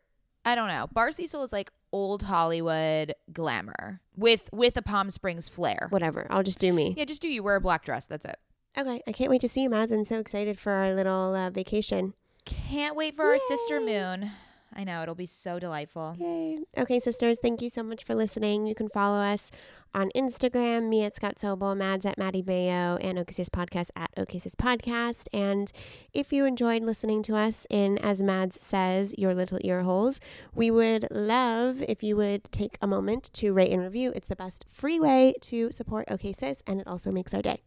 I 0.45 0.55
don't 0.55 0.67
know. 0.67 0.87
Bar 0.91 1.11
Cecil 1.11 1.43
is 1.43 1.53
like 1.53 1.71
old 1.91 2.23
Hollywood 2.23 3.13
glamour 3.31 4.01
with 4.15 4.49
with 4.51 4.75
a 4.77 4.81
Palm 4.81 5.09
Springs 5.09 5.47
flair. 5.47 5.87
Whatever. 5.89 6.27
I'll 6.29 6.43
just 6.43 6.59
do 6.59 6.73
me. 6.73 6.93
Yeah, 6.97 7.05
just 7.05 7.21
do 7.21 7.29
you 7.29 7.43
wear 7.43 7.55
a 7.55 7.61
black 7.61 7.85
dress. 7.85 8.05
That's 8.05 8.25
it. 8.25 8.37
Okay. 8.77 9.01
I 9.07 9.11
can't 9.11 9.29
wait 9.29 9.41
to 9.41 9.49
see 9.49 9.63
you, 9.63 9.69
Mads. 9.69 9.91
I'm 9.91 10.03
so 10.03 10.19
excited 10.19 10.57
for 10.57 10.71
our 10.71 10.93
little 10.93 11.35
uh, 11.35 11.49
vacation. 11.49 12.13
Can't 12.45 12.95
wait 12.95 13.15
for 13.15 13.25
our 13.25 13.37
sister 13.37 13.79
moon. 13.79 14.31
I 14.75 14.83
know 14.83 15.01
it'll 15.03 15.15
be 15.15 15.25
so 15.25 15.59
delightful. 15.59 16.15
Yay. 16.19 16.59
Okay, 16.77 16.99
sisters, 16.99 17.39
thank 17.41 17.61
you 17.61 17.69
so 17.69 17.83
much 17.83 18.03
for 18.03 18.15
listening. 18.15 18.65
You 18.65 18.75
can 18.75 18.89
follow 18.89 19.19
us 19.19 19.51
on 19.95 20.09
Instagram, 20.15 20.89
me 20.89 21.03
at 21.03 21.15
Scout 21.15 21.35
Sobel, 21.35 21.77
Mads 21.77 22.05
at 22.05 22.17
Mady 22.17 22.43
Maio, 22.43 22.97
and 23.01 23.19
OK 23.19 23.31
Sis 23.31 23.49
Podcast 23.49 23.89
at 23.95 24.09
OK 24.17 24.39
Sis 24.39 24.55
Podcast. 24.55 25.27
And 25.31 25.71
if 26.13 26.33
you 26.33 26.45
enjoyed 26.45 26.83
listening 26.83 27.21
to 27.23 27.35
us 27.35 27.67
in, 27.69 27.97
as 27.99 28.21
Mads 28.21 28.57
says, 28.61 29.13
your 29.17 29.35
little 29.35 29.59
ear 29.63 29.83
holes, 29.83 30.19
we 30.53 30.71
would 30.71 31.07
love 31.11 31.83
if 31.83 32.01
you 32.01 32.15
would 32.15 32.45
take 32.45 32.77
a 32.81 32.87
moment 32.87 33.31
to 33.33 33.53
rate 33.53 33.71
and 33.71 33.81
review. 33.83 34.11
It's 34.15 34.27
the 34.27 34.35
best 34.35 34.65
free 34.69 34.99
way 34.99 35.35
to 35.41 35.71
support 35.71 36.09
OK 36.09 36.33
Sis, 36.33 36.63
and 36.65 36.81
it 36.81 36.87
also 36.87 37.11
makes 37.11 37.33
our 37.33 37.41
day. 37.41 37.61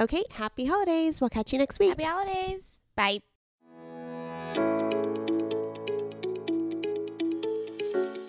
Okay, 0.00 0.24
happy 0.32 0.64
holidays. 0.66 1.20
We'll 1.20 1.30
catch 1.30 1.52
you 1.52 1.58
next 1.58 1.78
week. 1.78 1.90
Happy 1.90 2.04
holidays. 2.04 2.80
Bye. 2.96 3.27